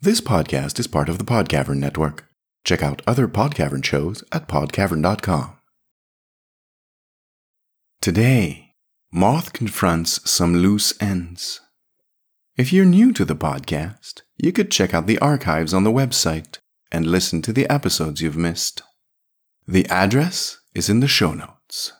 This 0.00 0.20
podcast 0.20 0.78
is 0.78 0.86
part 0.86 1.08
of 1.08 1.18
the 1.18 1.24
Podcavern 1.24 1.78
Network. 1.78 2.28
Check 2.62 2.84
out 2.84 3.02
other 3.04 3.26
Podcavern 3.26 3.84
shows 3.84 4.22
at 4.30 4.46
podcavern.com. 4.46 5.56
Today, 8.00 8.74
Moth 9.12 9.52
confronts 9.52 10.30
some 10.30 10.54
loose 10.54 10.94
ends. 11.02 11.62
If 12.56 12.72
you're 12.72 12.84
new 12.84 13.12
to 13.12 13.24
the 13.24 13.34
podcast, 13.34 14.22
you 14.36 14.52
could 14.52 14.70
check 14.70 14.94
out 14.94 15.08
the 15.08 15.18
archives 15.18 15.74
on 15.74 15.82
the 15.82 15.90
website 15.90 16.58
and 16.92 17.04
listen 17.04 17.42
to 17.42 17.52
the 17.52 17.68
episodes 17.68 18.22
you've 18.22 18.36
missed. 18.36 18.82
The 19.66 19.84
address 19.86 20.60
is 20.76 20.88
in 20.88 21.00
the 21.00 21.08
show 21.08 21.34
notes. 21.34 21.92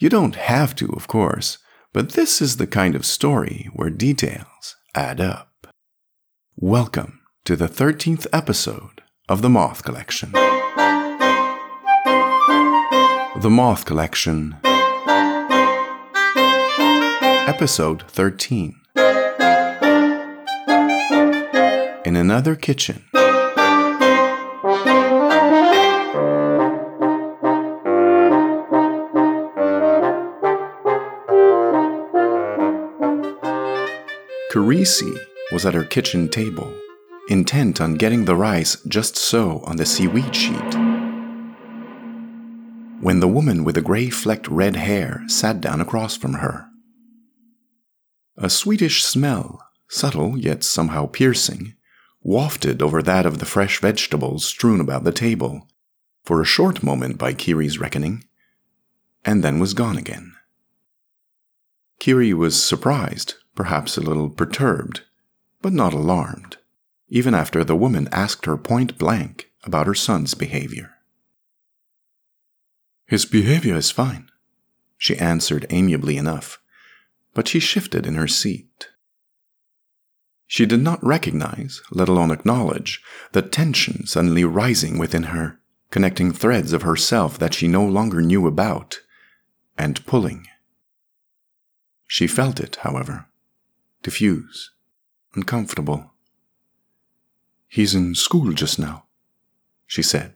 You 0.00 0.08
don't 0.08 0.34
have 0.34 0.74
to, 0.74 0.88
of 0.94 1.06
course, 1.06 1.58
but 1.92 2.14
this 2.14 2.42
is 2.42 2.56
the 2.56 2.66
kind 2.66 2.96
of 2.96 3.06
story 3.06 3.68
where 3.72 3.88
details 3.88 4.74
add 4.96 5.20
up. 5.20 5.47
Welcome 6.60 7.20
to 7.44 7.54
the 7.54 7.68
13th 7.68 8.26
episode 8.32 9.02
of 9.28 9.42
The 9.42 9.48
Moth 9.48 9.84
Collection. 9.84 10.32
The 13.36 13.48
Moth 13.48 13.84
Collection, 13.84 14.56
Episode 17.46 18.02
13. 18.08 18.74
In 22.04 22.16
another 22.16 22.56
kitchen. 22.56 23.04
Carisi 34.50 35.27
was 35.52 35.64
at 35.64 35.74
her 35.74 35.84
kitchen 35.84 36.28
table, 36.28 36.74
intent 37.28 37.80
on 37.80 37.94
getting 37.94 38.24
the 38.24 38.36
rice 38.36 38.76
just 38.86 39.16
so 39.16 39.60
on 39.64 39.76
the 39.76 39.86
seaweed 39.86 40.34
sheet. 40.34 40.74
When 43.00 43.20
the 43.20 43.28
woman 43.28 43.64
with 43.64 43.76
the 43.76 43.82
gray 43.82 44.10
flecked 44.10 44.48
red 44.48 44.76
hair 44.76 45.22
sat 45.28 45.60
down 45.60 45.80
across 45.80 46.16
from 46.16 46.34
her. 46.34 46.68
A 48.36 48.50
sweetish 48.50 49.04
smell, 49.04 49.62
subtle 49.88 50.36
yet 50.36 50.62
somehow 50.64 51.06
piercing, 51.06 51.74
wafted 52.22 52.82
over 52.82 53.02
that 53.02 53.24
of 53.24 53.38
the 53.38 53.46
fresh 53.46 53.80
vegetables 53.80 54.44
strewn 54.44 54.80
about 54.80 55.04
the 55.04 55.12
table, 55.12 55.68
for 56.24 56.40
a 56.40 56.46
short 56.46 56.82
moment 56.82 57.18
by 57.18 57.32
Kiri's 57.32 57.78
reckoning, 57.78 58.24
and 59.24 59.42
then 59.42 59.58
was 59.58 59.74
gone 59.74 59.96
again. 59.96 60.34
Kiri 61.98 62.34
was 62.34 62.62
surprised, 62.62 63.34
perhaps 63.54 63.96
a 63.96 64.00
little 64.00 64.28
perturbed, 64.28 65.02
but 65.60 65.72
not 65.72 65.92
alarmed, 65.92 66.56
even 67.08 67.34
after 67.34 67.64
the 67.64 67.76
woman 67.76 68.08
asked 68.12 68.46
her 68.46 68.56
point 68.56 68.98
blank 68.98 69.50
about 69.64 69.86
her 69.86 69.94
son's 69.94 70.34
behavior. 70.34 70.94
His 73.06 73.24
behavior 73.24 73.76
is 73.76 73.90
fine, 73.90 74.28
she 74.98 75.16
answered 75.16 75.66
amiably 75.70 76.16
enough, 76.16 76.60
but 77.32 77.48
she 77.48 77.60
shifted 77.60 78.06
in 78.06 78.14
her 78.14 78.28
seat. 78.28 78.88
She 80.46 80.66
did 80.66 80.82
not 80.82 81.04
recognize, 81.04 81.82
let 81.90 82.08
alone 82.08 82.30
acknowledge, 82.30 83.02
the 83.32 83.42
tension 83.42 84.06
suddenly 84.06 84.44
rising 84.44 84.98
within 84.98 85.24
her, 85.24 85.60
connecting 85.90 86.32
threads 86.32 86.72
of 86.72 86.82
herself 86.82 87.38
that 87.38 87.54
she 87.54 87.68
no 87.68 87.84
longer 87.84 88.20
knew 88.20 88.46
about, 88.46 89.00
and 89.76 90.04
pulling. 90.06 90.46
She 92.06 92.26
felt 92.26 92.58
it, 92.58 92.76
however, 92.76 93.26
diffuse, 94.02 94.70
uncomfortable. 95.38 96.10
He's 97.68 97.94
in 97.94 98.16
school 98.16 98.52
just 98.52 98.76
now, 98.78 99.04
she 99.86 100.02
said. 100.02 100.34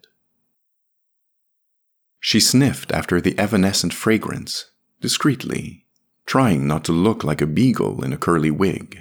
She 2.20 2.38
sniffed 2.38 2.92
after 2.92 3.20
the 3.20 3.36
evanescent 3.36 3.92
fragrance, 3.92 4.70
discreetly, 5.00 5.86
trying 6.24 6.68
not 6.68 6.84
to 6.84 6.92
look 6.92 7.24
like 7.24 7.40
a 7.42 7.48
beagle 7.48 8.04
in 8.04 8.12
a 8.12 8.16
curly 8.26 8.52
wig. 8.52 9.00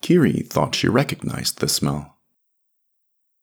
Kiri 0.00 0.40
thought 0.40 0.74
she 0.74 0.88
recognized 0.88 1.58
the 1.58 1.68
smell. 1.68 2.16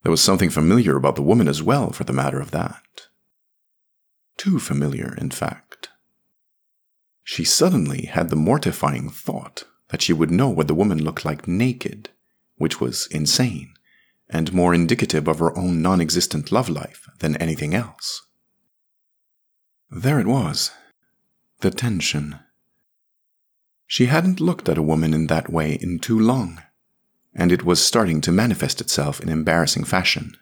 There 0.01 0.11
was 0.11 0.21
something 0.21 0.49
familiar 0.49 0.95
about 0.95 1.15
the 1.15 1.29
woman 1.31 1.47
as 1.47 1.61
well, 1.61 1.91
for 1.91 2.05
the 2.05 2.19
matter 2.21 2.41
of 2.41 2.51
that. 2.51 3.07
Too 4.35 4.57
familiar, 4.57 5.13
in 5.15 5.29
fact. 5.29 5.89
She 7.23 7.43
suddenly 7.43 8.05
had 8.05 8.29
the 8.29 8.35
mortifying 8.35 9.11
thought 9.11 9.65
that 9.89 10.01
she 10.01 10.13
would 10.13 10.31
know 10.31 10.49
what 10.49 10.67
the 10.67 10.75
woman 10.75 11.03
looked 11.03 11.25
like 11.25 11.47
naked, 11.47 12.09
which 12.57 12.79
was 12.79 13.07
insane, 13.11 13.73
and 14.29 14.53
more 14.53 14.73
indicative 14.73 15.27
of 15.27 15.39
her 15.39 15.57
own 15.57 15.81
non 15.81 15.99
existent 15.99 16.51
love 16.51 16.69
life 16.69 17.07
than 17.19 17.35
anything 17.37 17.73
else. 17.73 18.25
There 19.89 20.19
it 20.19 20.27
was 20.27 20.71
the 21.61 21.71
tension. 21.71 22.39
She 23.85 24.05
hadn't 24.05 24.39
looked 24.39 24.69
at 24.69 24.77
a 24.77 24.83
woman 24.83 25.13
in 25.13 25.27
that 25.27 25.51
way 25.51 25.73
in 25.73 25.99
too 25.99 26.17
long, 26.17 26.61
and 27.33 27.51
it 27.51 27.65
was 27.65 27.83
starting 27.83 28.21
to 28.21 28.31
manifest 28.31 28.79
itself 28.79 29.19
in 29.19 29.29
embarrassing 29.29 29.83
fashion. 29.83 30.37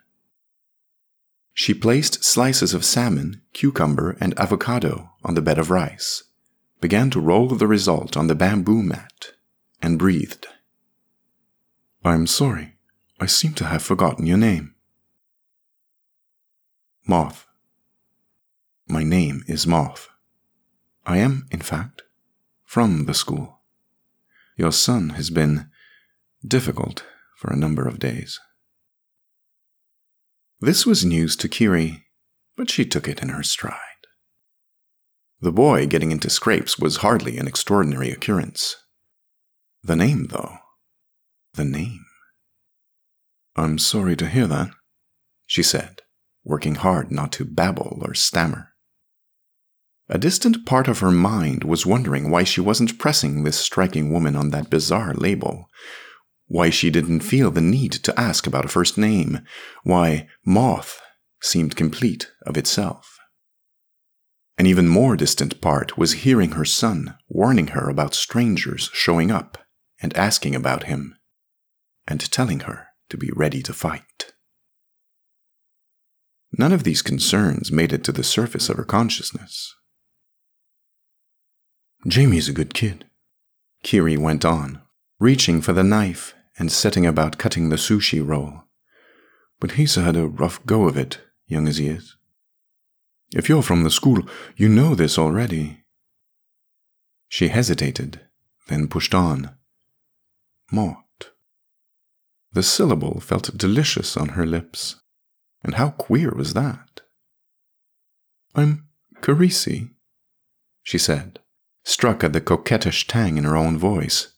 She 1.53 1.73
placed 1.73 2.23
slices 2.23 2.73
of 2.73 2.85
salmon, 2.85 3.41
cucumber, 3.53 4.15
and 4.19 4.37
avocado 4.37 5.11
on 5.23 5.33
the 5.33 5.41
bed 5.41 5.57
of 5.57 5.71
rice, 5.71 6.23
began 6.81 7.09
to 7.11 7.19
roll 7.19 7.47
the 7.47 7.65
result 7.65 8.15
on 8.15 8.27
the 8.27 8.35
bamboo 8.35 8.83
mat, 8.83 9.31
and 9.81 9.99
breathed. 9.99 10.47
I'm 12.03 12.27
sorry, 12.27 12.75
I 13.19 13.25
seem 13.25 13.53
to 13.55 13.65
have 13.65 13.83
forgotten 13.83 14.25
your 14.25 14.37
name. 14.37 14.75
Moth. 17.05 17.45
My 18.87 19.03
name 19.03 19.43
is 19.47 19.67
Moth. 19.67 20.09
I 21.05 21.17
am, 21.17 21.47
in 21.51 21.61
fact, 21.61 22.03
from 22.65 23.05
the 23.05 23.13
school. 23.13 23.61
Your 24.57 24.71
son 24.71 25.09
has 25.11 25.29
been 25.29 25.69
difficult 26.45 27.05
for 27.35 27.51
a 27.51 27.57
number 27.57 27.87
of 27.87 27.99
days. 27.99 28.39
This 30.59 30.85
was 30.85 31.05
news 31.05 31.35
to 31.37 31.47
Kiri, 31.47 32.05
but 32.55 32.69
she 32.69 32.83
took 32.83 33.07
it 33.07 33.21
in 33.21 33.29
her 33.29 33.43
stride. 33.43 33.77
The 35.39 35.51
boy 35.51 35.85
getting 35.85 36.11
into 36.11 36.29
scrapes 36.29 36.79
was 36.79 36.97
hardly 36.97 37.37
an 37.37 37.47
extraordinary 37.47 38.09
occurrence. 38.09 38.75
The 39.87 39.95
name, 39.95 40.27
though. 40.31 40.57
The 41.53 41.63
name. 41.63 42.05
I'm 43.55 43.79
sorry 43.79 44.17
to 44.17 44.27
hear 44.27 44.45
that, 44.45 44.71
she 45.45 45.63
said, 45.63 46.01
working 46.43 46.75
hard 46.75 47.09
not 47.09 47.31
to 47.33 47.45
babble 47.45 47.99
or 48.01 48.13
stammer. 48.13 48.73
A 50.09 50.17
distant 50.17 50.65
part 50.65 50.89
of 50.89 50.99
her 50.99 51.09
mind 51.09 51.63
was 51.63 51.85
wondering 51.85 52.29
why 52.29 52.43
she 52.43 52.59
wasn't 52.59 52.99
pressing 52.99 53.45
this 53.45 53.57
striking 53.57 54.11
woman 54.11 54.35
on 54.35 54.49
that 54.49 54.69
bizarre 54.69 55.13
label, 55.13 55.69
why 56.47 56.69
she 56.69 56.89
didn't 56.89 57.21
feel 57.21 57.49
the 57.49 57.61
need 57.61 57.93
to 57.93 58.19
ask 58.19 58.45
about 58.45 58.65
a 58.65 58.69
first 58.69 58.97
name, 58.97 59.39
why 59.83 60.27
Moth 60.45 60.99
seemed 61.41 61.77
complete 61.77 62.29
of 62.45 62.57
itself. 62.57 63.17
An 64.57 64.65
even 64.65 64.89
more 64.89 65.15
distant 65.15 65.61
part 65.61 65.97
was 65.97 66.23
hearing 66.25 66.51
her 66.51 66.65
son 66.65 67.15
warning 67.29 67.67
her 67.67 67.89
about 67.89 68.13
strangers 68.13 68.89
showing 68.91 69.31
up 69.31 69.57
and 70.01 70.15
asking 70.17 70.55
about 70.55 70.83
him, 70.83 71.15
and 72.07 72.31
telling 72.31 72.61
her 72.61 72.87
to 73.09 73.17
be 73.17 73.29
ready 73.35 73.61
to 73.63 73.73
fight. 73.73 74.33
None 76.57 76.71
of 76.71 76.83
these 76.83 77.01
concerns 77.01 77.71
made 77.71 77.93
it 77.93 78.03
to 78.05 78.11
the 78.11 78.23
surface 78.23 78.69
of 78.69 78.77
her 78.77 78.85
consciousness. 78.85 79.75
Jamie's 82.07 82.47
a 82.47 82.53
good 82.53 82.73
kid, 82.73 83.05
Kiri 83.83 84.17
went 84.17 84.45
on, 84.45 84.81
reaching 85.19 85.61
for 85.61 85.73
the 85.73 85.83
knife 85.83 86.33
and 86.57 86.71
setting 86.71 87.05
about 87.05 87.37
cutting 87.37 87.69
the 87.69 87.75
sushi 87.75 88.25
roll. 88.25 88.63
But 89.59 89.71
he's 89.71 89.95
had 89.95 90.15
a 90.15 90.27
rough 90.27 90.65
go 90.65 90.87
of 90.87 90.97
it, 90.97 91.19
young 91.47 91.67
as 91.67 91.77
he 91.77 91.87
is. 91.87 92.15
If 93.33 93.49
you're 93.49 93.63
from 93.63 93.83
the 93.83 93.91
school, 93.91 94.23
you 94.55 94.69
know 94.69 94.95
this 94.95 95.17
already. 95.17 95.83
She 97.27 97.49
hesitated, 97.49 98.21
then 98.67 98.87
pushed 98.87 99.13
on. 99.13 99.56
Mort. 100.71 101.31
The 102.51 102.63
syllable 102.63 103.19
felt 103.19 103.57
delicious 103.57 104.17
on 104.17 104.29
her 104.29 104.45
lips. 104.45 104.95
And 105.63 105.75
how 105.75 105.89
queer 105.91 106.31
was 106.31 106.53
that? 106.53 107.01
I'm 108.55 108.87
Carisi, 109.21 109.89
she 110.83 110.97
said, 110.97 111.39
struck 111.83 112.23
at 112.23 112.33
the 112.33 112.41
coquettish 112.41 113.07
tang 113.07 113.37
in 113.37 113.43
her 113.43 113.57
own 113.57 113.77
voice. 113.77 114.33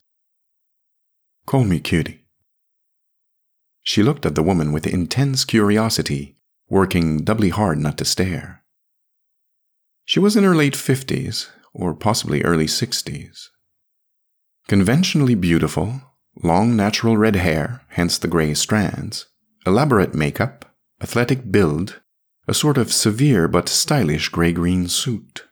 Call 1.46 1.64
me 1.64 1.80
cutie. 1.80 2.26
She 3.82 4.04
looked 4.04 4.26
at 4.26 4.36
the 4.36 4.44
woman 4.44 4.72
with 4.72 4.86
intense 4.88 5.46
curiosity, 5.46 6.38
working 6.70 7.24
doubly 7.24 7.50
hard 7.50 7.80
not 7.80 7.98
to 7.98 8.06
stare. 8.06 8.64
She 10.06 10.20
was 10.20 10.36
in 10.36 10.44
her 10.44 10.56
late 10.56 10.76
fifties, 10.76 11.50
or 11.74 11.94
possibly 11.94 12.44
early 12.44 12.68
sixties. 12.68 13.50
Conventionally 14.68 15.36
beautiful, 15.36 16.02
long 16.42 16.76
natural 16.76 17.18
red 17.18 17.36
hair, 17.36 17.82
hence 17.90 18.18
the 18.18 18.28
gray 18.28 18.54
strands, 18.54 19.28
elaborate 19.66 20.14
makeup, 20.14 20.66
athletic 21.02 21.52
build, 21.52 22.02
a 22.48 22.54
sort 22.54 22.78
of 22.78 22.92
severe 22.92 23.48
but 23.48 23.70
stylish 23.70 24.30
gray 24.30 24.52
green 24.52 24.88
suit. 24.88 25.46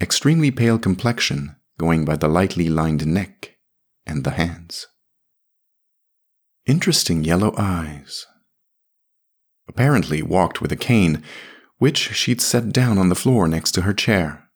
Extremely 0.00 0.50
pale 0.50 0.78
complexion, 0.78 1.56
going 1.78 2.04
by 2.04 2.16
the 2.16 2.28
lightly 2.28 2.68
lined 2.68 3.06
neck 3.06 3.56
and 4.06 4.24
the 4.24 4.32
hands. 4.32 4.86
Interesting 6.66 7.24
yellow 7.24 7.54
eyes. 7.56 8.26
Apparently 9.68 10.22
walked 10.22 10.60
with 10.60 10.72
a 10.72 10.76
cane, 10.76 11.22
which 11.78 12.14
she'd 12.14 12.40
set 12.40 12.72
down 12.72 12.98
on 12.98 13.08
the 13.08 13.14
floor 13.14 13.48
next 13.48 13.72
to 13.72 13.82
her 13.82 13.94
chair. 13.94 14.48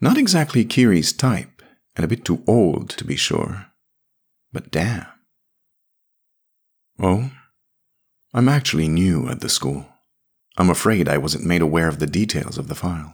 Not 0.00 0.18
exactly 0.18 0.64
Kiri's 0.64 1.12
type, 1.12 1.57
and 1.98 2.04
a 2.04 2.08
bit 2.08 2.24
too 2.24 2.44
old 2.46 2.90
to 2.90 3.04
be 3.04 3.16
sure. 3.16 3.66
But 4.52 4.70
damn. 4.70 5.06
Oh, 7.00 7.32
I'm 8.32 8.48
actually 8.48 8.86
new 8.88 9.28
at 9.28 9.40
the 9.40 9.48
school. 9.48 9.88
I'm 10.56 10.70
afraid 10.70 11.08
I 11.08 11.18
wasn't 11.18 11.44
made 11.44 11.60
aware 11.60 11.88
of 11.88 11.98
the 11.98 12.06
details 12.06 12.56
of 12.56 12.68
the 12.68 12.76
file. 12.76 13.12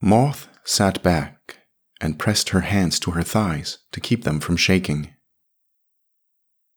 Moth 0.00 0.48
sat 0.64 1.02
back 1.02 1.58
and 2.00 2.18
pressed 2.18 2.50
her 2.50 2.60
hands 2.60 2.98
to 3.00 3.10
her 3.10 3.22
thighs 3.22 3.78
to 3.92 4.00
keep 4.00 4.24
them 4.24 4.40
from 4.40 4.56
shaking. 4.56 5.10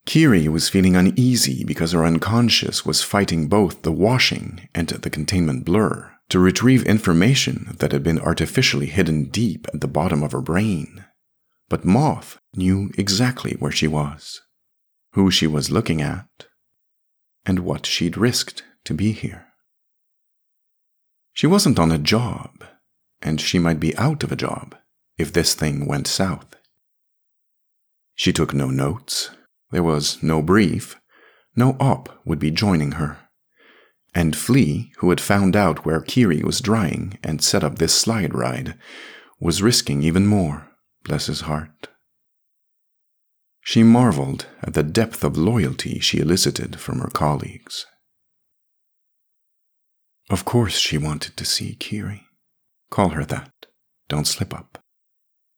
Kiri 0.06 0.50
was 0.50 0.70
feeling 0.70 0.98
uneasy 0.98 1.64
because 1.64 1.94
her 1.94 2.06
unconscious 2.06 2.86
was 2.86 3.02
fighting 3.02 3.48
both 3.48 3.82
the 3.82 3.92
washing 3.94 4.68
and 4.76 4.90
the 4.90 5.10
containment 5.10 5.64
blur 5.64 6.17
to 6.30 6.40
retrieve 6.40 6.84
information 6.84 7.76
that 7.80 7.92
had 7.92 8.04
been 8.04 8.20
artificially 8.20 8.88
hidden 8.88 9.26
deep 9.26 9.68
at 9.74 9.82
the 9.82 9.88
bottom 9.88 10.24
of 10.24 10.32
her 10.34 10.42
brain. 10.42 11.06
But 11.70 11.86
Moth 11.86 12.40
knew 12.56 12.92
exactly 12.98 13.56
where 13.60 13.72
she 13.72 13.88
was, 13.88 14.42
who 15.14 15.32
she 15.32 15.48
was 15.48 15.72
looking 15.72 16.02
at, 16.02 16.28
and 17.46 17.60
what 17.60 17.86
she'd 17.86 18.18
risked 18.18 18.64
to 18.86 18.94
be 18.94 19.12
here. 19.12 19.48
She 21.34 21.48
wasn't 21.48 21.80
on 21.80 21.92
a 21.92 21.98
job, 21.98 22.64
and 23.22 23.40
she 23.40 23.60
might 23.60 23.80
be 23.80 23.96
out 23.98 24.24
of 24.24 24.32
a 24.32 24.36
job 24.38 24.76
if 25.18 25.32
this 25.32 25.54
thing 25.54 25.86
went 25.86 26.08
south. 26.08 26.56
She 28.16 28.34
took 28.34 28.54
no 28.54 28.70
notes, 28.70 29.30
there 29.72 29.84
was 29.84 30.22
no 30.24 30.42
brief, 30.42 31.00
no 31.56 31.78
op 31.80 32.22
would 32.26 32.40
be 32.40 32.52
joining 32.52 32.94
her. 32.94 33.18
And 34.14 34.36
Flea, 34.36 34.92
who 34.98 35.10
had 35.10 35.22
found 35.22 35.56
out 35.56 35.86
where 35.86 36.02
Kiri 36.02 36.42
was 36.44 36.62
drying 36.62 37.20
and 37.24 37.44
set 37.44 37.64
up 37.64 37.78
this 37.78 37.94
slide 37.94 38.34
ride, 38.34 38.76
was 39.40 39.62
risking 39.62 40.02
even 40.02 40.26
more, 40.26 40.70
bless 41.04 41.28
his 41.28 41.42
heart. 41.42 41.90
She 43.62 43.84
marveled 43.84 44.48
at 44.64 44.74
the 44.74 44.84
depth 44.84 45.24
of 45.24 45.38
loyalty 45.38 46.00
she 46.00 46.20
elicited 46.20 46.80
from 46.80 47.00
her 47.00 47.10
colleagues. 47.10 47.86
Of 50.30 50.46
course, 50.46 50.78
she 50.78 50.98
wanted 50.98 51.38
to 51.38 51.46
see 51.46 51.76
Kiri. 51.76 52.24
Call 52.90 53.10
her 53.10 53.26
that. 53.26 53.52
Don't 54.08 54.28
slip 54.28 54.54
up. 54.54 54.84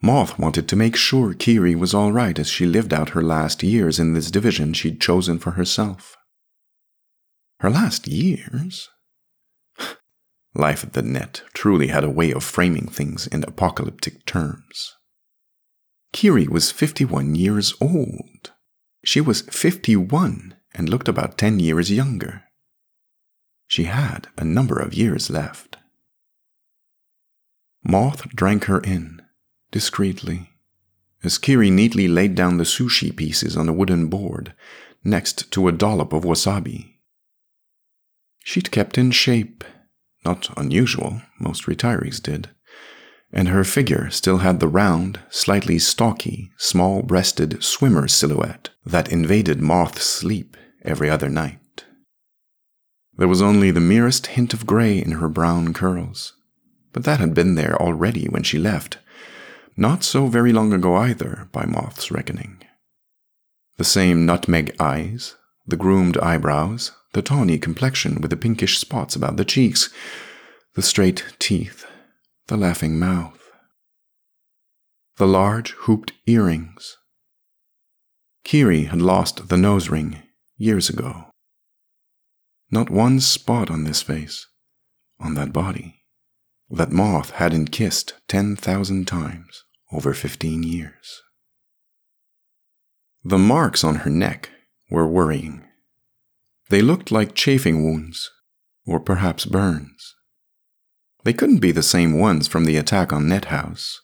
Moth 0.01 0.39
wanted 0.39 0.67
to 0.69 0.75
make 0.75 0.95
sure 0.95 1.33
Kiri 1.33 1.75
was 1.75 1.93
all 1.93 2.11
right 2.11 2.39
as 2.39 2.47
she 2.47 2.65
lived 2.65 2.93
out 2.93 3.09
her 3.09 3.21
last 3.21 3.63
years 3.63 3.99
in 3.99 4.13
this 4.13 4.31
division 4.31 4.73
she'd 4.73 5.01
chosen 5.01 5.37
for 5.39 5.51
herself. 5.51 6.15
Her 7.59 7.69
last 7.69 8.07
years? 8.07 8.89
Life 10.55 10.83
at 10.83 10.93
the 10.93 11.01
net 11.01 11.43
truly 11.53 11.87
had 11.87 12.03
a 12.03 12.09
way 12.09 12.31
of 12.31 12.43
framing 12.43 12.87
things 12.87 13.27
in 13.27 13.43
apocalyptic 13.43 14.25
terms. 14.25 14.95
Kiri 16.11 16.47
was 16.47 16.71
51 16.71 17.35
years 17.35 17.73
old. 17.81 18.51
She 19.03 19.21
was 19.21 19.41
51 19.41 20.55
and 20.73 20.89
looked 20.89 21.07
about 21.07 21.37
10 21.37 21.59
years 21.59 21.91
younger. 21.91 22.43
She 23.67 23.83
had 23.83 24.27
a 24.37 24.43
number 24.43 24.79
of 24.79 24.93
years 24.93 25.29
left. 25.29 25.77
Moth 27.83 28.29
drank 28.29 28.65
her 28.65 28.79
in, 28.79 29.21
discreetly, 29.71 30.49
as 31.23 31.37
Kiri 31.37 31.69
neatly 31.69 32.07
laid 32.07 32.35
down 32.35 32.57
the 32.57 32.63
sushi 32.63 33.15
pieces 33.15 33.55
on 33.55 33.69
a 33.69 33.73
wooden 33.73 34.07
board 34.07 34.53
next 35.03 35.51
to 35.51 35.67
a 35.67 35.71
dollop 35.71 36.13
of 36.13 36.23
wasabi. 36.23 36.98
She'd 38.43 38.71
kept 38.71 38.97
in 38.97 39.11
shape, 39.11 39.63
not 40.25 40.49
unusual, 40.57 41.21
most 41.39 41.65
retirees 41.65 42.21
did 42.21 42.49
and 43.31 43.49
her 43.49 43.63
figure 43.63 44.09
still 44.09 44.39
had 44.39 44.59
the 44.59 44.67
round, 44.67 45.19
slightly 45.29 45.77
stocky, 45.77 46.51
small 46.57 47.01
breasted 47.03 47.63
swimmer 47.63 48.07
silhouette 48.07 48.69
that 48.85 49.11
invaded 49.11 49.61
Moth's 49.61 50.05
sleep 50.05 50.57
every 50.83 51.09
other 51.09 51.29
night. 51.29 51.85
There 53.17 53.27
was 53.27 53.41
only 53.41 53.71
the 53.71 53.79
merest 53.79 54.27
hint 54.27 54.53
of 54.53 54.65
gray 54.65 54.97
in 54.97 55.13
her 55.13 55.29
brown 55.29 55.73
curls, 55.73 56.33
but 56.91 57.03
that 57.03 57.19
had 57.19 57.33
been 57.33 57.55
there 57.55 57.79
already 57.79 58.25
when 58.25 58.43
she 58.43 58.57
left, 58.57 58.97
not 59.77 60.03
so 60.03 60.27
very 60.27 60.51
long 60.51 60.73
ago 60.73 60.95
either, 60.95 61.47
by 61.51 61.65
Moth's 61.65 62.11
reckoning. 62.11 62.63
The 63.77 63.83
same 63.83 64.25
nutmeg 64.25 64.75
eyes, 64.79 65.35
the 65.67 65.77
groomed 65.77 66.17
eyebrows, 66.17 66.93
the 67.13 67.21
tawny 67.21 67.57
complexion 67.57 68.21
with 68.21 68.29
the 68.29 68.37
pinkish 68.37 68.77
spots 68.77 69.15
about 69.15 69.37
the 69.37 69.45
cheeks, 69.45 69.89
the 70.75 70.81
straight 70.81 71.25
teeth, 71.39 71.85
the 72.47 72.57
laughing 72.57 72.99
mouth, 72.99 73.39
the 75.17 75.27
large 75.27 75.71
hooped 75.71 76.13
earrings. 76.27 76.97
Kiri 78.43 78.85
had 78.85 79.01
lost 79.01 79.49
the 79.49 79.57
nose 79.57 79.89
ring 79.89 80.23
years 80.57 80.89
ago. 80.89 81.25
Not 82.71 82.89
one 82.89 83.19
spot 83.19 83.69
on 83.69 83.83
this 83.83 84.01
face, 84.01 84.47
on 85.19 85.33
that 85.33 85.51
body, 85.51 86.03
that 86.69 86.91
moth 86.91 87.31
hadn't 87.31 87.71
kissed 87.71 88.13
10,000 88.27 89.07
times 89.07 89.63
over 89.91 90.13
15 90.13 90.63
years. 90.63 91.21
The 93.23 93.39
marks 93.39 93.83
on 93.83 93.95
her 93.95 94.09
neck 94.09 94.49
were 94.89 95.07
worrying. 95.07 95.65
They 96.69 96.81
looked 96.81 97.11
like 97.11 97.33
chafing 97.33 97.83
wounds, 97.83 98.29
or 98.85 98.99
perhaps 98.99 99.45
burns. 99.45 100.15
They 101.23 101.33
couldn't 101.33 101.59
be 101.59 101.71
the 101.71 101.83
same 101.83 102.17
ones 102.17 102.47
from 102.47 102.65
the 102.65 102.77
attack 102.77 103.11
on 103.11 103.27
Nethouse. 103.27 103.97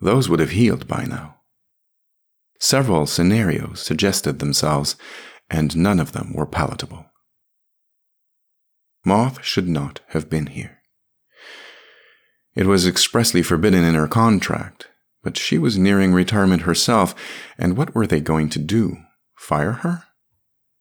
Those 0.00 0.28
would 0.28 0.40
have 0.40 0.50
healed 0.50 0.86
by 0.86 1.04
now. 1.04 1.36
Several 2.60 3.06
scenarios 3.06 3.80
suggested 3.80 4.38
themselves, 4.38 4.96
and 5.48 5.76
none 5.76 6.00
of 6.00 6.12
them 6.12 6.32
were 6.34 6.46
palatable. 6.46 7.06
Moth 9.04 9.44
should 9.44 9.68
not 9.68 10.00
have 10.08 10.28
been 10.28 10.46
here. 10.46 10.78
It 12.54 12.66
was 12.66 12.86
expressly 12.86 13.42
forbidden 13.42 13.84
in 13.84 13.94
her 13.94 14.08
contract, 14.08 14.88
but 15.22 15.36
she 15.36 15.58
was 15.58 15.78
nearing 15.78 16.12
retirement 16.12 16.62
herself, 16.62 17.14
and 17.56 17.76
what 17.76 17.94
were 17.94 18.06
they 18.06 18.20
going 18.20 18.48
to 18.50 18.58
do? 18.58 18.96
Fire 19.36 19.72
her? 19.72 20.04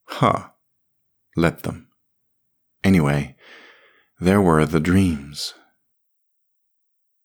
Ha! 0.06 0.32
Huh. 0.32 0.50
Let 1.38 1.62
them. 1.62 1.88
Anyway, 2.84 3.36
there 4.20 4.42
were 4.42 4.66
the 4.66 4.80
dreams. 4.80 5.54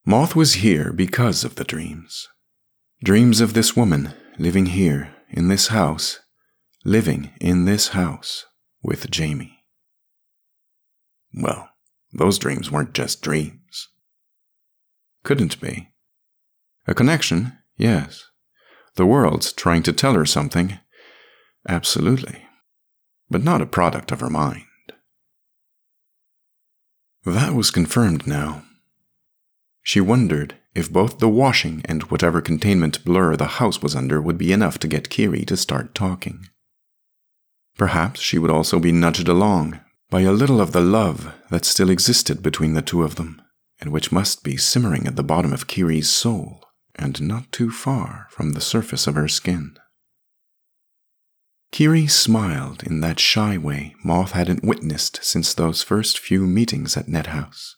Moth 0.04 0.36
was 0.36 0.54
here 0.54 0.92
because 0.92 1.44
of 1.44 1.54
the 1.54 1.64
dreams. 1.64 2.28
Dreams 3.02 3.40
of 3.40 3.54
this 3.54 3.74
woman 3.74 4.12
living 4.38 4.66
here 4.66 5.14
in 5.30 5.48
this 5.48 5.68
house, 5.68 6.20
living 6.84 7.30
in 7.40 7.64
this 7.64 7.88
house 7.88 8.44
with 8.82 9.10
Jamie. 9.10 9.64
Well, 11.32 11.70
those 12.12 12.38
dreams 12.38 12.70
weren't 12.70 12.92
just 12.92 13.22
dreams. 13.22 13.88
Couldn't 15.24 15.58
be. 15.58 15.88
A 16.86 16.92
connection, 16.92 17.56
yes. 17.78 18.24
The 18.96 19.06
world's 19.06 19.54
trying 19.54 19.84
to 19.84 19.92
tell 19.94 20.12
her 20.12 20.26
something, 20.26 20.80
absolutely. 21.66 22.44
But 23.32 23.42
not 23.42 23.62
a 23.62 23.66
product 23.66 24.12
of 24.12 24.20
her 24.20 24.28
mind. 24.28 24.66
That 27.24 27.54
was 27.54 27.70
confirmed 27.70 28.26
now. 28.26 28.64
She 29.82 30.02
wondered 30.02 30.56
if 30.74 30.92
both 30.92 31.18
the 31.18 31.30
washing 31.30 31.80
and 31.86 32.02
whatever 32.04 32.42
containment 32.42 33.02
blur 33.06 33.34
the 33.36 33.56
house 33.56 33.80
was 33.80 33.96
under 33.96 34.20
would 34.20 34.36
be 34.36 34.52
enough 34.52 34.78
to 34.80 34.86
get 34.86 35.08
Kiri 35.08 35.46
to 35.46 35.56
start 35.56 35.94
talking. 35.94 36.50
Perhaps 37.78 38.20
she 38.20 38.38
would 38.38 38.50
also 38.50 38.78
be 38.78 38.92
nudged 38.92 39.28
along 39.28 39.80
by 40.10 40.20
a 40.20 40.32
little 40.32 40.60
of 40.60 40.72
the 40.72 40.82
love 40.82 41.34
that 41.48 41.64
still 41.64 41.88
existed 41.88 42.42
between 42.42 42.74
the 42.74 42.82
two 42.82 43.02
of 43.02 43.14
them, 43.14 43.40
and 43.80 43.90
which 43.92 44.12
must 44.12 44.44
be 44.44 44.58
simmering 44.58 45.06
at 45.06 45.16
the 45.16 45.24
bottom 45.24 45.54
of 45.54 45.66
Kiri's 45.66 46.10
soul 46.10 46.62
and 46.96 47.22
not 47.22 47.50
too 47.50 47.70
far 47.70 48.26
from 48.28 48.52
the 48.52 48.60
surface 48.60 49.06
of 49.06 49.14
her 49.14 49.26
skin. 49.26 49.78
Kiri 51.72 52.06
smiled 52.06 52.82
in 52.82 53.00
that 53.00 53.18
shy 53.18 53.56
way 53.56 53.96
Moth 54.04 54.32
hadn't 54.32 54.62
witnessed 54.62 55.18
since 55.22 55.54
those 55.54 55.82
first 55.82 56.18
few 56.18 56.46
meetings 56.46 56.98
at 56.98 57.08
Net 57.08 57.28
House. 57.28 57.76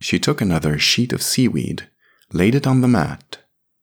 She 0.00 0.18
took 0.18 0.40
another 0.40 0.78
sheet 0.78 1.12
of 1.12 1.22
seaweed, 1.22 1.90
laid 2.32 2.54
it 2.54 2.66
on 2.66 2.80
the 2.80 2.88
mat, 2.88 3.40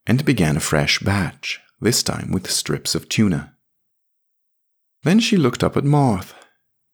and 0.08 0.26
began 0.26 0.58
a 0.58 0.60
fresh 0.60 1.00
batch, 1.00 1.60
this 1.80 2.02
time 2.02 2.32
with 2.32 2.50
strips 2.50 2.96
of 2.96 3.08
tuna. 3.08 3.56
Then 5.04 5.20
she 5.20 5.38
looked 5.38 5.64
up 5.64 5.78
at 5.78 5.84
Moth, 5.84 6.34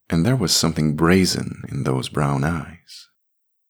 and 0.10 0.26
there 0.26 0.36
was 0.36 0.54
something 0.54 0.98
brazen 0.98 1.64
in 1.70 1.84
those 1.84 2.10
brown 2.10 2.44
eyes, 2.44 3.08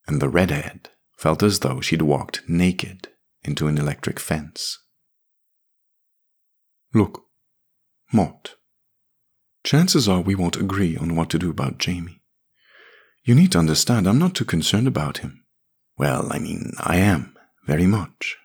and 0.07 0.19
the 0.19 0.29
redhead 0.29 0.89
felt 1.15 1.43
as 1.43 1.59
though 1.59 1.79
she'd 1.79 2.01
walked 2.01 2.41
naked 2.49 3.09
into 3.43 3.67
an 3.67 3.77
electric 3.77 4.19
fence. 4.19 4.79
Look, 6.95 7.23
Mort, 8.15 8.57
chances 9.63 10.07
are 10.07 10.21
we 10.21 10.35
won't 10.35 10.55
agree 10.55 10.95
on 10.95 11.15
what 11.15 11.31
to 11.31 11.39
do 11.39 11.49
about 11.49 11.79
Jamie. 11.79 12.21
You 13.23 13.33
need 13.33 13.53
to 13.53 13.57
understand 13.57 14.05
I'm 14.05 14.19
not 14.19 14.35
too 14.35 14.45
concerned 14.45 14.87
about 14.87 15.17
him. 15.19 15.43
Well, 15.97 16.31
I 16.31 16.37
mean, 16.37 16.73
I 16.79 16.97
am, 16.97 17.35
very 17.65 17.87
much. 17.87 18.37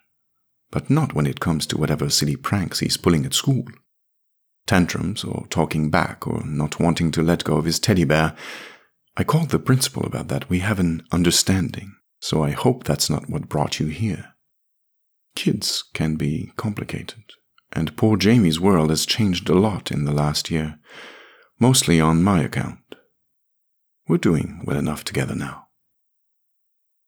But 0.71 0.89
not 0.89 1.13
when 1.13 1.27
it 1.27 1.39
comes 1.39 1.67
to 1.67 1.77
whatever 1.77 2.09
silly 2.09 2.35
pranks 2.35 2.79
he's 2.79 2.97
pulling 2.97 3.27
at 3.27 3.35
school. 3.35 3.65
Tantrums, 4.65 5.23
or 5.23 5.45
talking 5.51 5.91
back, 5.91 6.25
or 6.25 6.43
not 6.45 6.79
wanting 6.79 7.11
to 7.11 7.21
let 7.21 7.43
go 7.43 7.57
of 7.57 7.65
his 7.65 7.79
teddy 7.79 8.05
bear. 8.05 8.35
I 9.17 9.23
called 9.23 9.49
the 9.49 9.59
principal 9.59 10.03
about 10.03 10.29
that. 10.29 10.49
We 10.49 10.59
have 10.59 10.79
an 10.79 11.03
understanding, 11.11 11.95
so 12.19 12.43
I 12.43 12.51
hope 12.51 12.85
that's 12.85 13.09
not 13.09 13.29
what 13.29 13.49
brought 13.49 13.79
you 13.79 13.85
here. 13.87 14.33
Kids 15.35 15.83
can 15.93 16.15
be 16.15 16.53
complicated, 16.57 17.23
and 17.73 17.95
poor 17.95 18.17
Jamie's 18.17 18.59
world 18.59 18.89
has 18.89 19.05
changed 19.05 19.49
a 19.49 19.53
lot 19.53 19.91
in 19.91 20.05
the 20.05 20.11
last 20.11 20.49
year, 20.49 20.79
mostly 21.59 22.01
on 22.01 22.23
my 22.23 22.41
account. 22.41 22.79
We're 24.07 24.17
doing 24.17 24.61
well 24.65 24.77
enough 24.77 25.03
together 25.03 25.35
now. 25.35 25.67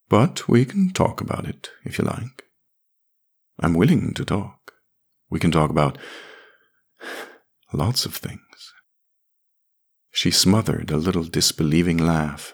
But 0.09 0.47
we 0.47 0.65
can 0.65 0.91
talk 0.91 1.21
about 1.21 1.45
it 1.45 1.71
if 1.83 1.97
you 1.97 2.05
like. 2.05 2.43
I'm 3.59 3.73
willing 3.73 4.13
to 4.13 4.25
talk. 4.25 4.73
We 5.29 5.39
can 5.39 5.51
talk 5.51 5.69
about 5.69 5.97
lots 7.73 8.05
of 8.05 8.15
things. 8.15 8.73
She 10.11 10.29
smothered 10.29 10.91
a 10.91 10.97
little 10.97 11.23
disbelieving 11.23 11.97
laugh. 11.97 12.53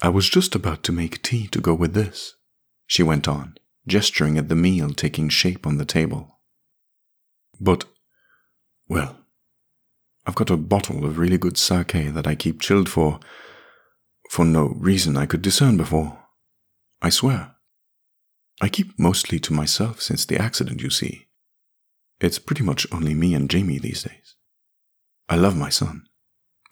I 0.00 0.08
was 0.08 0.28
just 0.28 0.54
about 0.54 0.82
to 0.84 0.92
make 0.92 1.22
tea 1.22 1.48
to 1.48 1.60
go 1.60 1.74
with 1.74 1.94
this, 1.94 2.34
she 2.86 3.02
went 3.02 3.26
on, 3.26 3.56
gesturing 3.86 4.38
at 4.38 4.48
the 4.48 4.54
meal 4.54 4.90
taking 4.90 5.28
shape 5.28 5.66
on 5.66 5.78
the 5.78 5.84
table. 5.84 6.33
But, 7.60 7.84
well, 8.88 9.16
I've 10.26 10.34
got 10.34 10.50
a 10.50 10.56
bottle 10.56 11.04
of 11.04 11.18
really 11.18 11.38
good 11.38 11.58
sake 11.58 11.92
that 11.92 12.26
I 12.26 12.34
keep 12.34 12.60
chilled 12.60 12.88
for, 12.88 13.20
for 14.30 14.44
no 14.44 14.74
reason 14.76 15.16
I 15.16 15.26
could 15.26 15.42
discern 15.42 15.76
before. 15.76 16.18
I 17.02 17.10
swear. 17.10 17.54
I 18.60 18.68
keep 18.68 18.98
mostly 18.98 19.38
to 19.40 19.52
myself 19.52 20.00
since 20.00 20.24
the 20.24 20.38
accident, 20.38 20.80
you 20.80 20.90
see. 20.90 21.26
It's 22.20 22.38
pretty 22.38 22.62
much 22.62 22.86
only 22.92 23.14
me 23.14 23.34
and 23.34 23.50
Jamie 23.50 23.78
these 23.78 24.04
days. 24.04 24.36
I 25.28 25.36
love 25.36 25.56
my 25.56 25.68
son, 25.68 26.06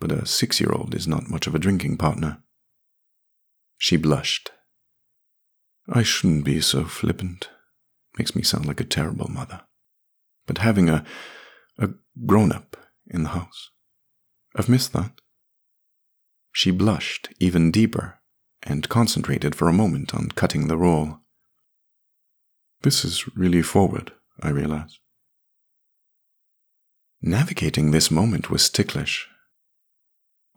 but 0.01 0.13
a 0.13 0.27
six 0.27 0.61
year 0.61 0.73
old 0.73 0.95
is 0.95 1.09
not 1.09 1.29
much 1.29 1.47
of 1.47 1.55
a 1.55 1.59
drinking 1.59 1.97
partner. 1.97 2.43
She 3.77 3.97
blushed. 3.97 4.51
I 5.89 6.03
shouldn't 6.03 6.45
be 6.45 6.61
so 6.61 6.85
flippant. 6.85 7.51
Makes 8.17 8.37
me 8.37 8.43
sound 8.43 8.67
like 8.67 8.81
a 8.81 8.85
terrible 8.85 9.29
mother. 9.29 9.63
But 10.47 10.59
having 10.59 10.89
a, 10.89 11.05
a 11.79 11.91
grown 12.27 12.53
up 12.53 12.77
in 13.07 13.23
the 13.23 13.31
house. 13.31 13.71
I've 14.57 14.69
missed 14.69 14.93
that. 14.93 15.13
She 16.53 16.71
blushed 16.71 17.29
even 17.39 17.71
deeper 17.71 18.19
and 18.63 18.89
concentrated 18.89 19.55
for 19.55 19.69
a 19.69 19.73
moment 19.73 20.15
on 20.15 20.29
cutting 20.31 20.69
the 20.69 20.77
roll. 20.77 21.19
This 22.83 23.05
is 23.05 23.27
really 23.37 23.63
forward, 23.63 24.13
I 24.41 24.51
realize. 24.51 24.99
Navigating 27.21 27.91
this 27.91 28.11
moment 28.11 28.51
was 28.51 28.69
ticklish. 28.69 29.29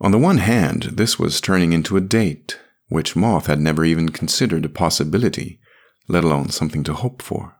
On 0.00 0.10
the 0.10 0.18
one 0.18 0.38
hand, 0.38 0.82
this 0.94 1.18
was 1.18 1.40
turning 1.40 1.72
into 1.72 1.96
a 1.96 2.00
date, 2.00 2.58
which 2.88 3.16
Moth 3.16 3.46
had 3.46 3.60
never 3.60 3.84
even 3.84 4.10
considered 4.10 4.64
a 4.64 4.68
possibility, 4.68 5.60
let 6.08 6.24
alone 6.24 6.50
something 6.50 6.84
to 6.84 6.92
hope 6.92 7.22
for. 7.22 7.55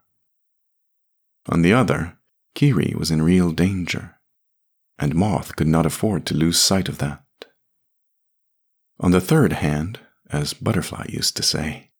On 1.48 1.62
the 1.62 1.72
other, 1.72 2.18
Kiri 2.54 2.94
was 2.96 3.10
in 3.10 3.22
real 3.22 3.52
danger 3.52 4.16
and 4.98 5.14
Moth 5.14 5.56
could 5.56 5.66
not 5.66 5.86
afford 5.86 6.26
to 6.26 6.34
lose 6.34 6.58
sight 6.58 6.88
of 6.88 6.98
that. 6.98 7.22
On 8.98 9.10
the 9.10 9.20
third 9.20 9.54
hand, 9.54 10.00
as 10.30 10.54
Butterfly 10.54 11.06
used 11.08 11.36
to 11.36 11.42
say, 11.42 11.90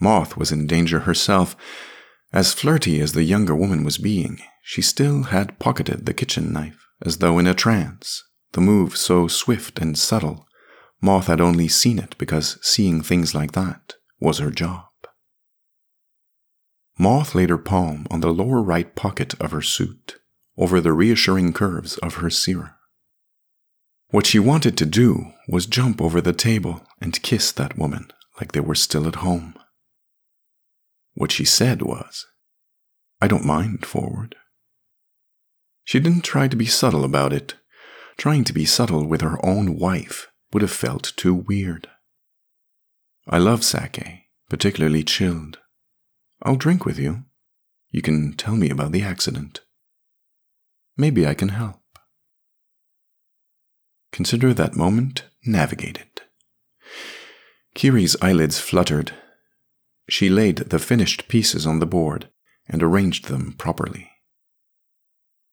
Moth 0.00 0.36
was 0.36 0.52
in 0.52 0.66
danger 0.66 1.00
herself. 1.00 1.56
As 2.32 2.54
flirty 2.54 3.00
as 3.00 3.12
the 3.12 3.24
younger 3.24 3.54
woman 3.54 3.84
was 3.84 3.98
being, 3.98 4.40
she 4.62 4.82
still 4.82 5.24
had 5.24 5.58
pocketed 5.58 6.06
the 6.06 6.14
kitchen 6.14 6.52
knife, 6.52 6.86
as 7.04 7.18
though 7.18 7.38
in 7.38 7.46
a 7.46 7.54
trance, 7.54 8.22
the 8.52 8.60
move 8.60 8.96
so 8.96 9.28
swift 9.28 9.80
and 9.80 9.98
subtle. 9.98 10.46
Moth 11.00 11.26
had 11.26 11.40
only 11.40 11.68
seen 11.68 11.98
it 11.98 12.16
because 12.18 12.58
seeing 12.62 13.02
things 13.02 13.34
like 13.34 13.52
that 13.52 13.94
was 14.20 14.38
her 14.38 14.50
job. 14.50 14.84
Moth 16.98 17.34
laid 17.34 17.50
her 17.50 17.58
palm 17.58 18.06
on 18.10 18.20
the 18.20 18.32
lower 18.32 18.62
right 18.62 18.94
pocket 18.94 19.34
of 19.40 19.50
her 19.50 19.62
suit 19.62 20.16
over 20.56 20.80
the 20.80 20.92
reassuring 20.92 21.52
curves 21.52 21.98
of 21.98 22.16
her 22.16 22.30
cirrus. 22.30 22.70
What 24.10 24.26
she 24.26 24.38
wanted 24.38 24.78
to 24.78 24.86
do 24.86 25.32
was 25.48 25.66
jump 25.66 26.00
over 26.00 26.20
the 26.20 26.32
table 26.32 26.86
and 27.00 27.20
kiss 27.22 27.50
that 27.50 27.76
woman 27.76 28.12
like 28.40 28.52
they 28.52 28.60
were 28.60 28.76
still 28.76 29.08
at 29.08 29.16
home. 29.16 29.54
What 31.14 31.32
she 31.32 31.44
said 31.44 31.82
was, 31.82 32.26
I 33.20 33.26
don't 33.26 33.44
mind, 33.44 33.86
forward. 33.86 34.36
She 35.84 35.98
didn't 35.98 36.22
try 36.22 36.46
to 36.46 36.56
be 36.56 36.66
subtle 36.66 37.04
about 37.04 37.32
it. 37.32 37.54
Trying 38.16 38.44
to 38.44 38.52
be 38.52 38.64
subtle 38.64 39.06
with 39.06 39.20
her 39.20 39.44
own 39.44 39.76
wife 39.76 40.28
would 40.52 40.62
have 40.62 40.70
felt 40.70 41.12
too 41.16 41.34
weird. 41.34 41.88
I 43.28 43.38
love 43.38 43.64
sake, 43.64 44.28
particularly 44.48 45.02
chilled. 45.02 45.58
I'll 46.44 46.56
drink 46.56 46.84
with 46.84 46.98
you. 46.98 47.24
You 47.90 48.02
can 48.02 48.34
tell 48.34 48.56
me 48.56 48.70
about 48.70 48.92
the 48.92 49.02
accident. 49.02 49.60
Maybe 50.96 51.26
I 51.26 51.34
can 51.34 51.48
help. 51.50 51.80
Consider 54.12 54.52
that 54.54 54.76
moment 54.76 55.24
navigated. 55.44 56.22
Kiri's 57.74 58.16
eyelids 58.22 58.60
fluttered. 58.60 59.12
She 60.08 60.28
laid 60.28 60.58
the 60.58 60.78
finished 60.78 61.28
pieces 61.28 61.66
on 61.66 61.78
the 61.78 61.86
board 61.86 62.28
and 62.68 62.82
arranged 62.82 63.28
them 63.28 63.54
properly. 63.58 64.10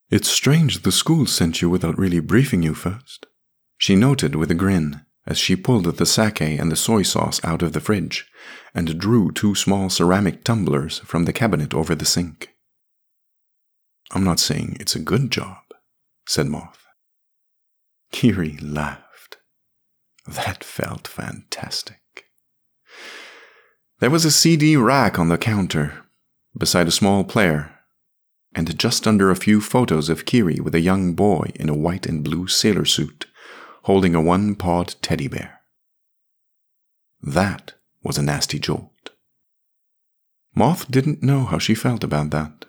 It's 0.09 0.29
strange 0.29 0.83
the 0.83 0.91
school 0.91 1.25
sent 1.25 1.61
you 1.61 1.69
without 1.69 1.97
really 1.97 2.19
briefing 2.19 2.63
you 2.63 2.73
first, 2.73 3.25
she 3.77 3.95
noted 3.95 4.35
with 4.35 4.51
a 4.51 4.55
grin 4.55 5.05
as 5.25 5.37
she 5.37 5.55
pulled 5.55 5.85
the 5.85 6.05
sake 6.05 6.41
and 6.41 6.71
the 6.71 6.75
soy 6.75 7.03
sauce 7.03 7.43
out 7.43 7.61
of 7.61 7.73
the 7.73 7.79
fridge 7.79 8.27
and 8.73 8.99
drew 8.99 9.31
two 9.31 9.53
small 9.55 9.89
ceramic 9.89 10.43
tumblers 10.43 10.99
from 10.99 11.25
the 11.25 11.33
cabinet 11.33 11.73
over 11.73 11.93
the 11.93 12.05
sink. 12.05 12.53
I'm 14.11 14.23
not 14.23 14.39
saying 14.39 14.77
it's 14.79 14.95
a 14.95 14.99
good 14.99 15.31
job, 15.31 15.57
said 16.27 16.47
Moth. 16.47 16.85
Kiri 18.11 18.57
laughed. 18.61 19.37
That 20.27 20.63
felt 20.63 21.07
fantastic. 21.07 22.25
There 23.99 24.09
was 24.09 24.25
a 24.25 24.31
CD 24.31 24.75
rack 24.75 25.17
on 25.17 25.29
the 25.29 25.37
counter, 25.37 26.05
beside 26.57 26.87
a 26.87 26.91
small 26.91 27.23
player, 27.23 27.71
and 28.53 28.77
just 28.77 29.07
under 29.07 29.31
a 29.31 29.35
few 29.35 29.61
photos 29.61 30.09
of 30.09 30.25
Kiri 30.25 30.59
with 30.59 30.75
a 30.75 30.81
young 30.81 31.13
boy 31.13 31.51
in 31.55 31.69
a 31.69 31.75
white 31.75 32.05
and 32.05 32.23
blue 32.23 32.47
sailor 32.47 32.85
suit, 32.85 33.27
holding 33.83 34.15
a 34.15 34.21
one 34.21 34.55
pawed 34.55 34.95
teddy 35.01 35.27
bear. 35.27 35.61
That 37.21 37.73
was 38.03 38.17
a 38.17 38.23
nasty 38.23 38.59
jolt. 38.59 39.11
Moth 40.55 40.89
didn't 40.91 41.23
know 41.23 41.45
how 41.45 41.59
she 41.59 41.75
felt 41.75 42.03
about 42.03 42.31
that. 42.31 42.65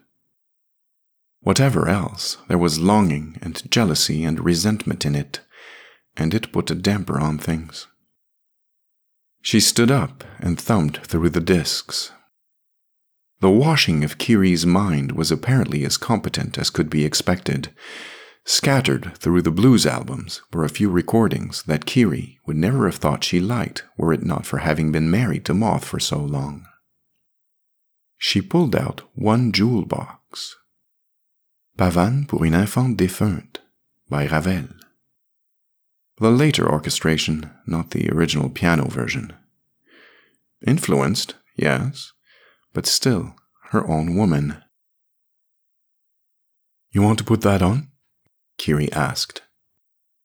Whatever 1.41 1.89
else, 1.89 2.37
there 2.49 2.59
was 2.59 2.79
longing 2.79 3.39
and 3.43 3.69
jealousy 3.71 4.25
and 4.25 4.45
resentment 4.45 5.05
in 5.05 5.15
it, 5.15 5.41
and 6.17 6.33
it 6.33 6.53
put 6.53 6.71
a 6.71 6.75
damper 6.75 7.19
on 7.19 7.39
things. 7.39 7.89
She 9.41 9.59
stood 9.59 9.91
up 9.91 10.23
and 10.39 10.61
thumbed 10.61 11.05
through 11.05 11.31
the 11.31 11.41
discs. 11.41 12.13
The 13.41 13.51
washing 13.51 14.05
of 14.05 14.19
Kiri's 14.19 14.65
mind 14.65 15.13
was 15.13 15.33
apparently 15.33 15.85
as 15.85 15.97
competent 15.97 16.57
as 16.59 16.71
could 16.71 16.89
be 16.89 17.05
expected. 17.05 17.71
Scattered 18.45 19.17
through 19.19 19.43
the 19.43 19.53
blues 19.53 19.87
albums 19.87 20.43
were 20.53 20.65
a 20.65 20.69
few 20.69 20.91
recordings 20.91 21.63
that 21.65 21.87
Kiri 21.87 22.41
would 22.45 22.57
never 22.57 22.87
have 22.87 22.97
thought 22.97 23.23
she 23.23 23.39
liked 23.39 23.85
were 23.97 24.13
it 24.13 24.25
not 24.25 24.45
for 24.45 24.59
having 24.59 24.91
been 24.91 25.11
married 25.11 25.45
to 25.45 25.55
Moth 25.55 25.85
for 25.85 26.01
so 26.01 26.19
long. 26.19 26.67
She 28.19 28.43
pulled 28.43 28.75
out 28.75 29.03
one 29.15 29.53
jewel 29.53 29.85
box 29.85 30.57
Pavane 31.79 32.27
pour 32.29 32.45
une 32.45 32.55
infante 32.55 32.97
défunte 32.97 33.59
by 34.09 34.27
Ravel. 34.27 34.69
The 36.19 36.31
later 36.31 36.71
orchestration, 36.71 37.51
not 37.67 37.91
the 37.91 38.11
original 38.11 38.51
piano 38.51 38.85
version. 38.89 39.33
Influenced, 40.67 41.35
yes, 41.57 42.13
but 42.73 42.87
still, 42.87 43.35
her 43.71 43.89
own 43.89 44.15
woman. 44.17 44.63
You 46.91 47.03
want 47.03 47.19
to 47.19 47.25
put 47.25 47.41
that 47.41 47.63
on? 47.63 47.89
Kiri 48.63 48.93
asked. 48.93 49.43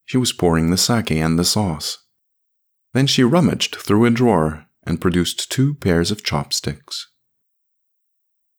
She 0.05 0.15
was 0.15 0.31
pouring 0.31 0.69
the 0.69 0.77
sake 0.77 1.09
and 1.09 1.39
the 1.39 1.43
sauce. 1.43 2.05
Then 2.93 3.07
she 3.07 3.23
rummaged 3.23 3.77
through 3.77 4.05
a 4.05 4.11
drawer 4.11 4.67
and 4.85 5.01
produced 5.01 5.51
two 5.51 5.73
pairs 5.73 6.11
of 6.11 6.23
chopsticks. 6.23 7.07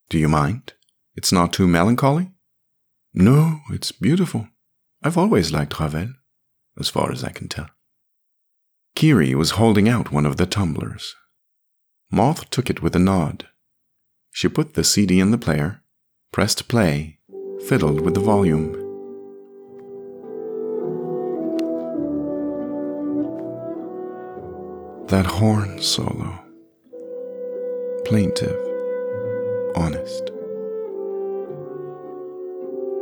Do 0.08 0.18
you 0.18 0.28
mind? 0.28 0.73
It's 1.14 1.30
not 1.30 1.52
too 1.52 1.68
melancholy? 1.68 2.32
No, 3.14 3.61
it's 3.70 3.92
beautiful. 3.92 4.49
I've 5.04 5.16
always 5.16 5.52
liked 5.52 5.78
Ravel, 5.78 6.08
as 6.76 6.88
far 6.88 7.12
as 7.12 7.23
I 7.23 7.30
can 7.30 7.47
tell. 7.47 7.70
Kiri 8.97 9.32
was 9.37 9.52
holding 9.52 9.88
out 9.88 10.11
one 10.11 10.26
of 10.26 10.38
the 10.38 10.47
tumblers. 10.47 11.14
Moth 12.11 12.50
took 12.50 12.68
it 12.68 12.82
with 12.82 12.97
a 12.97 12.99
nod. 12.99 13.47
She 14.32 14.49
put 14.49 14.75
the 14.75 14.82
CD 14.82 15.20
in 15.20 15.30
the 15.30 15.38
player, 15.38 15.85
pressed 16.32 16.66
play, 16.66 17.20
fiddled 17.68 18.00
with 18.00 18.14
the 18.14 18.20
volume. 18.20 18.88
That 25.09 25.25
horn 25.25 25.81
solo. 25.81 26.38
Plaintive, 28.05 28.59
honest. 29.75 30.31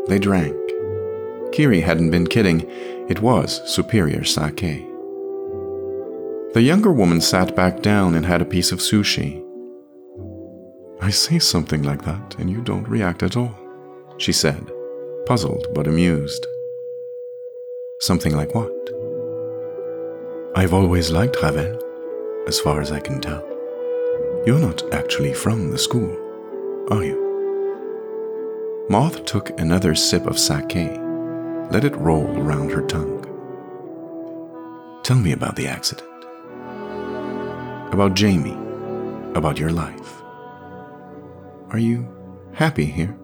They 0.06 0.20
drank. 0.20 0.54
Kiri 1.50 1.80
hadn't 1.80 2.12
been 2.12 2.28
kidding, 2.28 2.60
it 3.08 3.20
was 3.20 3.60
superior 3.68 4.22
sake. 4.22 4.86
The 6.54 6.62
younger 6.62 6.92
woman 6.92 7.20
sat 7.20 7.56
back 7.56 7.82
down 7.82 8.14
and 8.14 8.24
had 8.24 8.40
a 8.40 8.44
piece 8.44 8.70
of 8.70 8.78
sushi. 8.78 9.44
I 11.00 11.10
say 11.10 11.40
something 11.40 11.82
like 11.82 12.02
that, 12.04 12.36
and 12.38 12.48
you 12.48 12.60
don't 12.62 12.88
react 12.88 13.24
at 13.24 13.36
all, 13.36 13.58
she 14.18 14.32
said, 14.32 14.70
puzzled 15.26 15.66
but 15.74 15.88
amused. 15.88 16.46
Something 17.98 18.36
like 18.36 18.54
what? 18.54 18.70
I've 20.54 20.72
always 20.72 21.10
liked 21.10 21.42
Ravel, 21.42 21.82
as 22.46 22.60
far 22.60 22.80
as 22.80 22.92
I 22.92 23.00
can 23.00 23.20
tell. 23.20 23.44
You're 24.46 24.58
not 24.58 24.82
actually 24.92 25.34
from 25.34 25.70
the 25.70 25.78
school, 25.78 26.10
are 26.90 27.04
you? 27.04 27.24
Moth 28.88 29.24
took 29.24 29.58
another 29.58 29.94
sip 29.94 30.26
of 30.26 30.38
sake, 30.38 30.92
let 31.70 31.84
it 31.84 31.96
roll 31.96 32.26
around 32.38 32.70
her 32.70 32.86
tongue. 32.86 33.22
Tell 35.02 35.18
me 35.18 35.32
about 35.32 35.56
the 35.56 35.66
accident 35.66 36.16
about 37.96 38.12
Jamie, 38.12 38.58
about 39.34 39.58
your 39.58 39.70
life. 39.70 40.22
Are 41.70 41.78
you 41.78 42.06
happy 42.52 42.84
here? 42.84 43.16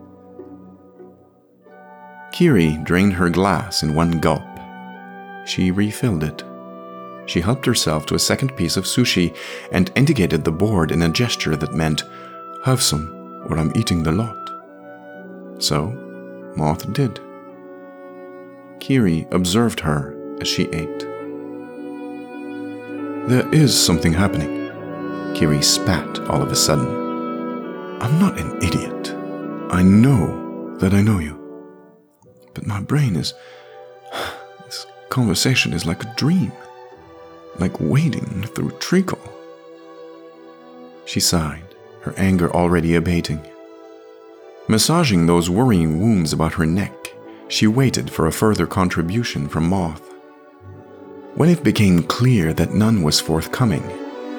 Kiri 2.33 2.79
drained 2.85 3.12
her 3.12 3.29
glass 3.29 3.83
in 3.83 3.95
one 3.95 4.12
gulp. 4.12 4.43
She 5.45 5.71
refilled 5.71 6.25
it. 6.25 6.43
She 7.26 7.41
helped 7.41 7.67
herself 7.67 8.07
to 8.07 8.14
a 8.14 8.19
second 8.19 8.57
piece 8.57 8.76
of 8.76 8.85
sushi 8.85 9.37
and 9.71 9.93
indicated 9.95 10.45
the 10.45 10.52
board 10.52 10.91
in 10.91 11.02
a 11.02 11.09
gesture 11.09 11.57
that 11.57 11.75
meant, 11.75 12.05
Have 12.64 12.83
some, 12.83 13.45
or 13.49 13.59
I'm 13.59 13.73
eating 13.76 14.02
the 14.02 14.12
lot. 14.12 14.50
So, 15.62 15.87
Moth 16.57 16.93
did. 16.93 17.21
Kiri 18.81 19.26
observed 19.31 19.81
her 19.81 20.17
as 20.41 20.49
she 20.49 20.64
ate. 20.64 21.07
There 23.29 23.49
is 23.52 23.73
something 23.79 24.12
happening. 24.12 24.71
Kiri 25.35 25.62
spat 25.62 26.19
all 26.29 26.43
of 26.43 26.50
a 26.50 26.57
sudden. 26.57 26.88
I'm 28.02 28.19
not 28.19 28.41
an 28.41 28.61
idiot. 28.61 29.14
I 29.71 29.83
know 29.83 30.76
that 30.79 30.93
I 30.93 31.02
know 31.02 31.21
you. 31.21 31.38
But 32.55 32.67
my 32.67 32.81
brain 32.81 33.17
is. 33.17 33.35
This 34.65 34.87
conversation 35.08 35.73
is 35.73 35.87
like 35.87 36.02
a 36.02 36.15
dream, 36.17 36.52
like 37.58 37.80
wading 37.80 38.45
through 38.45 38.71
treacle. 38.78 39.21
She 41.04 41.21
sighed, 41.21 41.75
her 42.00 42.15
anger 42.17 42.50
already 42.52 42.95
abating. 42.95 43.41
Massaging 44.69 45.26
those 45.26 45.50
worrying 45.50 46.00
wounds 46.00 46.32
about 46.32 46.54
her 46.54 46.67
neck, 46.67 47.15
she 47.49 47.67
waited 47.67 48.10
for 48.10 48.26
a 48.26 48.32
further 48.32 48.67
contribution 48.67 49.49
from 49.49 49.69
Moth. 49.69 50.08
When 51.34 51.49
it 51.49 51.65
became 51.65 52.02
clear 52.02 52.52
that 52.54 52.75
none 52.75 53.02
was 53.02 53.21
forthcoming, 53.21 53.82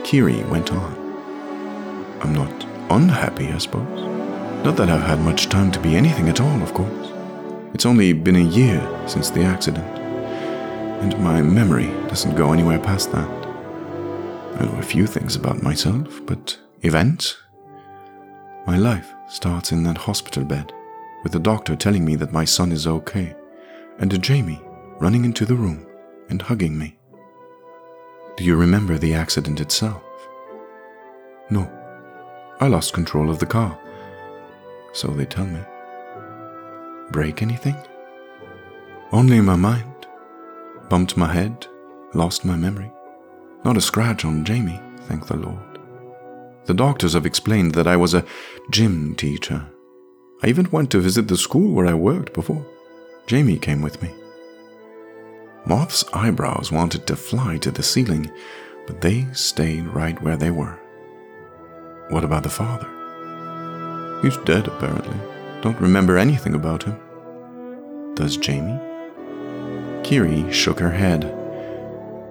Kiri 0.03 0.43
went 0.45 0.71
on. 0.71 0.93
I'm 2.21 2.33
not 2.33 2.65
unhappy, 2.89 3.47
I 3.47 3.57
suppose. 3.57 4.01
Not 4.63 4.77
that 4.77 4.89
I've 4.89 5.05
had 5.05 5.19
much 5.19 5.49
time 5.49 5.71
to 5.73 5.79
be 5.79 5.95
anything 5.95 6.29
at 6.29 6.39
all, 6.39 6.61
of 6.61 6.73
course. 6.73 7.11
It's 7.73 7.85
only 7.85 8.13
been 8.13 8.37
a 8.37 8.39
year 8.39 8.81
since 9.07 9.29
the 9.29 9.43
accident, 9.43 9.92
and 11.03 11.19
my 11.21 11.41
memory 11.41 11.87
doesn't 12.07 12.37
go 12.37 12.53
anywhere 12.53 12.79
past 12.79 13.11
that. 13.11 13.27
I 14.57 14.63
know 14.63 14.79
a 14.79 14.81
few 14.81 15.05
things 15.05 15.35
about 15.35 15.61
myself, 15.61 16.25
but 16.25 16.57
events? 16.81 17.35
My 18.65 18.77
life 18.77 19.13
starts 19.27 19.73
in 19.73 19.83
that 19.83 19.97
hospital 19.97 20.45
bed, 20.45 20.71
with 21.21 21.33
the 21.33 21.39
doctor 21.39 21.75
telling 21.75 22.05
me 22.05 22.15
that 22.15 22.31
my 22.31 22.45
son 22.45 22.71
is 22.71 22.87
okay, 22.87 23.35
and 23.99 24.23
Jamie 24.23 24.61
running 25.01 25.25
into 25.25 25.45
the 25.45 25.55
room 25.55 25.85
and 26.29 26.41
hugging 26.41 26.77
me. 26.77 26.95
Do 28.37 28.45
you 28.45 28.55
remember 28.55 28.97
the 28.97 29.13
accident 29.13 29.59
itself? 29.59 30.03
No. 31.49 31.69
I 32.61 32.67
lost 32.67 32.93
control 32.93 33.29
of 33.29 33.39
the 33.39 33.45
car. 33.45 33.77
So 34.93 35.09
they 35.09 35.25
tell 35.25 35.45
me. 35.45 35.59
Break 37.11 37.41
anything? 37.41 37.75
Only 39.11 39.41
my 39.41 39.57
mind. 39.57 39.92
Bumped 40.93 41.17
my 41.17 41.33
head, 41.33 41.65
lost 42.13 42.45
my 42.45 42.55
memory. 42.55 42.91
Not 43.65 43.77
a 43.77 43.81
scratch 43.81 44.25
on 44.25 44.45
Jamie, 44.45 44.79
thank 45.07 45.25
the 45.25 45.35
Lord. 45.35 45.79
The 46.65 46.75
doctors 46.75 47.13
have 47.13 47.25
explained 47.25 47.73
that 47.73 47.87
I 47.87 47.97
was 47.97 48.13
a 48.13 48.23
gym 48.69 49.15
teacher. 49.15 49.65
I 50.43 50.49
even 50.49 50.69
went 50.69 50.91
to 50.91 50.99
visit 50.99 51.27
the 51.27 51.35
school 51.35 51.73
where 51.73 51.87
I 51.87 51.95
worked 51.95 52.33
before. 52.33 52.63
Jamie 53.25 53.57
came 53.57 53.81
with 53.81 54.03
me. 54.03 54.13
Moth's 55.65 56.05
eyebrows 56.13 56.71
wanted 56.71 57.07
to 57.07 57.15
fly 57.15 57.57
to 57.57 57.71
the 57.71 57.81
ceiling, 57.81 58.29
but 58.85 59.01
they 59.01 59.25
stayed 59.33 59.87
right 59.87 60.21
where 60.21 60.37
they 60.37 60.51
were. 60.51 60.79
What 62.09 62.23
about 62.23 62.43
the 62.43 62.49
father? 62.49 62.87
He's 64.21 64.37
dead, 64.45 64.67
apparently. 64.67 65.17
Don't 65.61 65.81
remember 65.81 66.19
anything 66.19 66.53
about 66.53 66.83
him. 66.83 66.99
Does 68.13 68.37
Jamie? 68.37 68.92
Kiri 70.03 70.51
shook 70.51 70.79
her 70.79 70.91
head. 70.91 71.33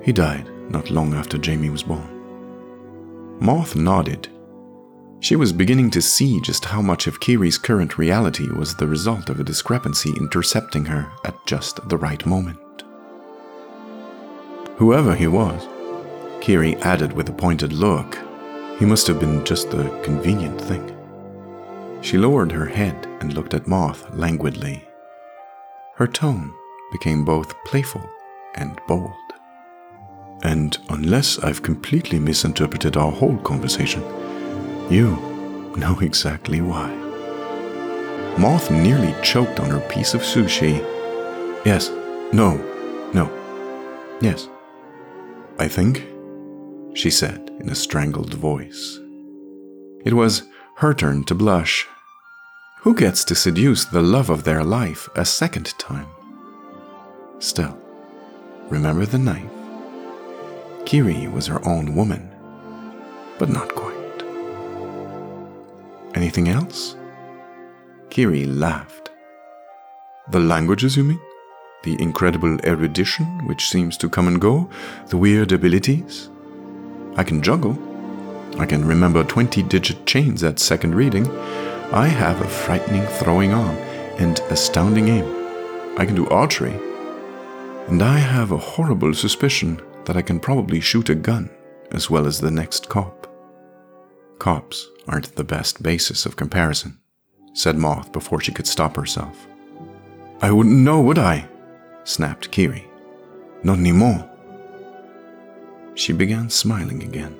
He 0.02 0.12
died 0.12 0.48
not 0.70 0.90
long 0.90 1.14
after 1.14 1.38
Jamie 1.38 1.70
was 1.70 1.82
born. 1.82 2.08
Moth 3.40 3.74
nodded. 3.74 4.28
She 5.20 5.36
was 5.36 5.52
beginning 5.52 5.90
to 5.90 6.02
see 6.02 6.40
just 6.40 6.64
how 6.64 6.82
much 6.82 7.06
of 7.06 7.20
Kiri's 7.20 7.58
current 7.58 7.96
reality 7.96 8.48
was 8.50 8.74
the 8.74 8.86
result 8.86 9.30
of 9.30 9.38
a 9.38 9.44
discrepancy 9.44 10.10
intercepting 10.16 10.84
her 10.86 11.10
at 11.24 11.34
just 11.46 11.88
the 11.88 11.96
right 11.96 12.24
moment. 12.26 12.58
Whoever 14.76 15.14
he 15.14 15.26
was, 15.26 15.66
Kiri 16.40 16.76
added 16.76 17.12
with 17.12 17.28
a 17.28 17.32
pointed 17.32 17.72
look, 17.72 18.18
he 18.78 18.84
must 18.84 19.06
have 19.06 19.20
been 19.20 19.44
just 19.44 19.70
the 19.70 19.88
convenient 20.02 20.60
thing. 20.60 20.96
She 22.00 22.18
lowered 22.18 22.50
her 22.50 22.66
head 22.66 23.06
and 23.20 23.32
looked 23.32 23.54
at 23.54 23.68
Moth 23.68 24.12
languidly. 24.14 24.84
Her 25.94 26.08
tone 26.08 26.52
became 26.92 27.24
both 27.24 27.54
playful 27.64 28.08
and 28.54 28.80
bold. 28.86 29.12
And 30.44 30.76
unless 30.90 31.38
I've 31.38 31.62
completely 31.62 32.18
misinterpreted 32.18 32.96
our 32.96 33.10
whole 33.10 33.38
conversation, 33.38 34.02
you 34.90 35.16
know 35.76 35.98
exactly 36.00 36.60
why. 36.60 36.90
Moth 38.38 38.70
nearly 38.70 39.14
choked 39.22 39.60
on 39.60 39.70
her 39.70 39.80
piece 39.88 40.14
of 40.14 40.22
sushi. 40.22 40.78
Yes, 41.64 41.90
no, 42.32 42.56
no, 43.12 43.30
yes, 44.20 44.48
I 45.58 45.68
think, 45.68 46.06
she 46.94 47.10
said 47.10 47.50
in 47.60 47.68
a 47.68 47.74
strangled 47.74 48.34
voice. 48.34 48.98
It 50.04 50.14
was 50.14 50.42
her 50.76 50.92
turn 50.94 51.24
to 51.24 51.34
blush. 51.34 51.86
Who 52.80 52.94
gets 52.94 53.24
to 53.26 53.34
seduce 53.34 53.84
the 53.84 54.02
love 54.02 54.28
of 54.28 54.42
their 54.42 54.64
life 54.64 55.08
a 55.14 55.24
second 55.24 55.78
time? 55.78 56.08
Still, 57.42 57.76
remember 58.68 59.04
the 59.04 59.18
knife? 59.18 59.50
Kiri 60.86 61.26
was 61.26 61.48
her 61.48 61.60
own 61.66 61.96
woman, 61.96 62.30
but 63.36 63.48
not 63.48 63.74
quite. 63.74 64.22
Anything 66.14 66.48
else? 66.48 66.94
Kiri 68.10 68.44
laughed. 68.46 69.10
The 70.30 70.38
languages, 70.38 70.96
you 70.96 71.02
mean? 71.02 71.20
the 71.82 72.00
incredible 72.00 72.60
erudition 72.64 73.26
which 73.48 73.68
seems 73.68 73.96
to 73.96 74.08
come 74.08 74.28
and 74.28 74.40
go, 74.40 74.70
the 75.08 75.16
weird 75.16 75.50
abilities. 75.50 76.30
I 77.16 77.24
can 77.24 77.42
juggle. 77.42 77.76
I 78.60 78.66
can 78.66 78.86
remember 78.86 79.24
20 79.24 79.64
digit 79.64 80.06
chains 80.06 80.44
at 80.44 80.60
second 80.60 80.94
reading, 80.94 81.26
I 81.92 82.06
have 82.06 82.40
a 82.40 82.48
frightening 82.48 83.04
throwing 83.18 83.52
arm 83.52 83.76
and 84.20 84.38
astounding 84.48 85.08
aim. 85.08 85.24
I 85.98 86.06
can 86.06 86.14
do 86.14 86.28
archery. 86.28 86.78
And 87.88 88.02
I 88.02 88.18
have 88.18 88.52
a 88.52 88.56
horrible 88.56 89.14
suspicion 89.14 89.80
that 90.04 90.16
I 90.16 90.22
can 90.22 90.40
probably 90.40 90.80
shoot 90.80 91.08
a 91.10 91.14
gun 91.14 91.50
as 91.92 92.08
well 92.10 92.26
as 92.26 92.40
the 92.40 92.50
next 92.50 92.88
cop. 92.88 93.26
Cops 94.38 94.88
aren't 95.06 95.34
the 95.36 95.44
best 95.44 95.82
basis 95.82 96.26
of 96.26 96.36
comparison, 96.36 96.98
said 97.52 97.76
Moth 97.76 98.12
before 98.12 98.40
she 98.40 98.52
could 98.52 98.66
stop 98.66 98.96
herself. 98.96 99.46
I 100.40 100.50
wouldn't 100.50 100.74
know, 100.74 101.00
would 101.00 101.18
I? 101.18 101.48
snapped 102.04 102.50
Kiri. 102.50 102.88
Not 103.62 103.78
anymore. 103.78 104.28
She 105.94 106.12
began 106.12 106.50
smiling 106.50 107.02
again. 107.02 107.36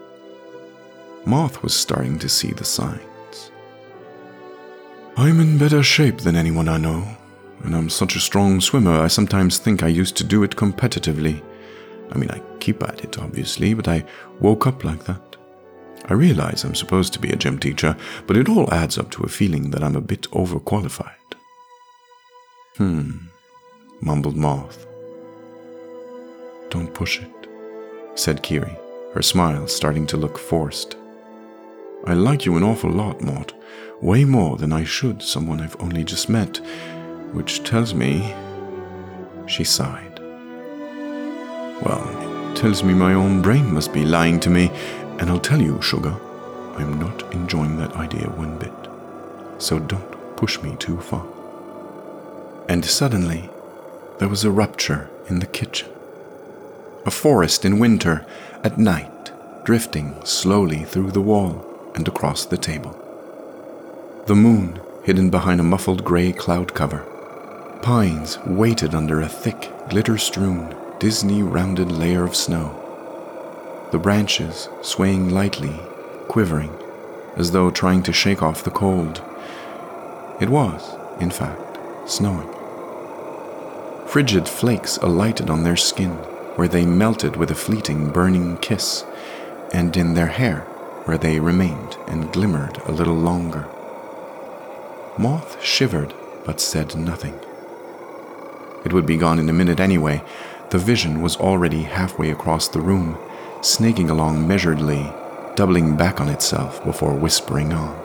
Moth 1.25 1.63
was 1.63 1.75
starting 1.75 2.19
to 2.19 2.29
see 2.29 2.53
the 2.53 2.65
signs. 2.65 3.51
I'm 5.17 5.41
in 5.41 5.59
better 5.59 5.83
shape 5.83 6.19
than 6.19 6.37
anyone 6.37 6.69
I 6.69 6.79
know, 6.79 7.17
and 7.65 7.75
I'm 7.75 7.89
such 7.89 8.17
a 8.17 8.21
strong 8.21 8.61
swimmer 8.61 9.01
I 9.01 9.09
sometimes 9.09 9.59
think 9.59 9.83
I 9.83 9.89
used 9.89 10.17
to 10.17 10.25
do 10.25 10.43
it 10.43 10.57
competitively. 10.57 11.43
I 12.11 12.19
mean, 12.19 12.31
I 12.31 12.41
keep 12.61 12.83
at 12.83 13.05
it, 13.05 13.19
obviously, 13.19 13.75
but 13.75 13.89
I 13.89 14.05
woke 14.41 14.67
up 14.67 14.85
like 14.85 15.05
that. 15.05 15.37
I 16.07 16.15
realize 16.15 16.65
I'm 16.65 16.75
supposed 16.75 17.13
to 17.13 17.21
be 17.21 17.31
a 17.31 17.37
gym 17.37 17.59
teacher, 17.59 17.97
but 18.27 18.37
it 18.37 18.49
all 18.49 18.73
adds 18.73 18.99
up 18.99 19.11
to 19.13 19.23
a 19.23 19.29
feeling 19.29 19.71
that 19.71 19.83
I'm 19.83 19.97
a 19.97 20.01
bit 20.01 20.23
overqualified. 20.33 21.11
Hmm, 22.77 23.13
mumbled 24.01 24.37
Moth. 24.37 24.87
Don't 26.71 26.93
push 26.93 27.21
it, 27.21 27.49
said 28.15 28.43
Kiri, 28.43 28.77
her 29.15 29.23
smile 29.23 29.69
starting 29.69 30.07
to 30.09 30.17
look 30.17 30.39
forced. 30.39 30.97
I 32.05 32.15
like 32.15 32.45
you 32.45 32.57
an 32.57 32.65
awful 32.65 32.91
lot, 32.91 33.21
Mort. 33.21 33.55
Way 34.01 34.25
more 34.25 34.57
than 34.57 34.73
I 34.73 34.83
should 34.83 35.23
someone 35.23 35.61
I've 35.61 35.81
only 35.81 36.03
just 36.03 36.29
met, 36.29 36.61
which 37.33 37.65
tells 37.65 37.95
me. 37.95 38.35
She 39.47 39.65
sighed. 39.65 40.19
Well, 41.83 42.51
it 42.51 42.57
tells 42.57 42.83
me 42.85 42.95
my 42.95 43.15
own 43.15 43.43
brain 43.43 43.73
must 43.73 43.93
be 43.93 44.05
lying 44.05 44.39
to 44.41 44.51
me, 44.51 44.71
and 45.19 45.29
I'll 45.29 45.41
tell 45.41 45.61
you, 45.61 45.83
Sugar, 45.83 46.17
I'm 46.77 46.99
not 46.99 47.23
enjoying 47.35 47.77
that 47.79 47.97
idea 47.97 48.29
one 48.31 48.57
bit. 48.59 48.73
So 49.59 49.79
don't 49.79 50.37
push 50.37 50.63
me 50.63 50.77
too 50.77 51.01
far. 51.01 51.27
And 52.69 52.85
suddenly, 52.85 53.51
there 54.19 54.29
was 54.29 54.45
a 54.45 54.51
rupture 54.51 55.11
in 55.29 55.41
the 55.41 55.47
kitchen. 55.47 55.89
A 57.05 57.11
forest 57.11 57.65
in 57.65 57.81
winter, 57.81 58.25
at 58.63 58.79
night, 58.79 59.33
drifting 59.65 60.25
slowly 60.25 60.85
through 60.85 61.11
the 61.11 61.21
wall 61.21 61.67
and 61.95 62.07
across 62.07 62.47
the 62.47 62.57
table. 62.57 62.97
The 64.27 64.37
moon 64.37 64.81
hidden 65.05 65.31
behind 65.31 65.61
a 65.61 65.65
muffled 65.65 66.05
gray 66.05 66.33
cloud 66.33 66.75
cover. 66.75 67.05
Pines 67.83 68.39
waited 68.47 68.95
under 68.95 69.21
a 69.21 69.29
thick, 69.29 69.73
glitter 69.89 70.17
strewn, 70.17 70.73
Disney 71.01 71.43
rounded 71.43 71.91
layer 71.91 72.23
of 72.23 72.37
snow. 72.37 72.79
The 73.91 73.99
branches 73.99 74.69
swaying 74.83 75.31
lightly, 75.31 75.81
quivering, 76.29 76.73
as 77.35 77.51
though 77.51 77.73
trying 77.73 78.05
to 78.05 78.13
shake 78.13 78.41
off 78.41 78.63
the 78.63 78.71
cold. 78.71 79.21
It 80.41 80.49
was, 80.49 80.95
in 81.19 81.33
fact, 81.33 81.77
snowing. 82.09 82.49
Frigid 84.07 84.47
flakes 84.47 84.99
alighted 84.99 85.51
on 85.51 85.65
their 85.65 85.77
skin, 85.77 86.13
where 86.55 86.69
they 86.69 86.87
melted 86.87 87.35
with 87.35 87.51
a 87.51 87.57
fleeting, 87.57 88.11
burning 88.11 88.59
kiss, 88.59 89.05
and 89.73 89.97
in 89.97 90.15
their 90.15 90.29
hair, 90.29 90.61
where 91.07 91.19
they 91.19 91.41
remained 91.41 91.97
and 92.07 92.33
glimmered 92.33 92.79
a 92.87 92.93
little 92.93 93.17
longer. 93.17 93.67
Moth 95.19 95.61
shivered 95.65 96.15
but 96.45 96.61
said 96.61 96.95
nothing. 96.95 97.41
It 98.85 98.93
would 98.93 99.07
be 99.07 99.17
gone 99.17 99.39
in 99.39 99.49
a 99.49 99.53
minute 99.53 99.81
anyway. 99.81 100.23
The 100.71 100.79
vision 100.79 101.23
was 101.23 101.37
already 101.37 101.83
halfway 101.83 102.31
across 102.31 102.69
the 102.69 102.81
room, 102.81 103.19
snaking 103.61 104.11
along 104.11 104.47
measuredly, 104.49 105.13
doubling 105.55 105.97
back 105.97 106.21
on 106.21 106.29
itself 106.29 106.83
before 106.85 107.15
whispering 107.15 107.73
on. 107.73 107.99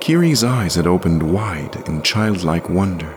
Kiri's 0.00 0.42
eyes 0.42 0.74
had 0.74 0.86
opened 0.86 1.22
wide 1.22 1.82
in 1.86 2.02
childlike 2.02 2.68
wonder. 2.68 3.14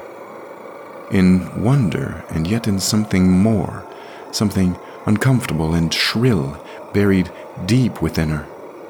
In 1.12 1.64
wonder, 1.64 2.24
and 2.30 2.48
yet 2.48 2.68
in 2.68 2.80
something 2.80 3.32
more, 3.32 3.86
something 4.32 4.78
uncomfortable 5.06 5.74
and 5.74 5.94
shrill, 5.94 6.62
buried 6.94 7.32
deep 7.66 8.02
within 8.02 8.30
her 8.30 8.48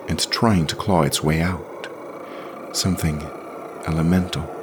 and 0.07 0.19
trying 0.31 0.65
to 0.67 0.75
claw 0.75 1.03
its 1.03 1.23
way 1.23 1.41
out. 1.41 1.87
Something 2.73 3.21
elemental. 3.85 4.60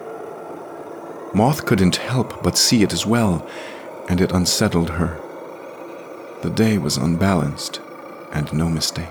Moth 1.34 1.66
couldn't 1.66 1.96
help 1.96 2.42
but 2.42 2.56
see 2.56 2.82
it 2.82 2.92
as 2.92 3.06
well, 3.06 3.46
and 4.08 4.20
it 4.20 4.32
unsettled 4.32 4.90
her. 4.90 5.20
The 6.42 6.50
day 6.50 6.78
was 6.78 6.96
unbalanced, 6.96 7.80
and 8.32 8.52
no 8.52 8.68
mistake. 8.68 9.08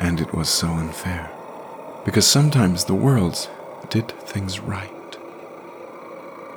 And 0.00 0.20
it 0.20 0.34
was 0.34 0.48
so 0.48 0.68
unfair, 0.68 1.30
because 2.04 2.26
sometimes 2.26 2.84
the 2.84 2.94
worlds 2.94 3.48
did 3.90 4.08
things 4.08 4.58
right. 4.58 4.90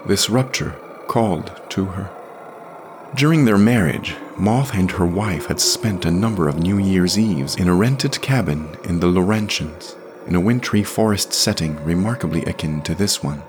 This 0.06 0.30
rupture 0.30 0.72
called 1.08 1.52
to 1.70 1.86
her. 1.86 2.10
During 3.16 3.46
their 3.46 3.58
marriage, 3.58 4.16
Moth 4.38 4.74
and 4.74 4.92
her 4.92 5.06
wife 5.06 5.46
had 5.46 5.60
spent 5.60 6.06
a 6.06 6.12
number 6.12 6.48
of 6.48 6.60
New 6.60 6.78
Year's 6.78 7.18
Eves 7.18 7.56
in 7.56 7.68
a 7.68 7.74
rented 7.74 8.22
cabin 8.22 8.76
in 8.84 9.00
the 9.00 9.08
Laurentians, 9.08 9.96
in 10.28 10.36
a 10.36 10.40
wintry 10.40 10.84
forest 10.84 11.34
setting 11.34 11.84
remarkably 11.84 12.44
akin 12.46 12.82
to 12.82 12.96
this 12.96 13.24
one. 13.24 13.44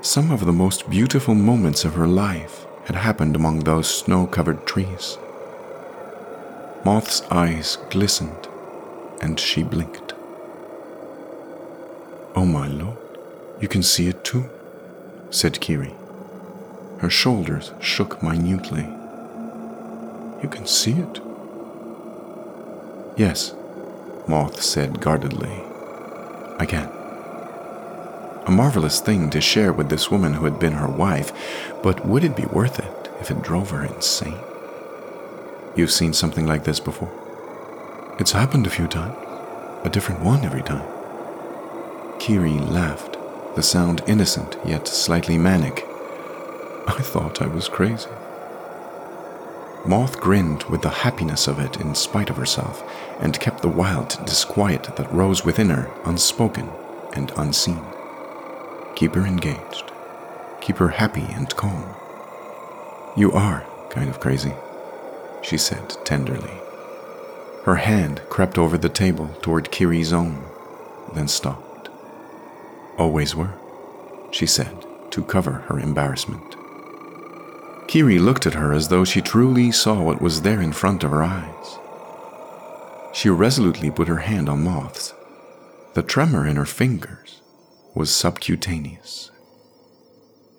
Some 0.00 0.30
of 0.30 0.44
the 0.44 0.52
most 0.52 0.90
beautiful 0.90 1.34
moments 1.34 1.84
of 1.84 1.94
her 1.94 2.06
life 2.06 2.66
had 2.84 2.96
happened 2.96 3.34
among 3.34 3.60
those 3.60 3.88
snow 3.88 4.26
covered 4.26 4.66
trees. 4.66 5.16
Moth's 6.84 7.22
eyes 7.30 7.78
glistened, 7.88 8.48
and 9.22 9.40
she 9.40 9.62
blinked. 9.62 10.12
Oh, 12.36 12.44
my 12.44 12.68
lord, 12.68 12.98
you 13.60 13.68
can 13.68 13.82
see 13.82 14.08
it 14.08 14.22
too, 14.22 14.50
said 15.30 15.60
Kiri. 15.60 15.94
Her 16.98 17.08
shoulders 17.08 17.72
shook 17.80 18.22
minutely. 18.22 18.86
You 20.42 20.48
can 20.50 20.66
see 20.66 20.92
it? 20.92 21.20
Yes, 23.16 23.54
Moth 24.26 24.62
said 24.62 25.00
guardedly. 25.00 25.62
I 26.58 26.66
can. 26.66 26.90
A 28.46 28.50
marvelous 28.50 29.00
thing 29.00 29.30
to 29.30 29.40
share 29.40 29.72
with 29.72 29.88
this 29.88 30.10
woman 30.10 30.34
who 30.34 30.44
had 30.44 30.58
been 30.58 30.74
her 30.74 30.88
wife, 30.88 31.32
but 31.82 32.06
would 32.06 32.24
it 32.24 32.36
be 32.36 32.46
worth 32.46 32.78
it 32.78 33.10
if 33.20 33.30
it 33.30 33.42
drove 33.42 33.70
her 33.70 33.84
insane? 33.84 34.38
You've 35.76 35.90
seen 35.90 36.12
something 36.12 36.46
like 36.46 36.64
this 36.64 36.80
before? 36.80 37.12
It's 38.18 38.32
happened 38.32 38.66
a 38.66 38.70
few 38.70 38.86
times, 38.86 39.16
a 39.84 39.90
different 39.90 40.22
one 40.22 40.44
every 40.44 40.62
time. 40.62 40.88
Kiri 42.18 42.58
laughed, 42.58 43.18
the 43.56 43.62
sound 43.62 44.02
innocent 44.06 44.56
yet 44.64 44.88
slightly 44.88 45.36
manic. 45.36 45.84
I 46.86 47.00
thought 47.00 47.42
I 47.42 47.46
was 47.46 47.68
crazy. 47.68 48.08
Moth 49.86 50.18
grinned 50.18 50.62
with 50.64 50.80
the 50.80 50.88
happiness 50.88 51.46
of 51.46 51.58
it 51.58 51.78
in 51.78 51.94
spite 51.94 52.30
of 52.30 52.36
herself, 52.36 52.82
and 53.20 53.38
kept 53.38 53.60
the 53.60 53.68
wild 53.68 54.18
disquiet 54.24 54.96
that 54.96 55.12
rose 55.12 55.44
within 55.44 55.68
her 55.68 55.90
unspoken 56.04 56.70
and 57.12 57.30
unseen. 57.36 57.82
Keep 58.96 59.14
her 59.14 59.26
engaged. 59.26 59.92
Keep 60.60 60.78
her 60.78 60.88
happy 60.88 61.26
and 61.30 61.54
calm. 61.56 61.94
You 63.16 63.32
are 63.32 63.66
kind 63.90 64.08
of 64.08 64.20
crazy, 64.20 64.54
she 65.42 65.58
said 65.58 65.96
tenderly. 66.04 66.60
Her 67.64 67.76
hand 67.76 68.22
crept 68.30 68.56
over 68.56 68.78
the 68.78 68.88
table 68.88 69.28
toward 69.42 69.70
Kiri's 69.70 70.12
own, 70.12 70.42
then 71.14 71.28
stopped. 71.28 71.90
Always 72.96 73.36
were, 73.36 73.54
she 74.30 74.46
said 74.46 74.86
to 75.10 75.22
cover 75.22 75.64
her 75.68 75.78
embarrassment. 75.78 76.56
Kiri 77.86 78.18
looked 78.18 78.46
at 78.46 78.54
her 78.54 78.72
as 78.72 78.88
though 78.88 79.04
she 79.04 79.20
truly 79.20 79.70
saw 79.70 80.02
what 80.02 80.20
was 80.20 80.42
there 80.42 80.60
in 80.60 80.72
front 80.72 81.04
of 81.04 81.10
her 81.10 81.22
eyes. 81.22 81.78
She 83.12 83.28
resolutely 83.28 83.90
put 83.90 84.08
her 84.08 84.18
hand 84.18 84.48
on 84.48 84.64
Moth's. 84.64 85.14
The 85.94 86.02
tremor 86.02 86.46
in 86.46 86.56
her 86.56 86.64
fingers 86.64 87.40
was 87.94 88.10
subcutaneous. 88.10 89.30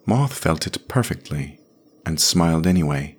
Moth 0.05 0.33
felt 0.33 0.65
it 0.65 0.87
perfectly 0.87 1.59
and 2.05 2.19
smiled 2.19 2.65
anyway. 2.65 3.17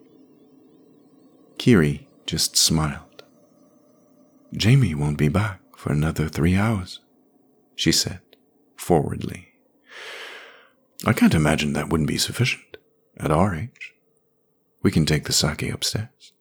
Kiri 1.59 2.09
just 2.25 2.57
smiled. 2.57 3.25
Jamie 4.55 4.95
won't 4.95 5.19
be 5.19 5.29
back 5.29 5.61
for 5.77 5.93
another 5.93 6.29
three 6.29 6.57
hours, 6.57 7.01
she 7.75 7.93
said, 7.93 8.21
forwardly. 8.77 9.49
I 11.05 11.13
can't 11.13 11.35
imagine 11.35 11.75
that 11.75 11.91
wouldn't 11.91 12.09
be 12.09 12.17
sufficient 12.17 12.79
at 13.19 13.31
our 13.31 13.55
age. 13.55 13.96
We 14.87 14.93
can 14.93 15.05
take 15.05 15.25
the 15.25 15.33
sake 15.33 15.63
upstairs. 15.65 16.33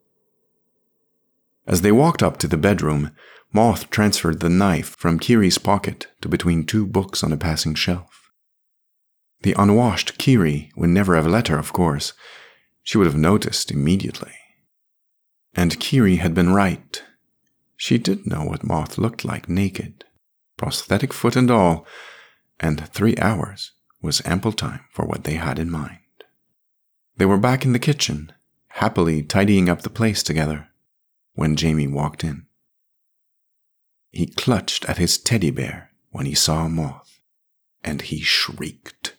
As 1.65 1.81
they 1.81 1.91
walked 1.91 2.21
up 2.21 2.37
to 2.37 2.47
the 2.47 2.57
bedroom, 2.57 3.09
Moth 3.51 3.89
transferred 3.89 4.39
the 4.39 4.51
knife 4.51 4.95
from 4.99 5.17
Kiri's 5.17 5.57
pocket 5.57 6.05
to 6.21 6.29
between 6.29 6.63
two 6.63 6.85
books 6.85 7.23
on 7.23 7.33
a 7.33 7.37
passing 7.37 7.73
shelf. 7.73 8.29
The 9.41 9.55
unwashed 9.57 10.19
Kiri 10.19 10.71
would 10.75 10.91
never 10.91 11.15
have 11.15 11.25
let 11.25 11.47
her, 11.47 11.57
of 11.57 11.73
course. 11.73 12.13
She 12.83 12.99
would 12.99 13.07
have 13.07 13.17
noticed 13.17 13.71
immediately. 13.71 14.35
And 15.55 15.79
Kiri 15.79 16.17
had 16.17 16.35
been 16.35 16.53
right. 16.53 17.03
She 17.75 17.97
did 17.97 18.27
know 18.27 18.43
what 18.43 18.63
Moth 18.63 18.99
looked 18.99 19.25
like 19.25 19.49
naked, 19.49 20.05
prosthetic 20.55 21.13
foot 21.13 21.35
and 21.35 21.49
all, 21.49 21.87
and 22.59 22.87
three 22.89 23.17
hours 23.17 23.71
was 24.03 24.21
ample 24.23 24.51
time 24.51 24.81
for 24.91 25.03
what 25.03 25.23
they 25.23 25.33
had 25.33 25.57
in 25.57 25.71
mind. 25.71 25.97
They 27.17 27.25
were 27.25 27.37
back 27.37 27.63
in 27.63 27.71
the 27.71 27.79
kitchen, 27.79 28.33
happily 28.67 29.23
tidying 29.23 29.69
up 29.69 29.83
the 29.83 29.89
place 29.89 30.21
together, 30.21 30.67
when 31.33 31.55
Jamie 31.55 31.87
walked 31.87 32.25
in. 32.25 32.45
He 34.11 34.27
clutched 34.27 34.83
at 34.85 34.97
his 34.97 35.17
teddy 35.17 35.49
bear 35.49 35.91
when 36.11 36.25
he 36.25 36.35
saw 36.35 36.65
a 36.65 36.69
moth, 36.69 37.19
and 37.83 38.01
he 38.01 38.19
shrieked. 38.19 39.15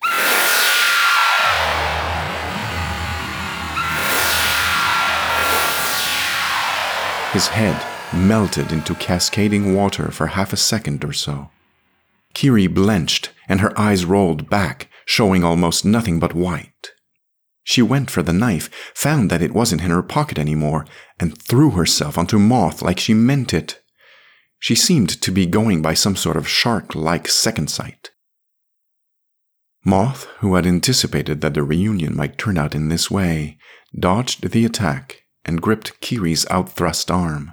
His 7.32 7.48
head 7.48 7.82
melted 8.14 8.72
into 8.72 8.94
cascading 8.94 9.74
water 9.74 10.11
for 10.11 10.28
half 10.28 10.52
a 10.52 10.59
second 10.59 11.02
or 11.02 11.14
so. 11.14 11.50
Kiri 12.35 12.66
blenched 12.66 13.32
and 13.48 13.61
her 13.61 13.78
eyes 13.78 14.04
rolled 14.04 14.50
back, 14.50 14.88
showing 15.06 15.42
almost 15.42 15.85
nothing 15.85 16.18
but 16.18 16.35
white. 16.35 16.92
She 17.68 17.83
went 17.83 18.12
for 18.12 18.22
the 18.22 18.33
knife, 18.33 18.70
found 18.94 19.29
that 19.29 19.42
it 19.42 19.52
wasn't 19.52 19.83
in 19.83 19.90
her 19.90 20.02
pocket 20.02 20.38
anymore, 20.38 20.87
and 21.18 21.37
threw 21.37 21.72
herself 21.72 22.16
onto 22.16 22.38
Moth 22.38 22.81
like 22.81 23.00
she 23.00 23.12
meant 23.12 23.52
it. 23.52 23.83
She 24.61 24.76
seemed 24.76 25.20
to 25.20 25.33
be 25.33 25.46
going 25.46 25.83
by 25.83 25.94
some 25.94 26.14
sort 26.14 26.37
of 26.37 26.48
shark 26.48 26.94
like 26.94 27.26
second 27.26 27.68
sight. 27.68 28.12
Moth, 29.85 30.29
who 30.38 30.55
had 30.55 30.64
anticipated 30.64 31.40
that 31.40 31.55
the 31.55 31.64
reunion 31.64 32.16
might 32.16 32.38
turn 32.38 32.57
out 32.57 32.72
in 32.72 32.88
this 32.88 33.11
way, 33.11 33.59
dodged 33.98 34.52
the 34.52 34.64
attack 34.64 35.22
and 35.44 35.61
gripped 35.61 36.00
Kiri's 36.00 36.44
outthrust 36.46 37.12
arm. 37.12 37.52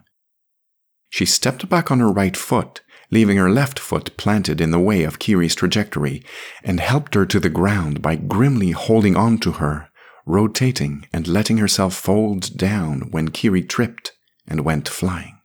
She 1.10 1.26
stepped 1.26 1.68
back 1.70 1.90
on 1.90 2.00
her 2.00 2.12
right 2.12 2.38
foot, 2.38 2.82
leaving 3.10 3.38
her 3.38 3.50
left 3.50 3.80
foot 3.80 4.16
planted 4.16 4.62
in 4.62 4.70
the 4.70 4.80
way 4.80 5.04
of 5.04 5.18
Kiri's 5.18 5.56
trajectory, 5.56 6.24
and 6.64 6.80
helped 6.80 7.16
her 7.16 7.26
to 7.26 7.40
the 7.40 7.50
ground 7.50 8.04
by 8.04 8.16
grimly 8.16 8.72
holding 8.72 9.18
on 9.18 9.40
to 9.40 9.54
her, 9.54 9.90
rotating 10.26 11.08
and 11.14 11.28
letting 11.28 11.58
herself 11.58 11.94
fold 11.94 12.58
down 12.58 13.12
when 13.12 13.32
Kiri 13.32 13.62
tripped 13.62 14.12
and 14.48 14.62
went 14.66 14.88
flying. 14.88 15.38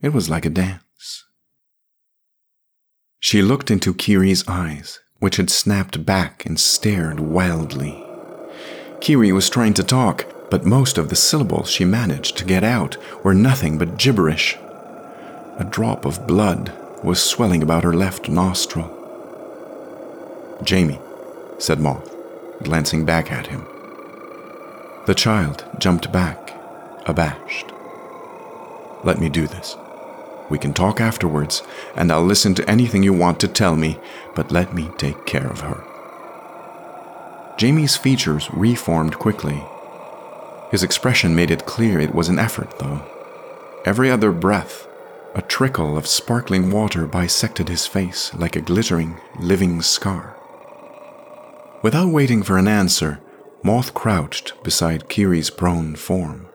It 0.00 0.12
was 0.12 0.28
like 0.28 0.44
a 0.44 0.50
dance. 0.50 1.24
She 3.20 3.40
looked 3.40 3.70
into 3.70 3.94
Kiri's 3.94 4.46
eyes, 4.48 4.98
which 5.20 5.36
had 5.36 5.48
snapped 5.48 6.04
back 6.04 6.44
and 6.44 6.58
stared 6.58 7.20
wildly. 7.20 8.04
Kiri 9.00 9.30
was 9.30 9.48
trying 9.48 9.74
to 9.74 9.84
talk, 9.84 10.26
but 10.50 10.66
most 10.66 10.98
of 10.98 11.08
the 11.08 11.16
syllables 11.16 11.70
she 11.70 11.84
managed 11.84 12.36
to 12.38 12.44
get 12.44 12.64
out 12.64 12.96
were 13.24 13.34
nothing 13.34 13.78
but 13.78 13.96
gibberish. 13.96 14.56
A 15.58 15.66
drop 15.70 16.04
of 16.04 16.26
blood 16.26 16.72
was 17.04 17.22
swelling 17.22 17.62
about 17.62 17.84
her 17.84 17.94
left 17.94 18.28
nostril. 18.28 18.98
Jamie, 20.64 21.00
said 21.58 21.80
Moth, 21.80 22.14
glancing 22.64 23.04
back 23.04 23.30
at 23.30 23.48
him. 23.48 23.66
The 25.06 25.14
child 25.14 25.64
jumped 25.78 26.12
back, 26.12 26.54
abashed. 27.06 27.72
Let 29.04 29.18
me 29.18 29.28
do 29.28 29.46
this. 29.46 29.76
We 30.48 30.58
can 30.58 30.74
talk 30.74 31.00
afterwards, 31.00 31.62
and 31.96 32.12
I'll 32.12 32.24
listen 32.24 32.54
to 32.54 32.70
anything 32.70 33.02
you 33.02 33.12
want 33.12 33.40
to 33.40 33.48
tell 33.48 33.76
me, 33.76 33.98
but 34.34 34.52
let 34.52 34.74
me 34.74 34.90
take 34.96 35.26
care 35.26 35.46
of 35.46 35.60
her. 35.60 35.84
Jamie's 37.56 37.96
features 37.96 38.50
reformed 38.52 39.18
quickly 39.18 39.62
his 40.72 40.82
expression 40.82 41.36
made 41.36 41.50
it 41.50 41.66
clear 41.66 42.00
it 42.00 42.14
was 42.14 42.30
an 42.30 42.38
effort, 42.38 42.78
though. 42.78 43.02
Every 43.84 44.10
other 44.10 44.32
breath, 44.32 44.88
a 45.34 45.42
trickle 45.42 45.98
of 45.98 46.06
sparkling 46.06 46.70
water 46.70 47.06
bisected 47.06 47.68
his 47.68 47.86
face 47.86 48.32
like 48.32 48.56
a 48.56 48.62
glittering, 48.62 49.20
living 49.38 49.82
scar. 49.82 50.34
Without 51.82 52.12
waiting 52.12 52.44
for 52.44 52.58
an 52.58 52.68
answer, 52.68 53.20
Moth 53.64 53.92
crouched 53.92 54.52
beside 54.62 55.08
Kiri's 55.08 55.50
prone 55.50 55.96
form. 55.96 56.46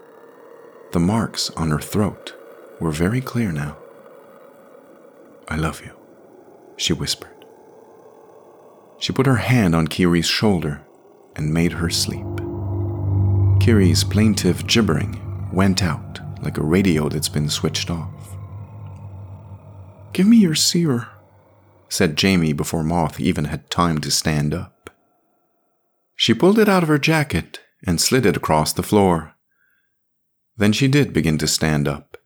The 0.94 1.00
marks 1.00 1.50
on 1.52 1.70
her 1.70 1.82
throat 1.82 2.34
were 2.80 2.92
very 2.92 3.20
clear 3.20 3.52
now. 3.52 3.78
I 5.50 5.58
love 5.58 5.82
you, 5.86 5.92
she 6.78 6.94
whispered. 6.94 7.46
She 9.00 9.12
put 9.12 9.26
her 9.26 9.36
hand 9.36 9.76
on 9.76 9.90
Kiri's 9.90 10.28
shoulder 10.28 10.82
and 11.36 11.54
made 11.54 11.74
her 11.74 11.90
sleep. 11.90 12.26
Kiri's 13.60 14.06
plaintive 14.06 14.66
gibbering 14.66 15.22
went 15.52 15.84
out 15.84 16.20
like 16.42 16.58
a 16.58 16.64
radio 16.64 17.10
that's 17.10 17.30
been 17.30 17.50
switched 17.50 17.90
off. 17.90 18.38
Give 20.14 20.26
me 20.26 20.38
your 20.38 20.56
seer, 20.56 21.10
said 21.90 22.16
Jamie 22.16 22.54
before 22.54 22.84
Moth 22.84 23.20
even 23.20 23.46
had 23.46 23.70
time 23.70 24.00
to 24.00 24.10
stand 24.10 24.54
up. 24.54 24.77
She 26.18 26.34
pulled 26.34 26.58
it 26.58 26.68
out 26.68 26.84
of 26.84 26.90
her 26.90 26.98
jacket 26.98 27.62
and 27.86 28.02
slid 28.02 28.26
it 28.26 28.36
across 28.36 28.74
the 28.74 28.84
floor. 28.84 29.36
Then 30.58 30.74
she 30.74 30.88
did 30.88 31.14
begin 31.14 31.38
to 31.38 31.48
stand 31.48 31.88
up, 31.88 32.18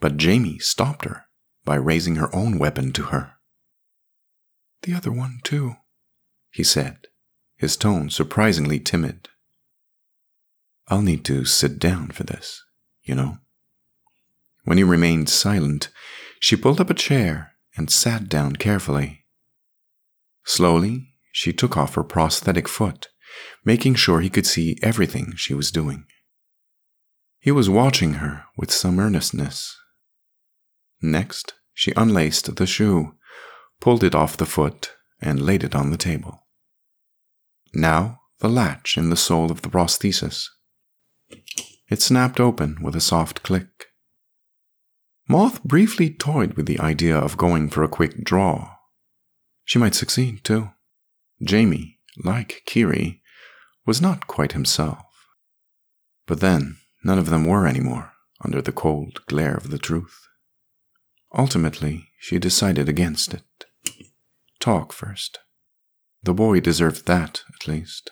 but 0.00 0.16
Jamie 0.16 0.58
stopped 0.58 1.04
her 1.04 1.26
by 1.64 1.76
raising 1.76 2.16
her 2.16 2.34
own 2.34 2.58
weapon 2.58 2.92
to 2.92 3.04
her. 3.04 3.34
The 4.82 4.92
other 4.92 5.12
one, 5.12 5.38
too, 5.44 5.76
he 6.50 6.64
said, 6.64 7.06
his 7.56 7.76
tone 7.76 8.10
surprisingly 8.10 8.80
timid. 8.80 9.28
I'll 10.88 11.02
need 11.02 11.24
to 11.26 11.44
sit 11.44 11.78
down 11.78 12.08
for 12.08 12.24
this, 12.24 12.64
you 13.04 13.14
know. 13.14 13.38
When 14.64 14.78
he 14.78 14.84
remained 14.84 15.28
silent, 15.28 15.90
she 16.40 16.56
pulled 16.56 16.80
up 16.80 16.90
a 16.90 16.94
chair 16.94 17.52
and 17.76 17.88
sat 17.88 18.28
down 18.28 18.56
carefully. 18.56 19.26
Slowly, 20.44 21.10
she 21.32 21.52
took 21.52 21.76
off 21.76 21.94
her 21.94 22.02
prosthetic 22.02 22.66
foot, 22.66 23.08
making 23.64 23.94
sure 23.94 24.20
he 24.20 24.30
could 24.30 24.46
see 24.46 24.78
everything 24.82 25.34
she 25.36 25.54
was 25.54 25.70
doing. 25.70 26.04
He 27.38 27.50
was 27.50 27.70
watching 27.70 28.14
her 28.14 28.44
with 28.56 28.72
some 28.72 28.98
earnestness. 28.98 29.76
Next, 31.00 31.54
she 31.72 31.92
unlaced 31.96 32.56
the 32.56 32.66
shoe, 32.66 33.14
pulled 33.80 34.02
it 34.02 34.14
off 34.14 34.36
the 34.36 34.46
foot, 34.46 34.92
and 35.20 35.40
laid 35.40 35.62
it 35.62 35.74
on 35.74 35.90
the 35.90 35.96
table. 35.96 36.46
Now, 37.72 38.20
the 38.40 38.48
latch 38.48 38.96
in 38.96 39.10
the 39.10 39.16
sole 39.16 39.50
of 39.50 39.62
the 39.62 39.68
prosthesis. 39.68 40.48
It 41.88 42.02
snapped 42.02 42.40
open 42.40 42.78
with 42.82 42.94
a 42.96 43.00
soft 43.00 43.42
click. 43.42 43.86
Moth 45.28 45.62
briefly 45.62 46.10
toyed 46.10 46.54
with 46.54 46.66
the 46.66 46.80
idea 46.80 47.16
of 47.16 47.36
going 47.36 47.68
for 47.68 47.82
a 47.82 47.88
quick 47.88 48.24
draw. 48.24 48.74
She 49.64 49.78
might 49.78 49.94
succeed, 49.94 50.42
too. 50.42 50.70
Jamie, 51.42 51.98
like 52.24 52.62
Kiri, 52.66 53.17
was 53.88 54.02
not 54.02 54.26
quite 54.26 54.52
himself. 54.52 55.06
But 56.26 56.40
then, 56.40 56.76
none 57.02 57.18
of 57.18 57.30
them 57.30 57.46
were 57.46 57.66
anymore, 57.66 58.12
under 58.44 58.60
the 58.60 58.70
cold 58.70 59.24
glare 59.24 59.54
of 59.54 59.70
the 59.70 59.78
truth. 59.78 60.28
Ultimately, 61.34 62.10
she 62.18 62.38
decided 62.38 62.86
against 62.86 63.32
it. 63.32 63.64
Talk 64.60 64.92
first. 64.92 65.38
The 66.22 66.34
boy 66.34 66.60
deserved 66.60 67.06
that, 67.06 67.44
at 67.54 67.66
least. 67.66 68.10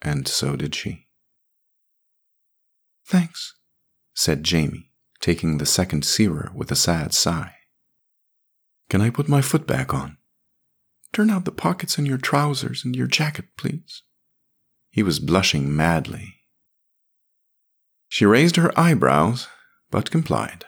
And 0.00 0.26
so 0.26 0.56
did 0.56 0.74
she. 0.74 1.08
Thanks, 3.04 3.52
said 4.14 4.44
Jamie, 4.44 4.92
taking 5.20 5.58
the 5.58 5.66
second 5.66 6.06
searer 6.06 6.50
with 6.54 6.72
a 6.72 6.76
sad 6.76 7.12
sigh. 7.12 7.52
Can 8.88 9.02
I 9.02 9.10
put 9.10 9.28
my 9.28 9.42
foot 9.42 9.66
back 9.66 9.92
on? 9.92 10.16
Turn 11.12 11.28
out 11.28 11.44
the 11.44 11.52
pockets 11.52 11.98
in 11.98 12.06
your 12.06 12.16
trousers 12.16 12.82
and 12.82 12.96
your 12.96 13.08
jacket, 13.08 13.44
please. 13.58 14.04
He 14.90 15.02
was 15.02 15.20
blushing 15.20 15.74
madly. 15.74 16.36
She 18.08 18.26
raised 18.26 18.56
her 18.56 18.76
eyebrows, 18.78 19.48
but 19.90 20.10
complied. 20.10 20.64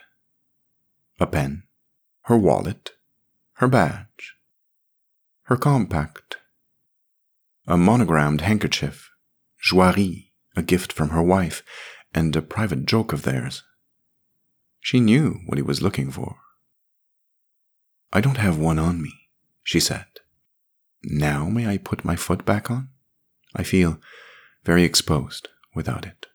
A 1.19 1.27
pen, 1.27 1.65
her 2.23 2.37
wallet, 2.37 2.93
her 3.55 3.69
badge, 3.69 4.37
her 5.45 5.57
compact, 5.57 6.37
a 7.67 7.77
monogrammed 7.77 8.43
handkerchief, 8.43 9.11
Joirie, 9.61 10.31
a 10.57 10.63
gift 10.63 10.93
from 10.93 11.11
her 11.11 11.23
wife, 11.23 11.63
and 12.15 12.35
a 12.37 12.43
private 12.43 12.87
joke 12.87 13.13
of 13.13 13.23
theirs. 13.23 13.65
She 14.81 15.01
knew 15.01 15.41
what 15.47 15.59
he 15.59 15.63
was 15.63 15.83
looking 15.83 16.11
for. 16.11 16.37
I 18.13 18.21
don't 18.21 18.37
have 18.37 18.59
one 18.59 18.79
on 18.79 19.03
me, 19.03 19.13
she 19.63 19.81
said. 19.81 20.07
Now 21.03 21.49
may 21.49 21.67
I 21.67 21.79
put 21.79 22.05
my 22.05 22.15
foot 22.15 22.45
back 22.45 22.71
on? 22.71 22.92
I 23.55 23.63
feel 23.63 23.99
very 24.65 24.85
exposed 24.85 25.49
without 25.75 26.07
it. 26.07 26.27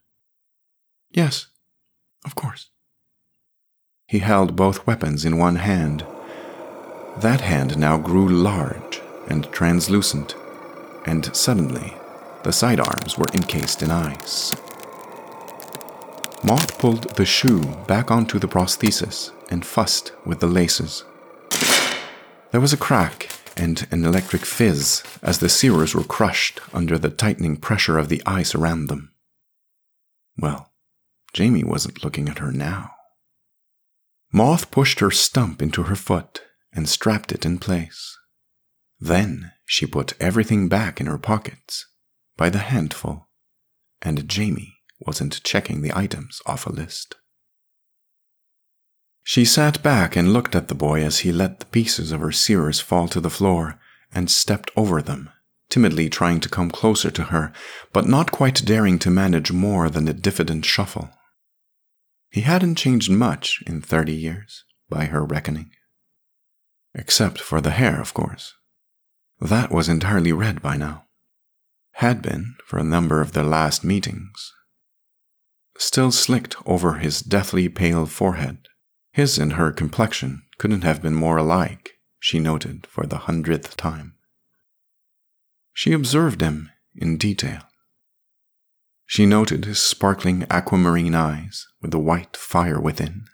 Yes, 1.11 1.47
of 2.25 2.35
course. 2.35 2.69
He 4.07 4.19
held 4.19 4.55
both 4.55 4.87
weapons 4.87 5.25
in 5.25 5.37
one 5.37 5.57
hand. 5.57 6.05
That 7.17 7.41
hand 7.41 7.77
now 7.77 7.97
grew 7.97 8.27
large 8.27 9.01
and 9.27 9.51
translucent, 9.51 10.35
and 11.05 11.35
suddenly 11.35 11.93
the 12.43 12.53
sidearms 12.53 13.17
were 13.17 13.25
encased 13.33 13.81
in 13.81 13.91
ice. 13.91 14.55
Moth 16.43 16.77
pulled 16.77 17.15
the 17.15 17.25
shoe 17.25 17.61
back 17.87 18.11
onto 18.11 18.39
the 18.39 18.47
prosthesis 18.47 19.31
and 19.49 19.65
fussed 19.65 20.13
with 20.25 20.39
the 20.39 20.47
laces. 20.47 21.03
There 22.51 22.61
was 22.61 22.73
a 22.73 22.77
crack 22.77 23.29
and 23.57 23.87
an 23.91 24.05
electric 24.05 24.45
fizz 24.45 25.03
as 25.21 25.39
the 25.39 25.49
sears 25.49 25.93
were 25.95 26.03
crushed 26.03 26.59
under 26.73 26.97
the 26.97 27.09
tightening 27.09 27.57
pressure 27.57 27.97
of 27.97 28.07
the 28.07 28.21
ice 28.25 28.53
around 28.53 28.87
them. 28.87 29.13
Well, 30.37 30.71
Jamie 31.33 31.63
wasn't 31.63 32.03
looking 32.03 32.29
at 32.29 32.37
her 32.37 32.51
now. 32.51 32.91
Moth 34.31 34.71
pushed 34.71 34.99
her 34.99 35.11
stump 35.11 35.61
into 35.61 35.83
her 35.83 35.95
foot 35.95 36.41
and 36.71 36.87
strapped 36.87 37.31
it 37.31 37.45
in 37.45 37.57
place. 37.57 38.17
Then 38.99 39.51
she 39.65 39.85
put 39.85 40.13
everything 40.19 40.69
back 40.69 40.99
in 41.01 41.07
her 41.07 41.17
pockets, 41.17 41.87
by 42.35 42.49
the 42.49 42.59
handful, 42.59 43.29
and 44.01 44.27
Jamie 44.27 44.77
wasn't 44.99 45.43
checking 45.43 45.81
the 45.81 45.95
items 45.95 46.41
off 46.45 46.65
a 46.67 46.71
list. 46.71 47.15
She 49.29 49.43
sat 49.43 49.83
back 49.83 50.15
and 50.15 50.31
looked 50.31 50.55
at 50.55 50.69
the 50.69 50.73
boy 50.73 51.03
as 51.03 51.19
he 51.19 51.33
let 51.33 51.59
the 51.59 51.65
pieces 51.65 52.13
of 52.13 52.21
her 52.21 52.31
sears 52.31 52.79
fall 52.79 53.09
to 53.09 53.19
the 53.19 53.29
floor 53.29 53.77
and 54.13 54.31
stepped 54.31 54.71
over 54.77 55.01
them, 55.01 55.29
timidly 55.69 56.07
trying 56.09 56.39
to 56.39 56.47
come 56.47 56.71
closer 56.71 57.11
to 57.11 57.23
her, 57.23 57.51
but 57.91 58.07
not 58.07 58.31
quite 58.31 58.63
daring 58.63 58.97
to 58.99 59.09
manage 59.09 59.51
more 59.51 59.89
than 59.89 60.07
a 60.07 60.13
diffident 60.13 60.63
shuffle. 60.63 61.09
He 62.29 62.41
hadn't 62.41 62.75
changed 62.75 63.11
much 63.11 63.61
in 63.67 63.81
thirty 63.81 64.15
years, 64.15 64.63
by 64.89 65.07
her 65.07 65.25
reckoning. 65.25 65.71
Except 66.93 67.41
for 67.41 67.59
the 67.59 67.71
hair, 67.71 67.99
of 67.99 68.13
course. 68.13 68.53
That 69.41 69.71
was 69.71 69.89
entirely 69.89 70.31
red 70.31 70.61
by 70.61 70.77
now. 70.77 71.03
Had 71.95 72.21
been 72.21 72.55
for 72.65 72.79
a 72.79 72.91
number 72.95 73.19
of 73.19 73.33
their 73.33 73.43
last 73.43 73.83
meetings. 73.83 74.53
Still 75.77 76.13
slicked 76.13 76.55
over 76.65 76.93
his 76.99 77.19
deathly 77.19 77.67
pale 77.67 78.05
forehead. 78.05 78.59
His 79.17 79.39
and 79.39 79.53
her 79.53 79.71
complexion 79.71 80.43
couldn't 80.59 80.83
have 80.83 81.01
been 81.01 81.15
more 81.15 81.37
alike, 81.37 81.93
she 82.19 82.37
noted 82.37 82.85
for 82.85 83.07
the 83.07 83.25
hundredth 83.25 83.75
time. 83.75 84.13
She 85.73 85.91
observed 85.91 86.39
him 86.39 86.69
in 86.95 87.17
detail. 87.17 87.63
She 89.07 89.25
noted 89.25 89.65
his 89.65 89.81
sparkling 89.81 90.45
aquamarine 90.51 91.15
eyes 91.15 91.65
with 91.81 91.89
the 91.89 91.97
white 91.97 92.37
fire 92.37 92.79
within. 92.79 93.25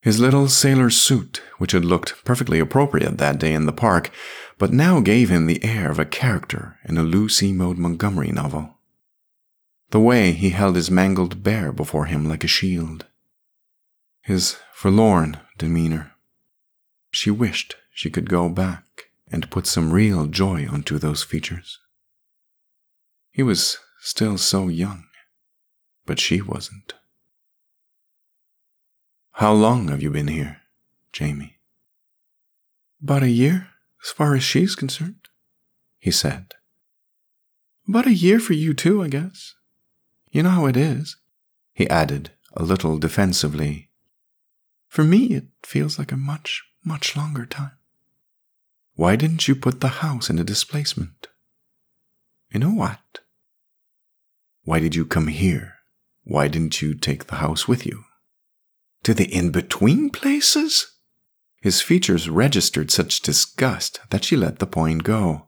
His 0.00 0.20
little 0.20 0.46
sailor 0.46 0.90
suit, 0.90 1.42
which 1.56 1.72
had 1.72 1.84
looked 1.84 2.24
perfectly 2.24 2.60
appropriate 2.60 3.18
that 3.18 3.40
day 3.40 3.54
in 3.54 3.66
the 3.66 3.72
park, 3.72 4.12
but 4.58 4.72
now 4.72 5.00
gave 5.00 5.28
him 5.28 5.46
the 5.46 5.64
air 5.64 5.90
of 5.90 5.98
a 5.98 6.04
character 6.04 6.76
in 6.84 6.96
a 6.96 7.02
Lucy 7.02 7.52
Maud 7.52 7.78
Montgomery 7.78 8.30
novel. 8.30 8.76
The 9.90 9.98
way 9.98 10.30
he 10.30 10.50
held 10.50 10.76
his 10.76 10.88
mangled 10.88 11.42
bear 11.42 11.72
before 11.72 12.04
him 12.04 12.28
like 12.28 12.44
a 12.44 12.46
shield. 12.46 13.06
His 14.22 14.56
forlorn 14.78 15.38
demeanor. 15.58 16.12
She 17.10 17.30
wished 17.30 17.76
she 17.92 18.10
could 18.10 18.28
go 18.28 18.48
back 18.48 18.84
and 19.30 19.50
put 19.50 19.66
some 19.66 19.92
real 19.92 20.26
joy 20.26 20.68
onto 20.68 20.98
those 20.98 21.24
features. 21.24 21.78
He 23.32 23.42
was 23.42 23.78
Still 24.00 24.38
so 24.38 24.68
young. 24.68 25.04
But 26.06 26.20
she 26.20 26.40
wasn't. 26.40 26.94
How 29.32 29.52
long 29.52 29.88
have 29.88 30.02
you 30.02 30.10
been 30.10 30.28
here, 30.28 30.62
Jamie? 31.12 31.58
About 33.02 33.22
a 33.22 33.30
year, 33.30 33.68
as 34.02 34.10
far 34.10 34.34
as 34.34 34.42
she's 34.42 34.74
concerned, 34.74 35.28
he 35.98 36.10
said. 36.10 36.54
About 37.86 38.06
a 38.06 38.14
year 38.14 38.40
for 38.40 38.54
you 38.54 38.74
too, 38.74 39.02
I 39.02 39.08
guess. 39.08 39.54
You 40.30 40.42
know 40.42 40.50
how 40.50 40.66
it 40.66 40.76
is, 40.76 41.16
he 41.72 41.88
added, 41.88 42.32
a 42.54 42.62
little 42.62 42.98
defensively. 42.98 43.87
For 44.88 45.04
me, 45.04 45.26
it 45.26 45.46
feels 45.62 45.98
like 45.98 46.10
a 46.10 46.16
much, 46.16 46.64
much 46.84 47.16
longer 47.16 47.46
time. 47.46 47.72
Why 48.94 49.14
didn't 49.14 49.46
you 49.46 49.54
put 49.54 49.80
the 49.80 50.02
house 50.02 50.28
in 50.28 50.38
a 50.38 50.44
displacement? 50.44 51.28
You 52.50 52.58
know 52.60 52.72
what? 52.72 53.20
Why 54.64 54.80
did 54.80 54.96
you 54.96 55.04
come 55.04 55.28
here? 55.28 55.74
Why 56.24 56.48
didn't 56.48 56.82
you 56.82 56.94
take 56.94 57.26
the 57.26 57.36
house 57.36 57.68
with 57.68 57.86
you? 57.86 58.04
To 59.04 59.14
the 59.14 59.32
in 59.32 59.50
between 59.50 60.10
places? 60.10 60.98
His 61.60 61.80
features 61.80 62.28
registered 62.28 62.90
such 62.90 63.20
disgust 63.20 64.00
that 64.10 64.24
she 64.24 64.36
let 64.36 64.58
the 64.58 64.66
point 64.66 65.04
go. 65.04 65.46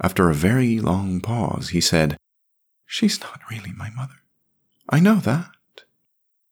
After 0.00 0.28
a 0.28 0.34
very 0.34 0.80
long 0.80 1.20
pause, 1.20 1.70
he 1.70 1.80
said, 1.80 2.16
She's 2.86 3.20
not 3.20 3.40
really 3.50 3.72
my 3.72 3.90
mother. 3.90 4.22
I 4.88 5.00
know 5.00 5.16
that. 5.16 5.50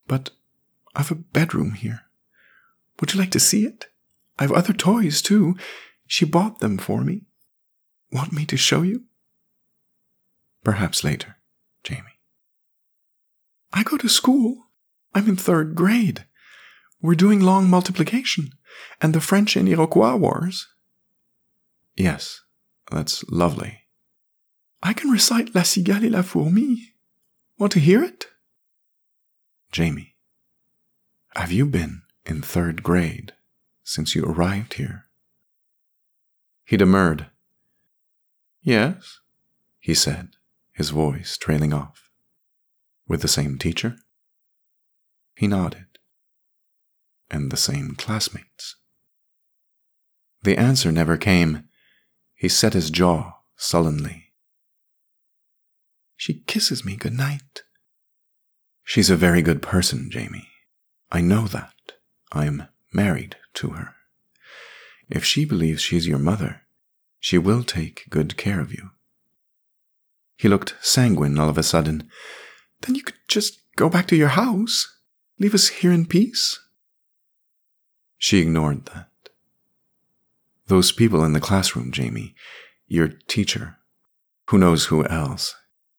But 0.06 0.30
I've 0.94 1.11
a 1.11 1.16
bedroom 1.16 1.72
here. 1.72 2.02
Would 3.00 3.14
you 3.14 3.20
like 3.20 3.31
to 3.31 3.40
see 3.40 3.64
it? 3.64 3.87
I've 4.38 4.52
other 4.52 4.72
toys, 4.72 5.22
too. 5.22 5.57
She 6.07 6.24
bought 6.24 6.59
them 6.59 6.78
for 6.78 7.02
me. 7.02 7.22
Want 8.11 8.33
me 8.33 8.44
to 8.46 8.57
show 8.57 8.83
you? 8.83 9.05
Perhaps 10.62 11.02
later. 11.02 11.37
Jamie. 11.83 12.18
I 13.72 13.83
go 13.83 13.96
to 13.96 14.09
school. 14.09 14.66
I'm 15.14 15.28
in 15.28 15.37
third 15.37 15.74
grade. 15.74 16.26
We're 17.00 17.14
doing 17.14 17.40
long 17.40 17.68
multiplication 17.68 18.50
and 19.00 19.14
the 19.14 19.20
French 19.20 19.57
and 19.57 19.68
Iroquois 19.68 20.16
wars. 20.16 20.68
Yes, 21.96 22.42
that's 22.90 23.24
lovely. 23.28 23.81
I 24.83 24.92
can 24.92 25.11
recite 25.11 25.55
La 25.55 25.62
Cigale 25.62 26.05
et 26.07 26.12
la 26.12 26.22
Fourmi. 26.22 26.76
Want 27.59 27.72
to 27.72 27.81
hear 27.81 28.02
it? 28.02 28.26
Jamie, 29.70 30.12
have 31.34 31.52
you 31.52 31.66
been 31.66 32.02
in 32.26 32.42
third 32.42 32.82
grade 32.82 33.32
since 33.82 34.14
you 34.14 34.24
arrived 34.24 34.74
here? 34.74 35.06
He 36.64 36.76
demurred. 36.76 37.26
Yes, 38.62 39.20
he 39.80 39.94
said 39.94 40.30
his 40.72 40.90
voice 40.90 41.36
trailing 41.36 41.72
off. 41.72 42.10
With 43.08 43.22
the 43.22 43.28
same 43.28 43.58
teacher? 43.58 43.96
He 45.34 45.46
nodded. 45.46 45.98
And 47.30 47.50
the 47.50 47.56
same 47.56 47.94
classmates? 47.96 48.76
The 50.42 50.56
answer 50.56 50.92
never 50.92 51.16
came. 51.16 51.64
He 52.34 52.48
set 52.48 52.74
his 52.74 52.90
jaw 52.90 53.38
sullenly. 53.56 54.32
She 56.16 56.42
kisses 56.46 56.84
me 56.84 56.96
good 56.96 57.14
night. 57.14 57.62
She's 58.84 59.10
a 59.10 59.16
very 59.16 59.42
good 59.42 59.62
person, 59.62 60.08
Jamie. 60.10 60.51
I 61.12 61.20
know 61.20 61.46
that. 61.46 61.92
I'm 62.33 62.68
married 62.92 63.37
to 63.55 63.70
her. 63.70 63.94
If 65.11 65.25
she 65.25 65.44
believes 65.44 65.83
she 65.83 65.98
is 65.98 66.09
your 66.09 66.18
mother, 66.18 66.62
she 67.20 67.37
will 67.37 67.62
take 67.62 68.07
good 68.09 68.38
care 68.38 68.61
of 68.61 68.72
you. 68.72 68.90
He 70.37 70.48
looked 70.48 70.75
sanguine 70.81 71.38
all 71.38 71.51
of 71.51 71.59
a 71.59 71.62
sudden. 71.62 72.09
Then 72.81 72.94
you 72.94 73.03
could 73.03 73.18
just 73.29 73.61
go 73.77 73.90
back 73.90 74.09
to 74.09 74.16
your 74.16 74.29
house. 74.29 74.98
Leave 75.38 75.55
us 75.55 75.68
here 75.68 75.92
in 75.92 76.07
peace. 76.07 76.59
She 78.16 78.38
ignored 78.38 78.87
that. 78.87 79.11
Those 80.68 80.92
people 80.92 81.25
in 81.25 81.35
the 81.35 81.40
classroom, 81.40 81.92
Jamie, 81.92 82.35
your 82.87 83.09
teacher, 83.29 83.77
who 84.46 84.59
knows 84.59 84.87
who 84.87 85.05
else, 85.07 85.55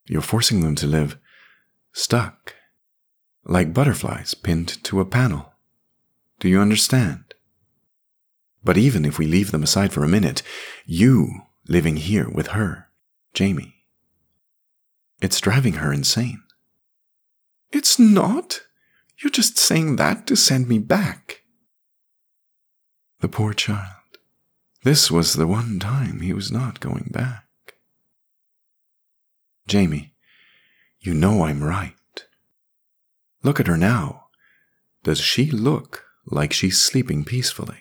you're 0.08 0.22
forcing 0.22 0.62
them 0.62 0.74
to 0.76 0.88
live 0.88 1.20
stuck, 1.92 2.53
like 3.46 3.74
butterflies 3.74 4.34
pinned 4.34 4.84
to 4.84 5.00
a 5.00 5.06
panel. 5.06 5.54
Do 6.40 6.48
you 6.48 6.60
understand? 6.60 7.34
But 8.64 8.78
even 8.78 9.06
if 9.06 9.18
we 9.18 9.28
leave 9.28 9.52
them 9.52 9.64
aside 9.64 9.92
for 9.92 10.04
a 10.04 10.10
minute, 10.10 10.42
you 10.86 11.42
living 11.68 11.98
here 11.98 12.30
with 12.30 12.48
her, 12.48 12.90
Jamie, 13.34 13.76
it's 15.22 15.40
driving 15.40 15.74
her 15.74 15.92
insane. 15.92 16.44
It's 17.72 17.98
not. 17.98 18.62
You're 19.18 19.32
just 19.32 19.58
saying 19.58 19.96
that 19.98 20.28
to 20.28 20.36
send 20.36 20.68
me 20.68 20.80
back. 20.80 21.44
The 23.20 23.30
poor 23.30 23.54
child. 23.54 23.88
This 24.84 25.10
was 25.10 25.34
the 25.34 25.48
one 25.48 25.80
time 25.80 26.20
he 26.20 26.34
was 26.34 26.52
not 26.52 26.82
going 26.82 27.10
back. 27.12 27.46
Jamie, 29.66 30.14
you 31.00 31.14
know 31.14 31.46
I'm 31.46 31.64
right. 31.64 31.96
Look 33.44 33.60
at 33.60 33.68
her 33.68 33.78
now. 33.78 34.28
Does 35.04 35.20
she 35.20 35.52
look 35.52 36.06
like 36.26 36.54
she's 36.54 36.80
sleeping 36.80 37.26
peacefully? 37.26 37.80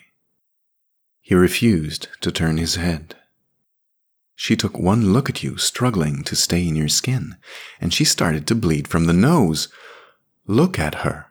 He 1.21 1.33
refused 1.33 2.09
to 2.19 2.31
turn 2.31 2.57
his 2.57 2.75
head. 2.75 3.15
She 4.35 4.57
took 4.57 4.77
one 4.77 5.13
look 5.13 5.29
at 5.29 5.41
you, 5.41 5.57
struggling 5.57 6.23
to 6.25 6.35
stay 6.35 6.67
in 6.67 6.75
your 6.75 6.89
skin, 6.89 7.37
and 7.79 7.93
she 7.93 8.03
started 8.03 8.45
to 8.47 8.55
bleed 8.55 8.89
from 8.89 9.05
the 9.05 9.13
nose. 9.13 9.69
Look 10.47 10.77
at 10.77 10.95
her. 10.95 11.27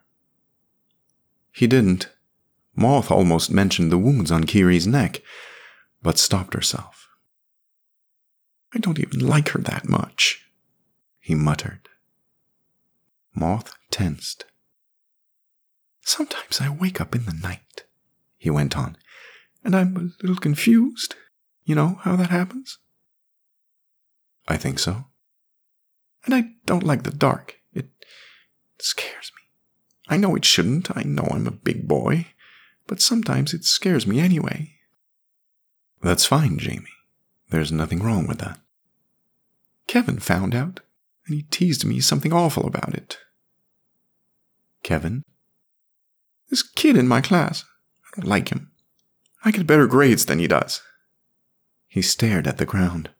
He 1.50 1.66
didn't. 1.66 2.08
Moth 2.74 3.10
almost 3.10 3.50
mentioned 3.50 3.92
the 3.92 3.98
wounds 3.98 4.30
on 4.30 4.44
Kiri's 4.44 4.86
neck, 4.86 5.20
but 6.02 6.18
stopped 6.18 6.54
herself. 6.54 7.10
I 8.74 8.78
don't 8.78 8.98
even 8.98 9.20
like 9.20 9.50
her 9.50 9.60
that 9.60 9.86
much, 9.86 10.46
he 11.20 11.34
muttered. 11.34 11.90
Moth 13.34 13.74
tensed. 13.92 14.44
Sometimes 16.00 16.60
I 16.60 16.68
wake 16.68 17.00
up 17.00 17.14
in 17.14 17.26
the 17.26 17.32
night, 17.32 17.84
he 18.36 18.50
went 18.50 18.76
on, 18.76 18.96
and 19.62 19.76
I'm 19.76 19.96
a 19.96 20.22
little 20.22 20.40
confused. 20.40 21.14
You 21.64 21.76
know 21.76 22.00
how 22.02 22.16
that 22.16 22.30
happens? 22.30 22.78
I 24.48 24.56
think 24.56 24.80
so. 24.80 25.04
And 26.24 26.34
I 26.34 26.54
don't 26.66 26.82
like 26.82 27.04
the 27.04 27.12
dark. 27.12 27.60
It 27.72 27.88
scares 28.80 29.30
me. 29.36 29.42
I 30.08 30.16
know 30.16 30.34
it 30.34 30.44
shouldn't. 30.44 30.96
I 30.96 31.02
know 31.04 31.28
I'm 31.30 31.46
a 31.46 31.52
big 31.52 31.86
boy. 31.86 32.26
But 32.88 33.00
sometimes 33.00 33.54
it 33.54 33.64
scares 33.64 34.06
me 34.06 34.18
anyway. 34.18 34.72
That's 36.02 36.26
fine, 36.26 36.58
Jamie. 36.58 36.86
There's 37.50 37.70
nothing 37.70 38.02
wrong 38.02 38.26
with 38.26 38.38
that. 38.38 38.58
Kevin 39.86 40.18
found 40.18 40.54
out, 40.54 40.80
and 41.26 41.36
he 41.36 41.42
teased 41.42 41.84
me 41.84 42.00
something 42.00 42.32
awful 42.32 42.66
about 42.66 42.94
it. 42.94 43.18
Kevin? 44.82 45.24
This 46.50 46.62
kid 46.62 46.96
in 46.96 47.08
my 47.08 47.20
class. 47.20 47.64
I 48.06 48.20
don't 48.20 48.28
like 48.28 48.50
him. 48.50 48.70
I 49.44 49.50
get 49.50 49.66
better 49.66 49.86
grades 49.86 50.26
than 50.26 50.38
he 50.38 50.46
does. 50.46 50.82
He 51.88 52.02
stared 52.02 52.46
at 52.46 52.58
the 52.58 52.66
ground. 52.66 53.10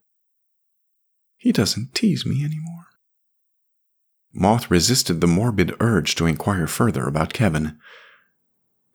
He 1.36 1.52
doesn't 1.52 1.94
tease 1.94 2.24
me 2.24 2.44
anymore. 2.44 2.86
Moth 4.32 4.70
resisted 4.70 5.20
the 5.20 5.26
morbid 5.26 5.74
urge 5.80 6.14
to 6.14 6.26
inquire 6.26 6.66
further 6.66 7.06
about 7.06 7.32
Kevin. 7.32 7.78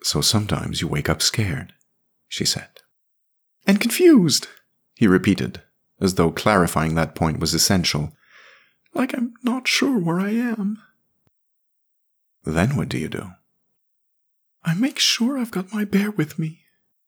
So 0.01 0.21
sometimes 0.21 0.81
you 0.81 0.87
wake 0.87 1.09
up 1.09 1.21
scared, 1.21 1.73
she 2.27 2.45
said. 2.45 2.69
And 3.67 3.81
confused, 3.81 4.47
he 4.95 5.07
repeated, 5.07 5.61
as 5.99 6.15
though 6.15 6.31
clarifying 6.31 6.95
that 6.95 7.15
point 7.15 7.39
was 7.39 7.53
essential. 7.53 8.13
Like 8.93 9.13
I'm 9.13 9.33
not 9.43 9.67
sure 9.67 9.99
where 9.99 10.19
I 10.19 10.31
am. 10.31 10.81
Then 12.47 12.77
what 12.77 12.87
do 12.87 12.97
you 12.97 13.09
do? 13.09 13.31
I 14.63 14.73
make 14.73 14.99
sure 14.99 15.37
I've 15.37 15.51
got 15.51 15.73
my 15.73 15.83
bear 15.83 16.11
with 16.11 16.39
me, 16.39 16.61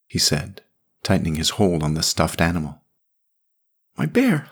he 0.06 0.18
said, 0.18 0.62
tightening 1.02 1.36
his 1.36 1.50
hold 1.50 1.82
on 1.82 1.94
the 1.94 2.02
stuffed 2.02 2.42
animal. 2.42 2.82
My 3.96 4.04
bear, 4.04 4.50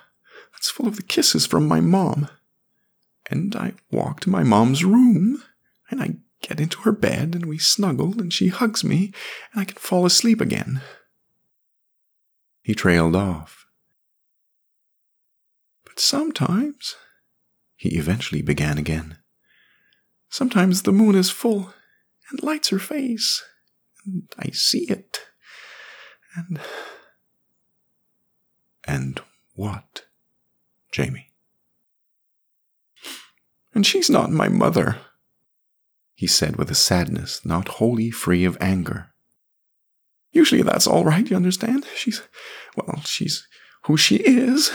that's 0.53 0.71
full 0.71 0.89
of 0.89 0.97
the 0.97 1.03
kisses 1.03 1.45
from 1.45 1.69
my 1.69 1.81
mom. 1.81 2.29
And 3.31 3.55
I 3.55 3.75
walk 3.91 4.21
to 4.21 4.31
my 4.31 4.43
mom's 4.43 4.83
room, 4.83 5.43
and 5.91 6.03
I 6.03 6.17
get 6.41 6.59
into 6.59 6.81
her 6.81 6.93
bed, 6.93 7.35
and 7.35 7.45
we 7.45 7.59
snuggle, 7.59 8.19
and 8.19 8.33
she 8.33 8.49
hugs 8.49 8.83
me, 8.83 9.13
and 9.53 9.61
I 9.61 9.65
can 9.67 9.77
fall 9.77 10.07
asleep 10.07 10.41
again. 10.41 10.81
He 12.63 12.75
trailed 12.75 13.15
off. 13.15 13.67
But 15.85 16.01
sometimes, 16.01 16.97
he 17.77 17.99
eventually 17.99 18.41
began 18.41 18.79
again. 18.79 19.19
Sometimes 20.29 20.83
the 20.83 20.93
moon 20.93 21.15
is 21.15 21.31
full 21.31 21.73
and 22.31 22.43
lights 22.43 22.69
her 22.69 22.79
face, 22.79 23.43
and 24.05 24.25
I 24.39 24.51
see 24.51 24.87
it. 24.89 25.21
And. 26.37 26.61
And 28.85 29.21
what, 29.55 30.07
Jamie? 30.93 31.31
And 33.75 33.87
she's 33.87 34.09
not 34.09 34.31
my 34.31 34.49
mother, 34.49 34.97
he 36.15 36.27
said 36.27 36.57
with 36.57 36.71
a 36.71 36.75
sadness 36.75 37.45
not 37.45 37.69
wholly 37.69 38.11
free 38.11 38.45
of 38.45 38.57
anger. 38.61 39.13
Usually 40.33 40.63
that's 40.63 40.87
all 40.87 41.05
right, 41.05 41.29
you 41.29 41.37
understand? 41.37 41.87
She's, 41.95 42.23
well, 42.77 43.03
she's 43.05 43.47
who 43.85 43.97
she 43.97 44.17
is. 44.17 44.71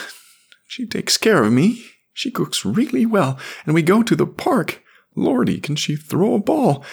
She 0.68 0.86
takes 0.86 1.18
care 1.18 1.44
of 1.44 1.52
me. 1.52 1.86
She 2.14 2.32
cooks 2.32 2.64
really 2.64 3.06
well, 3.06 3.40
and 3.66 3.74
we 3.74 3.82
go 3.82 4.04
to 4.04 4.16
the 4.16 4.28
park. 4.28 4.84
Lordy, 5.16 5.60
can 5.60 5.76
she 5.76 5.96
throw 5.96 6.34
a 6.34 6.40
ball? 6.40 6.84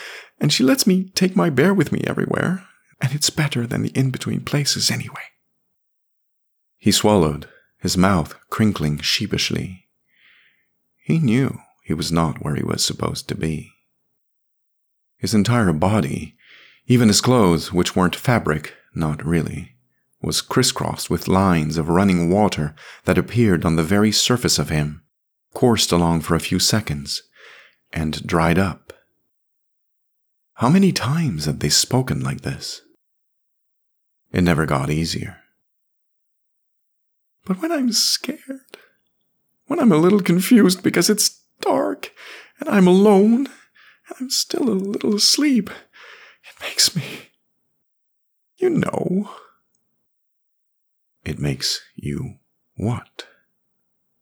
And 0.40 0.52
she 0.52 0.62
lets 0.62 0.86
me 0.86 1.10
take 1.14 1.36
my 1.36 1.50
bear 1.50 1.74
with 1.74 1.92
me 1.92 2.02
everywhere, 2.06 2.66
and 3.00 3.14
it's 3.14 3.30
better 3.30 3.66
than 3.66 3.82
the 3.82 3.90
in 3.90 4.10
between 4.10 4.40
places 4.40 4.90
anyway. 4.90 5.22
He 6.78 6.92
swallowed, 6.92 7.48
his 7.78 7.96
mouth 7.96 8.34
crinkling 8.50 8.98
sheepishly. 8.98 9.86
He 11.02 11.18
knew 11.18 11.58
he 11.82 11.94
was 11.94 12.12
not 12.12 12.42
where 12.44 12.54
he 12.54 12.62
was 12.62 12.84
supposed 12.84 13.28
to 13.28 13.34
be. 13.34 13.72
His 15.16 15.34
entire 15.34 15.72
body, 15.72 16.36
even 16.86 17.08
his 17.08 17.20
clothes, 17.20 17.72
which 17.72 17.94
weren't 17.94 18.16
fabric, 18.16 18.74
not 18.94 19.24
really, 19.24 19.76
was 20.22 20.42
crisscrossed 20.42 21.10
with 21.10 21.28
lines 21.28 21.78
of 21.78 21.88
running 21.88 22.30
water 22.30 22.74
that 23.04 23.18
appeared 23.18 23.64
on 23.64 23.76
the 23.76 23.82
very 23.82 24.12
surface 24.12 24.58
of 24.58 24.68
him, 24.68 25.02
coursed 25.54 25.92
along 25.92 26.20
for 26.20 26.34
a 26.34 26.40
few 26.40 26.58
seconds, 26.58 27.22
and 27.92 28.26
dried 28.26 28.58
up. 28.58 28.92
How 30.54 30.68
many 30.68 30.92
times 30.92 31.46
had 31.46 31.60
they 31.60 31.70
spoken 31.70 32.20
like 32.20 32.42
this? 32.42 32.82
It 34.32 34.42
never 34.42 34.66
got 34.66 34.90
easier. 34.90 35.38
But 37.44 37.60
when 37.60 37.72
I'm 37.72 37.92
scared, 37.92 38.76
when 39.66 39.80
I'm 39.80 39.92
a 39.92 39.96
little 39.96 40.20
confused 40.20 40.82
because 40.82 41.08
it's 41.08 41.40
dark 41.60 42.12
and 42.58 42.68
I'm 42.68 42.86
alone 42.86 43.46
and 43.46 44.16
I'm 44.20 44.30
still 44.30 44.68
a 44.68 44.70
little 44.70 45.16
asleep, 45.16 45.70
it 45.70 46.62
makes 46.62 46.94
me. 46.94 47.02
You 48.58 48.70
know. 48.70 49.30
It 51.24 51.38
makes 51.38 51.80
you 51.94 52.34
what, 52.76 53.26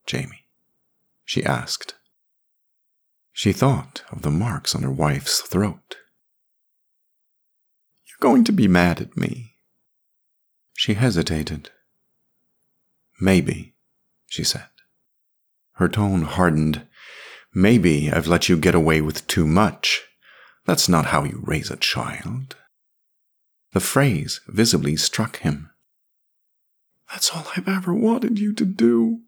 Jamie? 0.07 0.47
she 1.25 1.45
asked. 1.45 1.98
She 3.39 3.53
thought 3.53 4.03
of 4.11 4.23
the 4.23 4.33
marks 4.33 4.75
on 4.75 4.83
her 4.83 4.91
wife's 4.91 5.41
throat. 5.41 5.99
You're 8.09 8.19
going 8.21 8.43
to 8.43 8.51
be 8.51 8.67
mad 8.67 9.01
at 9.01 9.17
me. 9.17 9.53
She 10.75 10.95
hesitated. 10.95 11.71
Maybe, 13.21 13.77
she 14.27 14.43
said. 14.43 14.67
Her 15.75 15.89
tone 15.89 16.23
hardened. 16.23 16.89
Maybe 17.55 18.11
I've 18.11 18.27
let 18.27 18.49
you 18.49 18.57
get 18.57 18.75
away 18.75 19.01
with 19.01 19.25
too 19.29 19.47
much. 19.47 20.03
That's 20.67 20.89
not 20.89 21.07
how 21.07 21.23
you 21.23 21.41
raise 21.45 21.71
a 21.71 21.77
child. 21.77 22.57
The 23.73 23.79
phrase 23.79 24.41
visibly 24.49 24.97
struck 24.97 25.39
him. 25.39 25.71
That's 27.13 27.31
all 27.31 27.47
I've 27.57 27.69
ever 27.69 27.95
wanted 27.95 28.41
you 28.41 28.53
to 28.55 28.65
do. 28.65 29.21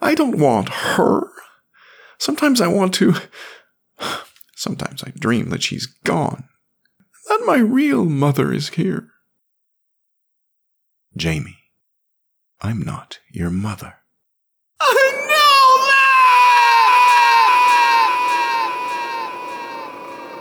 I 0.00 0.14
don't 0.14 0.38
want 0.38 0.70
her. 0.70 1.30
Sometimes 2.20 2.60
I 2.60 2.68
want 2.68 2.92
to. 2.94 3.14
Sometimes 4.54 5.02
I 5.02 5.10
dream 5.18 5.48
that 5.48 5.62
she's 5.62 5.86
gone. 6.04 6.44
That 7.28 7.42
my 7.46 7.56
real 7.56 8.04
mother 8.04 8.52
is 8.52 8.68
here. 8.68 9.08
Jamie, 11.16 11.56
I'm 12.60 12.82
not 12.82 13.20
your 13.32 13.48
mother. 13.50 13.94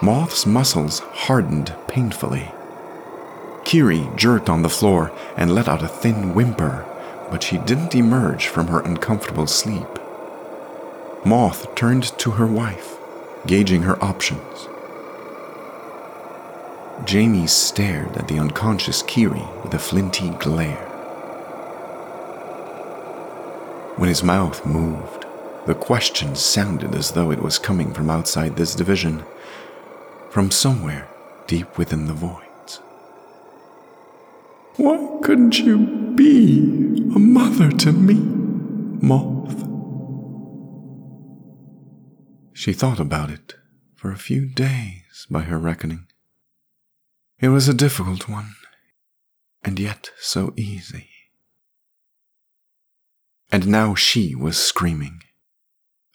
Moth's 0.02 0.46
muscles 0.46 1.00
hardened 1.00 1.76
painfully. 1.88 2.52
Kiri 3.66 4.10
jerked 4.16 4.50
on 4.50 4.62
the 4.62 4.70
floor 4.70 5.12
and 5.36 5.54
let 5.54 5.68
out 5.68 5.84
a 5.84 5.88
thin 5.88 6.34
whimper, 6.34 6.86
but 7.30 7.44
she 7.44 7.58
didn't 7.58 7.96
emerge 7.96 8.48
from 8.48 8.68
her 8.68 8.80
uncomfortable 8.80 9.46
sleep. 9.46 9.99
Moth 11.26 11.76
turned 11.76 12.18
to 12.20 12.32
her 12.32 12.48
wife, 12.48 12.98
gauging 13.46 13.84
her 13.84 14.02
options. 14.04 14.68
Jamie 17.06 17.48
stared 17.48 18.16
at 18.18 18.28
the 18.28 18.40
unconscious 18.40 19.02
Kiri 19.04 19.44
with 19.64 19.74
a 19.74 19.80
flinty 19.80 20.30
glare. 20.40 20.86
When 23.98 24.10
his 24.10 24.24
mouth 24.24 24.66
moved, 24.66 25.26
the 25.66 25.76
question 25.76 26.36
sounded 26.36 26.96
as 26.96 27.12
though 27.12 27.32
it 27.32 27.42
was 27.42 27.60
coming 27.60 27.94
from 27.94 28.10
outside 28.10 28.56
this 28.56 28.74
division, 28.74 29.24
from 30.30 30.52
somewhere 30.52 31.08
deep 31.48 31.78
within 31.78 32.08
the 32.08 32.14
voids. 32.14 32.78
Why 34.78 35.20
couldn't 35.22 35.60
you 35.60 35.78
be 36.16 36.60
a 37.14 37.20
mother 37.20 37.72
to 37.72 37.92
me, 37.92 38.16
Moth? 39.06 39.39
She 42.60 42.74
thought 42.74 43.00
about 43.00 43.30
it 43.30 43.56
for 43.96 44.12
a 44.12 44.18
few 44.18 44.46
days, 44.46 45.26
by 45.30 45.44
her 45.44 45.58
reckoning. 45.58 46.08
It 47.40 47.48
was 47.48 47.70
a 47.70 47.74
difficult 47.74 48.28
one, 48.28 48.56
and 49.64 49.80
yet 49.80 50.10
so 50.20 50.54
easy. 50.58 51.08
And 53.50 53.70
now 53.70 53.96
she 53.96 54.36
was 54.36 54.58
screaming. 54.58 55.22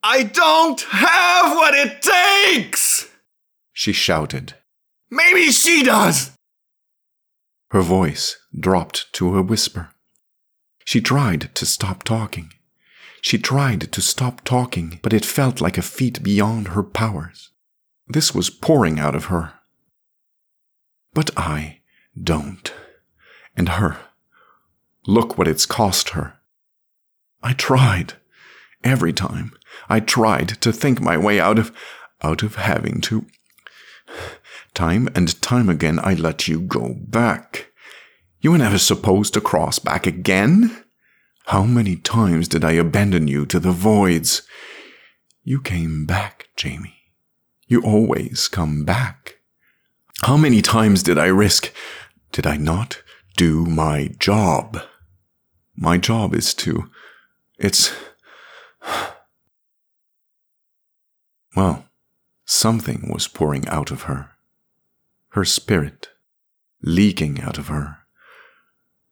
I 0.03 0.23
don't 0.23 0.83
have 0.83 1.57
what 1.57 1.73
it 1.73 2.03
takes! 2.03 3.09
She 3.73 3.95
shouted, 3.95 4.53
Maybe 5.09 5.51
she 5.51 5.83
does! 5.83 6.33
Her 7.71 7.81
voice 7.81 8.37
dropped 8.55 9.11
to 9.15 9.35
a 9.39 9.41
whisper. 9.41 9.93
She 10.85 11.01
tried 11.01 11.55
to 11.55 11.65
stop 11.65 12.03
talking. 12.03 12.53
She 13.25 13.39
tried 13.39 13.91
to 13.91 14.03
stop 14.03 14.45
talking, 14.45 15.01
but 15.01 15.15
it 15.15 15.25
felt 15.25 15.63
like 15.63 15.79
a 15.79 15.83
feat 15.83 16.23
beyond 16.23 16.69
her 16.69 16.83
powers. 16.83 17.53
This 18.07 18.35
was 18.35 18.51
pouring 18.51 19.01
out 19.01 19.15
of 19.15 19.27
her. 19.27 19.55
But 21.15 21.31
I 21.35 21.81
don't. 22.23 22.71
And 23.57 23.71
her. 23.71 23.97
Look 25.07 25.39
what 25.39 25.49
it's 25.49 25.65
cost 25.65 26.11
her. 26.11 26.35
I 27.43 27.55
tried. 27.55 28.13
Every 28.85 29.15
time 29.15 29.55
I 29.89 30.01
tried 30.01 30.61
to 30.61 30.71
think 30.71 31.01
my 31.01 31.17
way 31.17 31.41
out 31.41 31.59
of 31.59 31.73
out 32.23 32.43
of 32.43 32.57
having 32.57 33.01
to 33.09 33.25
Time 34.75 35.09
and 35.15 35.41
time 35.41 35.71
again 35.71 35.99
I 35.99 36.13
let 36.13 36.47
you 36.47 36.61
go 36.61 36.95
back. 36.99 37.73
You 38.43 38.53
were 38.53 38.59
never 38.59 38.79
supposed 38.79 39.33
to 39.33 39.41
cross 39.41 39.79
back 39.79 40.07
again. 40.07 40.84
How 41.49 41.65
many 41.65 41.97
times 41.97 42.49
did 42.49 42.65
I 42.65 42.73
abandon 42.73 43.29
you 43.29 43.45
to 43.47 43.61
the 43.61 43.71
voids? 43.71 44.43
You 45.43 45.61
came 45.61 46.07
back, 46.07 46.49
Jamie. 46.57 46.97
You 47.67 47.83
always 47.83 48.49
come 48.49 48.85
back. 48.85 49.41
How 50.23 50.39
many 50.39 50.63
times 50.63 51.03
did 51.03 51.19
I 51.19 51.27
risk? 51.27 51.71
Did 52.33 52.47
I 52.47 52.57
not 52.57 53.03
do 53.37 53.67
my 53.67 54.15
job? 54.19 54.81
My 55.77 55.99
job 55.99 56.35
is 56.35 56.55
to. 56.55 56.91
It's. 57.59 57.93
Well, 61.57 61.85
something 62.45 63.09
was 63.13 63.29
pouring 63.29 63.69
out 63.69 63.93
of 63.93 64.03
her. 64.03 64.31
Her 65.29 65.45
spirit, 65.45 66.09
leaking 66.83 67.41
out 67.41 67.59
of 67.59 67.69
her. 67.69 67.99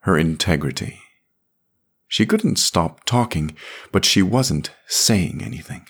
Her 0.00 0.18
integrity. 0.18 0.98
She 2.12 2.26
couldn't 2.26 2.56
stop 2.56 3.04
talking, 3.04 3.56
but 3.90 4.04
she 4.04 4.20
wasn't 4.20 4.70
saying 4.86 5.40
anything. 5.42 5.86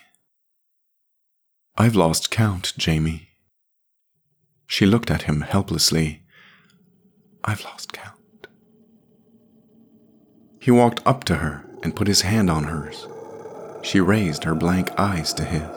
I've 1.77 1.97
lost 1.97 2.31
count, 2.31 2.75
Jamie. 2.79 3.31
She 4.69 4.87
looked 4.87 5.11
at 5.11 5.23
him 5.23 5.41
helplessly. 5.41 6.23
I've 7.43 7.65
lost 7.65 7.93
count. 7.93 8.47
He 10.61 10.71
walked 10.71 11.05
up 11.05 11.25
to 11.25 11.39
her 11.39 11.69
and 11.83 11.97
put 11.97 12.07
his 12.07 12.21
hand 12.21 12.49
on 12.49 12.65
hers. 12.65 13.09
She 13.83 13.99
raised 13.99 14.45
her 14.45 14.55
blank 14.55 14.91
eyes 14.97 15.35
to 15.35 15.45
his. 15.45 15.77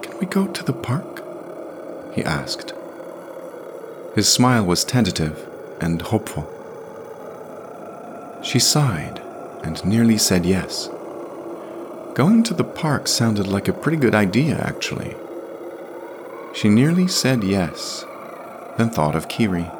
Can 0.00 0.16
we 0.20 0.26
go 0.26 0.46
to 0.46 0.62
the 0.62 0.72
park? 0.72 1.24
He 2.14 2.22
asked. 2.22 2.72
His 4.14 4.32
smile 4.32 4.64
was 4.64 4.84
tentative 4.84 5.44
and 5.80 6.00
hopeful. 6.00 6.55
She 8.42 8.58
sighed 8.58 9.20
and 9.62 9.84
nearly 9.84 10.18
said 10.18 10.46
yes. 10.46 10.88
Going 12.14 12.42
to 12.44 12.54
the 12.54 12.64
park 12.64 13.08
sounded 13.08 13.46
like 13.46 13.68
a 13.68 13.72
pretty 13.72 13.98
good 13.98 14.14
idea, 14.14 14.56
actually. 14.58 15.16
She 16.54 16.68
nearly 16.68 17.08
said 17.08 17.44
yes, 17.44 18.04
then 18.78 18.90
thought 18.90 19.14
of 19.14 19.28
Kiri. 19.28 19.70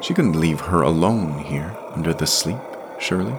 She 0.00 0.14
couldn't 0.14 0.40
leave 0.40 0.60
her 0.60 0.82
alone 0.82 1.38
here 1.44 1.76
under 1.94 2.14
the 2.14 2.26
sleep, 2.26 2.58
surely. 2.98 3.34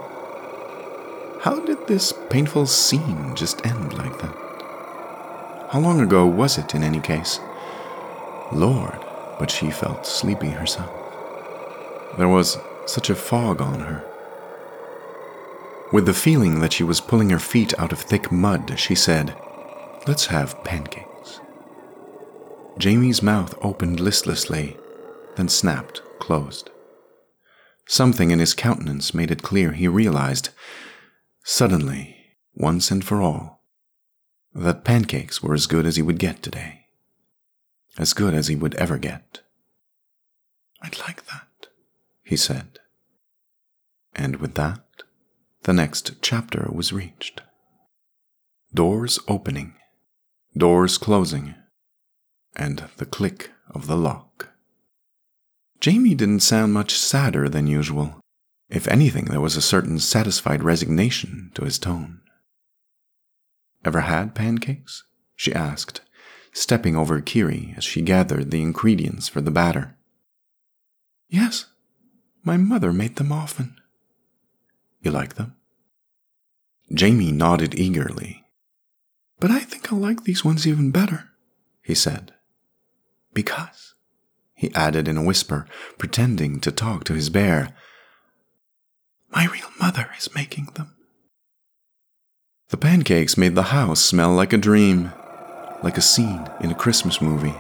How 1.41 1.59
did 1.65 1.87
this 1.87 2.13
painful 2.29 2.67
scene 2.67 3.35
just 3.35 3.65
end 3.65 3.93
like 3.93 4.19
that? 4.19 4.35
How 5.71 5.79
long 5.79 5.99
ago 5.99 6.25
was 6.27 6.57
it, 6.57 6.75
in 6.75 6.83
any 6.83 6.99
case? 6.99 7.39
Lord, 8.51 8.99
but 9.39 9.49
she 9.49 9.71
felt 9.71 10.05
sleepy 10.05 10.49
herself. 10.49 10.91
There 12.17 12.29
was 12.29 12.57
such 12.85 13.09
a 13.09 13.15
fog 13.15 13.61
on 13.61 13.79
her. 13.81 14.03
With 15.91 16.05
the 16.05 16.13
feeling 16.13 16.59
that 16.59 16.73
she 16.73 16.83
was 16.83 16.99
pulling 16.99 17.29
her 17.29 17.39
feet 17.39 17.77
out 17.79 17.91
of 17.91 17.99
thick 17.99 18.31
mud, 18.31 18.79
she 18.79 18.95
said, 18.95 19.35
Let's 20.07 20.25
have 20.25 20.63
pancakes. 20.63 21.39
Jamie's 22.77 23.21
mouth 23.21 23.53
opened 23.61 23.99
listlessly, 23.99 24.77
then 25.35 25.47
snapped 25.47 26.01
closed. 26.19 26.71
Something 27.87 28.31
in 28.31 28.39
his 28.39 28.53
countenance 28.53 29.13
made 29.13 29.29
it 29.29 29.43
clear 29.43 29.73
he 29.73 29.87
realized, 29.87 30.49
suddenly, 31.43 32.17
once 32.55 32.89
and 32.89 33.05
for 33.05 33.21
all, 33.21 33.61
that 34.55 34.83
pancakes 34.83 35.43
were 35.43 35.53
as 35.53 35.67
good 35.67 35.85
as 35.85 35.95
he 35.95 36.01
would 36.01 36.19
get 36.19 36.41
today. 36.41 36.87
As 37.97 38.13
good 38.13 38.33
as 38.33 38.47
he 38.47 38.55
would 38.55 38.73
ever 38.75 38.97
get. 38.97 39.41
I'd 40.81 40.99
like 40.99 41.25
that 41.27 41.42
he 42.33 42.37
said. 42.37 42.79
And 44.15 44.37
with 44.37 44.55
that, 44.55 45.03
the 45.65 45.73
next 45.73 46.19
chapter 46.23 46.67
was 46.73 46.91
reached. 46.91 47.43
Doors 48.73 49.19
opening, 49.27 49.75
doors 50.57 50.97
closing, 50.97 51.53
and 52.55 52.85
the 52.97 53.05
click 53.05 53.51
of 53.69 53.85
the 53.85 53.95
lock. 53.95 54.49
Jamie 55.79 56.15
didn't 56.15 56.39
sound 56.39 56.73
much 56.73 56.97
sadder 56.97 57.47
than 57.47 57.67
usual. 57.67 58.19
If 58.67 58.87
anything, 58.87 59.25
there 59.25 59.39
was 59.39 59.55
a 59.55 59.61
certain 59.61 59.99
satisfied 59.99 60.63
resignation 60.63 61.51
to 61.53 61.65
his 61.65 61.77
tone. 61.77 62.21
Ever 63.85 64.01
had 64.01 64.33
pancakes? 64.33 65.03
she 65.35 65.53
asked, 65.53 66.01
stepping 66.51 66.95
over 66.95 67.21
Kiri 67.21 67.75
as 67.77 67.83
she 67.83 68.01
gathered 68.01 68.49
the 68.49 68.63
ingredients 68.63 69.27
for 69.27 69.41
the 69.41 69.51
batter. 69.51 69.97
Yes, 71.29 71.67
my 72.43 72.57
mother 72.57 72.91
made 72.91 73.15
them 73.15 73.31
often. 73.31 73.75
You 75.01 75.11
like 75.11 75.35
them? 75.35 75.55
Jamie 76.93 77.31
nodded 77.31 77.77
eagerly. 77.79 78.43
But 79.39 79.51
I 79.51 79.59
think 79.59 79.91
I'll 79.91 79.99
like 79.99 80.23
these 80.23 80.45
ones 80.45 80.67
even 80.67 80.91
better, 80.91 81.29
he 81.81 81.95
said. 81.95 82.33
Because, 83.33 83.95
he 84.53 84.73
added 84.75 85.07
in 85.07 85.17
a 85.17 85.23
whisper, 85.23 85.65
pretending 85.97 86.59
to 86.61 86.71
talk 86.71 87.03
to 87.05 87.13
his 87.13 87.29
bear, 87.29 87.75
my 89.33 89.47
real 89.47 89.69
mother 89.79 90.09
is 90.17 90.35
making 90.35 90.69
them. 90.75 90.95
The 92.69 92.77
pancakes 92.77 93.37
made 93.37 93.55
the 93.55 93.63
house 93.63 93.99
smell 93.99 94.31
like 94.31 94.53
a 94.53 94.57
dream, 94.57 95.11
like 95.81 95.97
a 95.97 96.01
scene 96.01 96.49
in 96.61 96.71
a 96.71 96.75
Christmas 96.75 97.21
movie. 97.21 97.55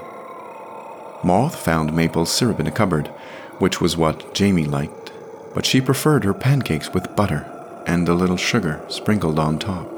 Moth 1.23 1.55
found 1.55 1.95
maple 1.95 2.25
syrup 2.25 2.59
in 2.59 2.67
a 2.67 2.71
cupboard 2.71 3.11
which 3.59 3.79
was 3.81 3.97
what 3.97 4.33
Jamie 4.33 4.65
liked, 4.65 5.11
but 5.53 5.65
she 5.65 5.81
preferred 5.81 6.23
her 6.23 6.33
pancakes 6.33 6.93
with 6.93 7.15
butter 7.15 7.49
and 7.85 8.07
a 8.07 8.13
little 8.13 8.37
sugar 8.37 8.83
sprinkled 8.87 9.39
on 9.39 9.59
top. 9.59 9.89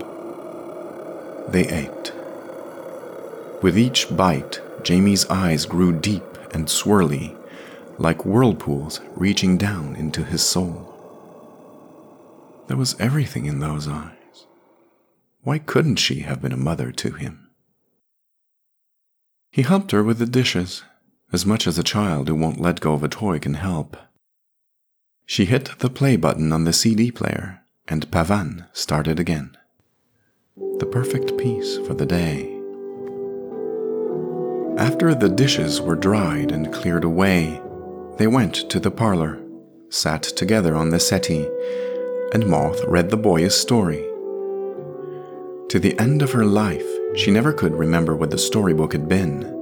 They 1.51 1.67
ate. 1.67 2.11
With 3.61 3.77
each 3.77 4.15
bite, 4.15 4.61
Jamie's 4.83 5.25
eyes 5.27 5.65
grew 5.65 5.91
deep 5.91 6.23
and 6.53 6.67
swirly, 6.67 7.37
like 7.97 8.25
whirlpools 8.25 8.99
reaching 9.15 9.57
down 9.57 9.95
into 9.95 10.23
his 10.23 10.43
soul. 10.43 10.91
There 12.67 12.77
was 12.77 12.99
everything 12.99 13.45
in 13.45 13.59
those 13.59 13.87
eyes. 13.87 14.47
Why 15.43 15.59
couldn't 15.59 15.97
she 15.97 16.21
have 16.21 16.41
been 16.41 16.51
a 16.51 16.57
mother 16.57 16.91
to 16.91 17.11
him? 17.11 17.49
He 19.51 19.61
helped 19.61 19.91
her 19.91 20.03
with 20.03 20.17
the 20.17 20.25
dishes 20.25 20.83
as 21.31 21.45
much 21.45 21.67
as 21.67 21.77
a 21.77 21.83
child 21.83 22.27
who 22.27 22.35
won't 22.35 22.61
let 22.61 22.79
go 22.79 22.93
of 22.93 23.03
a 23.03 23.07
toy 23.07 23.39
can 23.39 23.55
help. 23.55 23.97
She 25.25 25.45
hit 25.45 25.79
the 25.79 25.89
play 25.89 26.15
button 26.17 26.51
on 26.51 26.65
the 26.65 26.73
CD 26.73 27.11
player, 27.11 27.61
and 27.87 28.09
Pavan 28.11 28.67
started 28.73 29.19
again. 29.19 29.57
The 30.55 30.85
perfect 30.85 31.37
piece 31.37 31.77
for 31.79 31.93
the 31.93 32.05
day. 32.05 32.51
After 34.77 35.15
the 35.15 35.29
dishes 35.29 35.81
were 35.81 35.95
dried 35.95 36.51
and 36.51 36.73
cleared 36.73 37.03
away, 37.03 37.61
they 38.17 38.27
went 38.27 38.69
to 38.69 38.79
the 38.79 38.91
parlor, 38.91 39.41
sat 39.89 40.21
together 40.21 40.75
on 40.75 40.89
the 40.89 40.99
settee, 40.99 41.49
and 42.33 42.47
Moth 42.47 42.83
read 42.85 43.09
the 43.09 43.17
boy 43.17 43.45
a 43.45 43.49
story. 43.49 44.03
To 45.69 45.79
the 45.79 45.97
end 45.97 46.21
of 46.21 46.33
her 46.33 46.45
life, 46.45 46.85
she 47.15 47.31
never 47.31 47.51
could 47.51 47.73
remember 47.73 48.15
what 48.15 48.31
the 48.31 48.37
storybook 48.37 48.91
had 48.91 49.09
been 49.09 49.54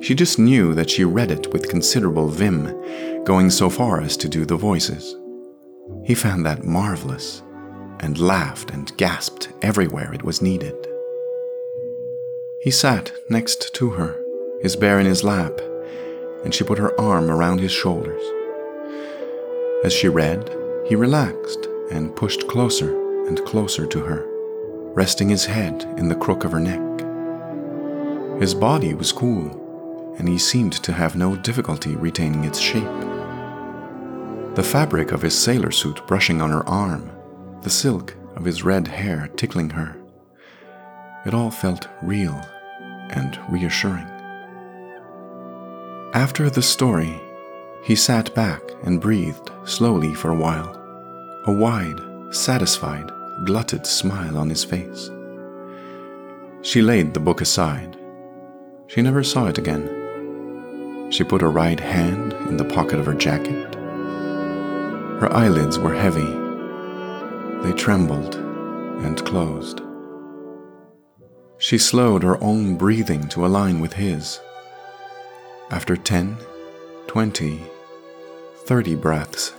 she 0.00 0.14
just 0.14 0.38
knew 0.38 0.74
that 0.74 0.90
she 0.90 1.04
read 1.04 1.30
it 1.30 1.52
with 1.52 1.70
considerable 1.70 2.28
vim, 2.28 3.24
going 3.24 3.50
so 3.50 3.70
far 3.70 4.00
as 4.00 4.16
to 4.18 4.28
do 4.28 4.44
the 4.44 4.56
voices. 4.56 5.16
He 6.04 6.14
found 6.14 6.44
that 6.44 6.64
marvelous, 6.64 7.42
and 8.00 8.18
laughed 8.18 8.70
and 8.70 8.94
gasped 8.96 9.48
everywhere 9.62 10.12
it 10.12 10.22
was 10.22 10.42
needed. 10.42 10.74
He 12.60 12.70
sat 12.70 13.12
next 13.30 13.74
to 13.74 13.90
her, 13.90 14.20
his 14.60 14.76
bear 14.76 15.00
in 15.00 15.06
his 15.06 15.24
lap, 15.24 15.60
and 16.44 16.54
she 16.54 16.64
put 16.64 16.78
her 16.78 16.98
arm 17.00 17.30
around 17.30 17.60
his 17.60 17.72
shoulders. 17.72 18.22
As 19.84 19.92
she 19.92 20.08
read, 20.08 20.50
he 20.86 20.94
relaxed 20.94 21.68
and 21.90 22.14
pushed 22.14 22.48
closer 22.48 23.26
and 23.26 23.44
closer 23.44 23.86
to 23.86 24.00
her, 24.00 24.26
resting 24.94 25.28
his 25.28 25.46
head 25.46 25.82
in 25.96 26.08
the 26.08 26.14
crook 26.14 26.44
of 26.44 26.52
her 26.52 26.60
neck. 26.60 26.80
His 28.40 28.54
body 28.54 28.94
was 28.94 29.12
cool 29.12 29.62
and 30.18 30.28
he 30.28 30.38
seemed 30.38 30.72
to 30.72 30.92
have 30.92 31.16
no 31.16 31.36
difficulty 31.36 31.96
retaining 31.96 32.44
its 32.44 32.58
shape. 32.58 32.84
The 34.54 34.62
fabric 34.62 35.12
of 35.12 35.22
his 35.22 35.38
sailor 35.38 35.70
suit 35.70 36.06
brushing 36.06 36.40
on 36.40 36.50
her 36.50 36.66
arm, 36.68 37.10
the 37.62 37.70
silk 37.70 38.16
of 38.36 38.44
his 38.44 38.62
red 38.62 38.88
hair 38.88 39.28
tickling 39.36 39.70
her. 39.70 39.96
It 41.26 41.34
all 41.34 41.50
felt 41.50 41.88
real 42.02 42.40
and 43.10 43.38
reassuring. 43.50 44.06
After 46.14 46.48
the 46.48 46.62
story, 46.62 47.20
he 47.82 47.94
sat 47.94 48.34
back 48.34 48.62
and 48.84 49.00
breathed 49.00 49.50
slowly 49.64 50.14
for 50.14 50.30
a 50.30 50.36
while, 50.36 50.74
a 51.46 51.52
wide, 51.52 52.00
satisfied, 52.30 53.10
glutted 53.44 53.86
smile 53.86 54.38
on 54.38 54.48
his 54.48 54.64
face. 54.64 55.10
She 56.62 56.80
laid 56.82 57.12
the 57.12 57.20
book 57.20 57.42
aside. 57.42 57.96
She 58.86 59.02
never 59.02 59.22
saw 59.22 59.46
it 59.48 59.58
again. 59.58 60.05
She 61.10 61.24
put 61.24 61.40
her 61.40 61.50
right 61.50 61.78
hand 61.78 62.32
in 62.48 62.56
the 62.56 62.64
pocket 62.64 62.98
of 62.98 63.06
her 63.06 63.14
jacket. 63.14 63.74
Her 65.20 65.32
eyelids 65.32 65.78
were 65.78 65.94
heavy. 65.94 66.26
They 67.62 67.72
trembled 67.72 68.34
and 68.34 69.24
closed. 69.24 69.80
She 71.58 71.78
slowed 71.78 72.22
her 72.22 72.42
own 72.42 72.76
breathing 72.76 73.28
to 73.28 73.46
align 73.46 73.80
with 73.80 73.94
his. 73.94 74.40
After 75.70 75.96
10, 75.96 76.36
20, 77.06 77.62
30 78.56 78.94
breaths, 78.96 79.54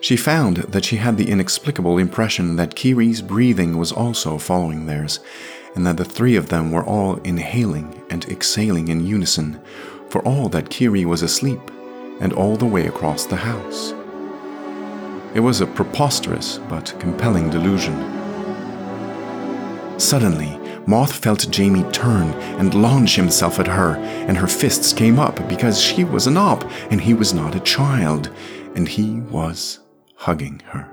she 0.00 0.16
found 0.16 0.58
that 0.58 0.84
she 0.84 0.96
had 0.96 1.16
the 1.16 1.30
inexplicable 1.30 1.98
impression 1.98 2.56
that 2.56 2.74
Kiri's 2.74 3.22
breathing 3.22 3.78
was 3.78 3.92
also 3.92 4.38
following 4.38 4.86
theirs, 4.86 5.20
and 5.74 5.86
that 5.86 5.96
the 5.96 6.04
three 6.04 6.36
of 6.36 6.48
them 6.48 6.70
were 6.70 6.84
all 6.84 7.16
inhaling 7.18 8.02
and 8.10 8.24
exhaling 8.28 8.88
in 8.88 9.06
unison, 9.06 9.60
for 10.10 10.22
all 10.26 10.48
that 10.48 10.70
Kiri 10.70 11.04
was 11.04 11.22
asleep, 11.22 11.60
and 12.20 12.32
all 12.32 12.56
the 12.56 12.66
way 12.66 12.86
across 12.86 13.26
the 13.26 13.36
house. 13.36 13.94
It 15.34 15.40
was 15.40 15.60
a 15.60 15.66
preposterous 15.66 16.58
but 16.68 16.94
compelling 16.98 17.50
delusion. 17.50 17.96
Suddenly, 19.98 20.58
Moth 20.86 21.12
felt 21.12 21.50
Jamie 21.50 21.84
turn 21.92 22.28
and 22.58 22.72
launch 22.72 23.16
himself 23.16 23.58
at 23.58 23.66
her, 23.66 23.96
and 24.26 24.38
her 24.38 24.46
fists 24.46 24.92
came 24.92 25.18
up 25.18 25.46
because 25.48 25.80
she 25.80 26.02
was 26.02 26.26
an 26.26 26.38
op 26.38 26.64
and 26.90 27.00
he 27.00 27.12
was 27.12 27.34
not 27.34 27.54
a 27.54 27.60
child, 27.60 28.30
and 28.74 28.88
he 28.88 29.20
was 29.20 29.80
hugging 30.14 30.62
her. 30.66 30.88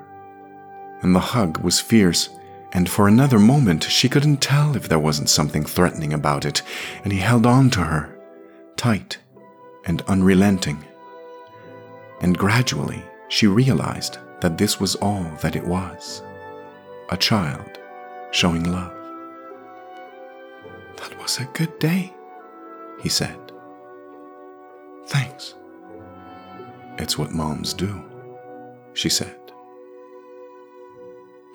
And 1.01 1.15
the 1.15 1.19
hug 1.19 1.59
was 1.59 1.79
fierce, 1.79 2.29
and 2.73 2.89
for 2.89 3.07
another 3.07 3.39
moment 3.39 3.85
she 3.85 4.09
couldn't 4.09 4.41
tell 4.41 4.75
if 4.75 4.89
there 4.89 4.99
wasn't 4.99 5.29
something 5.29 5.63
threatening 5.63 6.11
about 6.11 6.43
it, 6.43 6.61
and 7.03 7.13
he 7.13 7.19
held 7.19 7.45
on 7.45 7.69
to 7.69 7.81
her, 7.81 8.14
tight 8.77 9.17
and 9.85 10.01
unrelenting. 10.03 10.83
And 12.21 12.37
gradually 12.37 13.03
she 13.29 13.47
realized 13.47 14.17
that 14.41 14.57
this 14.57 14.79
was 14.79 14.95
all 14.95 15.29
that 15.41 15.55
it 15.55 15.65
was 15.65 16.21
a 17.09 17.17
child 17.17 17.79
showing 18.31 18.71
love. 18.71 18.93
That 20.97 21.19
was 21.19 21.39
a 21.39 21.49
good 21.53 21.77
day, 21.79 22.13
he 23.01 23.09
said. 23.09 23.39
Thanks. 25.07 25.55
It's 26.97 27.17
what 27.17 27.31
moms 27.31 27.73
do, 27.73 28.03
she 28.93 29.09
said. 29.09 29.39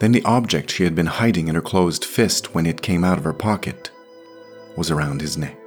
Then 0.00 0.12
the 0.12 0.24
object 0.24 0.70
she 0.70 0.84
had 0.84 0.94
been 0.94 1.06
hiding 1.06 1.48
in 1.48 1.54
her 1.54 1.60
closed 1.60 2.04
fist 2.04 2.54
when 2.54 2.64
it 2.64 2.80
came 2.80 3.04
out 3.04 3.18
of 3.18 3.24
her 3.24 3.34
pocket 3.34 3.90
was 4.76 4.90
around 4.90 5.20
his 5.20 5.36
neck. 5.36 5.59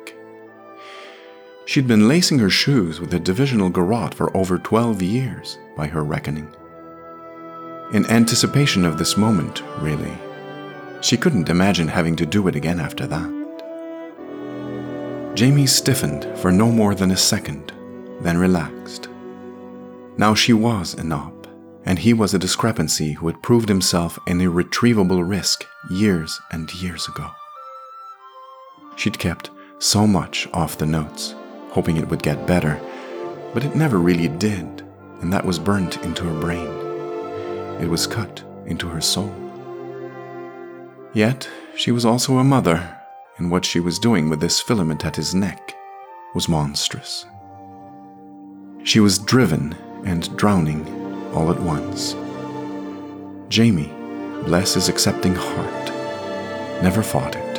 She'd 1.65 1.87
been 1.87 2.09
lacing 2.09 2.39
her 2.39 2.49
shoes 2.49 2.99
with 2.99 3.13
a 3.13 3.19
divisional 3.19 3.69
garrote 3.69 4.13
for 4.13 4.35
over 4.35 4.57
12 4.57 5.01
years, 5.01 5.57
by 5.77 5.87
her 5.87 6.03
reckoning. 6.03 6.53
In 7.93 8.05
anticipation 8.07 8.85
of 8.85 8.97
this 8.97 9.17
moment, 9.17 9.63
really, 9.79 10.11
she 11.01 11.15
couldn't 11.15 11.49
imagine 11.49 11.87
having 11.87 12.15
to 12.17 12.25
do 12.25 12.47
it 12.47 12.55
again 12.55 12.79
after 12.79 13.07
that. 13.07 13.29
Jamie 15.35 15.67
stiffened 15.67 16.27
for 16.37 16.51
no 16.51 16.71
more 16.71 16.95
than 16.95 17.11
a 17.11 17.17
second, 17.17 17.71
then 18.21 18.37
relaxed. 18.37 19.07
Now 20.17 20.35
she 20.35 20.53
was 20.53 20.95
a 20.95 21.13
op, 21.13 21.47
and 21.85 21.97
he 21.97 22.13
was 22.13 22.33
a 22.33 22.39
discrepancy 22.39 23.13
who 23.13 23.27
had 23.27 23.41
proved 23.41 23.69
himself 23.69 24.19
an 24.27 24.41
irretrievable 24.41 25.23
risk 25.23 25.65
years 25.89 26.39
and 26.51 26.73
years 26.73 27.07
ago. 27.07 27.29
She'd 28.95 29.17
kept 29.17 29.49
so 29.79 30.05
much 30.05 30.47
off 30.53 30.77
the 30.77 30.85
notes, 30.85 31.35
hoping 31.73 31.97
it 31.97 32.07
would 32.07 32.23
get 32.23 32.47
better, 32.47 32.79
but 33.53 33.65
it 33.65 33.75
never 33.75 33.99
really 33.99 34.27
did, 34.27 34.83
and 35.21 35.33
that 35.33 35.45
was 35.45 35.59
burnt 35.59 35.97
into 36.03 36.23
her 36.23 36.39
brain. 36.39 36.67
It 37.81 37.89
was 37.89 38.07
cut 38.07 38.43
into 38.65 38.87
her 38.87 39.01
soul. 39.01 39.33
Yet, 41.13 41.49
she 41.75 41.91
was 41.91 42.05
also 42.05 42.37
a 42.37 42.43
mother 42.43 42.97
and 43.37 43.49
what 43.49 43.65
she 43.65 43.79
was 43.79 43.99
doing 43.99 44.29
with 44.29 44.39
this 44.39 44.61
filament 44.61 45.05
at 45.05 45.15
his 45.15 45.33
neck 45.33 45.75
was 46.35 46.47
monstrous. 46.47 47.25
She 48.83 48.99
was 48.99 49.17
driven 49.17 49.73
and 50.05 50.35
drowning 50.37 50.85
all 51.33 51.51
at 51.51 51.59
once. 51.59 52.15
Jamie, 53.49 53.93
bless 54.45 54.73
his 54.73 54.89
accepting 54.89 55.35
heart, 55.35 55.87
never 56.83 57.01
fought 57.01 57.35
it. 57.35 57.57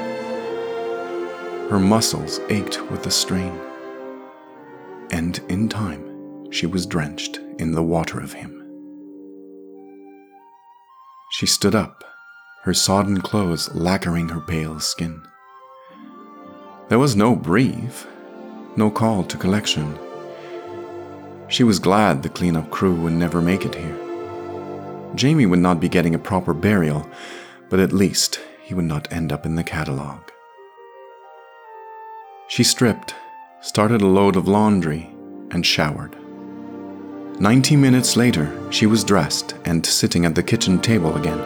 Her 1.71 1.81
muscles 1.81 2.41
ached 2.51 2.81
with 2.91 3.03
the 3.03 3.11
strain, 3.11 3.59
and 5.11 5.41
in 5.49 5.69
time 5.69 6.51
she 6.51 6.67
was 6.67 6.87
drenched 6.87 7.41
in 7.59 7.73
the 7.73 7.83
water 7.83 8.21
of 8.21 8.33
him. 8.33 8.61
She 11.33 11.47
stood 11.47 11.75
up, 11.75 12.05
her 12.63 12.75
sodden 12.75 13.21
clothes 13.21 13.75
lacquering 13.75 14.29
her 14.29 14.41
pale 14.41 14.79
skin. 14.81 15.23
There 16.89 16.99
was 16.99 17.17
no 17.17 17.35
brief, 17.35 18.07
no 18.77 18.91
call 18.91 19.25
to 19.25 19.37
collection. 19.37 19.99
She 21.49 21.65
was 21.65 21.79
glad 21.79 22.23
the 22.23 22.29
cleanup 22.29 22.71
crew 22.71 22.95
would 22.95 23.13
never 23.13 23.41
make 23.41 23.65
it 23.65 23.75
here. 23.75 23.99
Jamie 25.15 25.47
would 25.47 25.59
not 25.59 25.81
be 25.81 25.89
getting 25.89 26.15
a 26.15 26.19
proper 26.19 26.55
burial, 26.55 27.09
but 27.69 27.81
at 27.81 27.93
least 27.93 28.41
he 28.63 28.75
would 28.75 28.85
not 28.85 29.13
end 29.13 29.33
up 29.33 29.45
in 29.45 29.55
the 29.55 29.65
catalogue. 29.65 30.31
She 32.49 32.63
stripped, 32.63 33.15
started 33.65 34.03
a 34.03 34.07
load 34.07 34.37
of 34.37 34.47
laundry, 34.47 35.11
and 35.51 35.65
showered. 35.65 36.15
Ninety 37.41 37.77
minutes 37.77 38.15
later, 38.15 38.53
she 38.71 38.85
was 38.85 39.03
dressed 39.03 39.55
and 39.65 39.85
sitting 39.87 40.27
at 40.27 40.35
the 40.35 40.43
kitchen 40.43 40.79
table 40.79 41.17
again. 41.17 41.39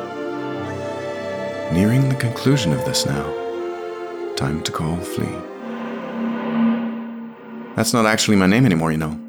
Nearing 1.72 2.08
the 2.08 2.16
conclusion 2.16 2.72
of 2.72 2.84
this 2.84 3.06
now, 3.06 3.32
Time 4.34 4.62
to 4.64 4.72
call 4.72 4.96
Flea. 4.96 5.26
That's 7.76 7.92
not 7.92 8.06
actually 8.06 8.36
my 8.36 8.46
name 8.46 8.66
anymore, 8.66 8.90
you 8.90 8.98
know, 8.98 9.20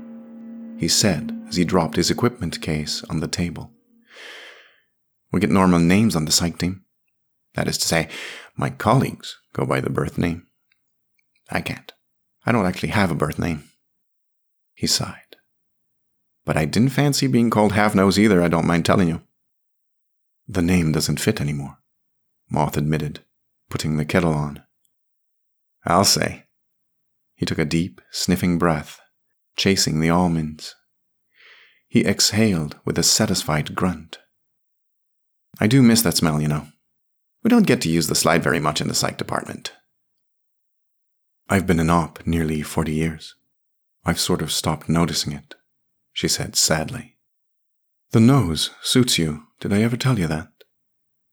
he 0.80 0.88
said 0.88 1.40
as 1.48 1.58
he 1.58 1.66
dropped 1.66 1.96
his 1.96 2.10
equipment 2.10 2.60
case 2.60 3.04
on 3.04 3.20
the 3.20 3.28
table. 3.28 3.72
We 5.32 5.40
get 5.40 5.52
normal 5.52 5.80
names 5.80 6.16
on 6.16 6.26
the 6.26 6.32
psych 6.32 6.58
team. 6.58 6.86
That 7.54 7.68
is 7.68 7.78
to 7.78 7.88
say, 7.88 8.10
my 8.56 8.72
colleagues 8.72 9.38
go 9.54 9.66
by 9.66 9.80
the 9.80 9.92
birth 9.92 10.18
name. 10.18 10.48
I 11.52 11.62
can't. 11.62 11.92
I 12.46 12.52
don't 12.52 12.66
actually 12.66 12.90
have 12.90 13.12
a 13.12 13.16
birth 13.16 13.40
name. 13.40 13.64
He 14.74 14.88
sighed. 14.88 15.36
But 16.46 16.58
I 16.58 16.66
didn't 16.66 16.90
fancy 16.90 17.28
being 17.28 17.50
called 17.50 17.74
Half 17.74 17.96
Nose 17.96 18.18
either, 18.18 18.42
I 18.42 18.48
don't 18.48 18.68
mind 18.68 18.86
telling 18.86 19.08
you. 19.08 19.22
The 20.48 20.62
name 20.62 20.92
doesn't 20.92 21.20
fit 21.20 21.40
anymore, 21.40 21.78
Moth 22.50 22.76
admitted, 22.76 23.20
putting 23.70 23.98
the 23.98 24.06
kettle 24.06 24.34
on. 24.34 24.64
I'll 25.86 26.06
say. 26.06 26.46
He 27.36 27.46
took 27.46 27.60
a 27.60 27.66
deep, 27.66 28.02
sniffing 28.12 28.58
breath, 28.58 29.00
chasing 29.56 30.00
the 30.00 30.10
almonds. 30.10 30.76
He 31.88 32.06
exhaled 32.06 32.78
with 32.86 32.98
a 32.98 33.04
satisfied 33.04 33.76
grunt. 33.76 34.20
I 35.60 35.68
do 35.68 35.82
miss 35.82 36.02
that 36.02 36.18
smell, 36.18 36.42
you 36.42 36.48
know. 36.48 36.68
We 37.44 37.50
don't 37.50 37.68
get 37.68 37.82
to 37.82 37.90
use 37.90 38.08
the 38.08 38.16
slide 38.16 38.44
very 38.44 38.60
much 38.60 38.82
in 38.82 38.88
the 38.88 38.96
psych 38.96 39.18
department. 39.18 39.74
I've 41.52 41.66
been 41.66 41.80
an 41.80 41.90
op 41.90 42.28
nearly 42.28 42.62
40 42.62 42.94
years. 42.94 43.36
I've 44.06 44.20
sort 44.20 44.44
of 44.44 44.52
stopped 44.52 44.88
noticing 44.88 45.34
it, 45.34 45.56
she 46.14 46.28
said 46.28 46.56
sadly. 46.56 47.18
The 48.12 48.20
nose 48.20 48.70
suits 48.84 49.18
you. 49.18 49.44
Did 49.60 49.74
I 49.74 49.82
ever 49.82 49.98
tell 49.98 50.20
you 50.20 50.28
that? 50.28 50.50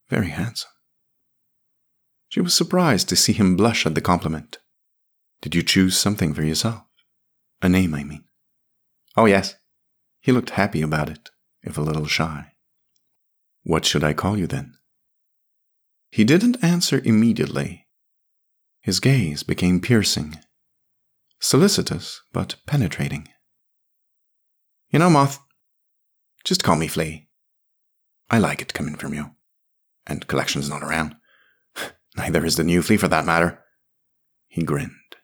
Very 0.08 0.30
handsome. 0.30 0.70
She 2.28 2.40
was 2.40 2.54
surprised 2.54 3.08
to 3.10 3.16
see 3.16 3.34
him 3.34 3.56
blush 3.56 3.84
at 3.84 3.94
the 3.94 4.00
compliment. 4.00 4.58
Did 5.42 5.54
you 5.54 5.62
choose 5.62 5.98
something 5.98 6.32
for 6.32 6.42
yourself? 6.42 6.82
A 7.62 7.68
name, 7.68 7.94
I 7.94 8.02
mean. 8.02 8.24
Oh, 9.16 9.26
yes. 9.26 9.54
He 10.20 10.32
looked 10.32 10.50
happy 10.50 10.82
about 10.82 11.10
it, 11.10 11.30
if 11.62 11.76
a 11.76 11.82
little 11.82 12.06
shy. 12.06 12.52
What 13.62 13.84
should 13.84 14.02
I 14.02 14.12
call 14.12 14.38
you 14.38 14.46
then? 14.46 14.74
He 16.10 16.24
didn't 16.24 16.64
answer 16.64 17.02
immediately. 17.04 17.85
His 18.86 19.00
gaze 19.00 19.42
became 19.42 19.80
piercing. 19.80 20.36
solicitous 21.40 22.22
but 22.32 22.54
penetrating. 22.66 23.26
You 24.90 25.00
know, 25.00 25.10
Moth, 25.10 25.40
just 26.44 26.62
call 26.62 26.76
me 26.76 26.86
Flea. 26.86 27.26
I 28.30 28.38
like 28.38 28.62
it 28.62 28.74
coming 28.74 28.94
from 28.94 29.12
you. 29.12 29.32
And 30.06 30.28
collection's 30.28 30.70
not 30.70 30.84
around. 30.84 31.16
Neither 32.16 32.44
is 32.44 32.54
the 32.54 32.62
new 32.62 32.80
Flea 32.80 32.96
for 32.96 33.08
that 33.08 33.26
matter. 33.26 33.58
He 34.46 34.62
grinned. 34.62 35.16